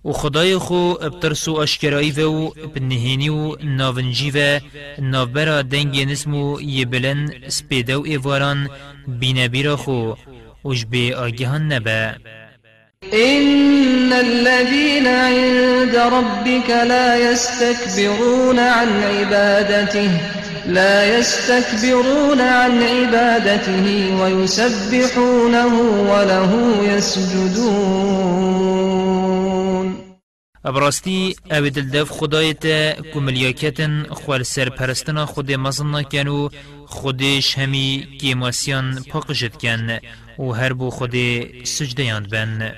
و 0.04 0.12
خدای 0.12 0.58
خو 0.58 0.74
ابترسو 0.74 1.54
اشکرایی 1.54 2.10
و 2.10 2.48
بنهینی 2.48 3.28
و 3.28 3.56
ناونجی 3.64 4.30
و 4.30 4.60
نابرا 4.98 5.62
دنگ 5.62 6.10
نسمو 6.10 6.60
یبلن 6.60 7.30
سپیدو 7.48 8.02
ایواران 8.02 8.68
بینبیرا 9.08 9.76
خو 9.76 10.12
وش 10.64 10.84
بی 10.84 11.12
آگهان 11.12 11.72
نبا 11.72 12.14
إن 13.12 14.12
الذين 14.12 15.06
عند 15.06 15.96
ربك 15.96 16.70
لا 16.70 17.32
يستكبرون 17.32 18.58
عن 18.58 18.88
عبادته. 19.02 20.43
لا 20.66 21.18
يستكبرون 21.18 22.40
عن 22.40 22.82
عبادته 22.82 24.16
ويسبحونه 24.20 25.74
وله 26.10 26.52
يسجدون. 26.84 28.34
ابراستی 30.64 31.36
أو 31.50 31.68
دلدف 31.68 32.10
خدایت 32.10 32.66
کملیاکتن 33.14 34.06
خوال 34.10 34.42
سرپرستنا 34.42 35.26
خود 35.26 35.52
مزن 35.52 36.02
کن 36.02 36.28
و 36.28 36.48
خودش 36.86 37.58
همی 37.58 38.18
کیماسیان 38.20 39.04
پاقشت 39.10 39.56
کن 39.56 39.98
و 40.38 40.52
هر 40.52 40.72
بو 40.72 40.90
خود 40.90 41.16
سجده 41.64 42.20
بن. 42.20 42.72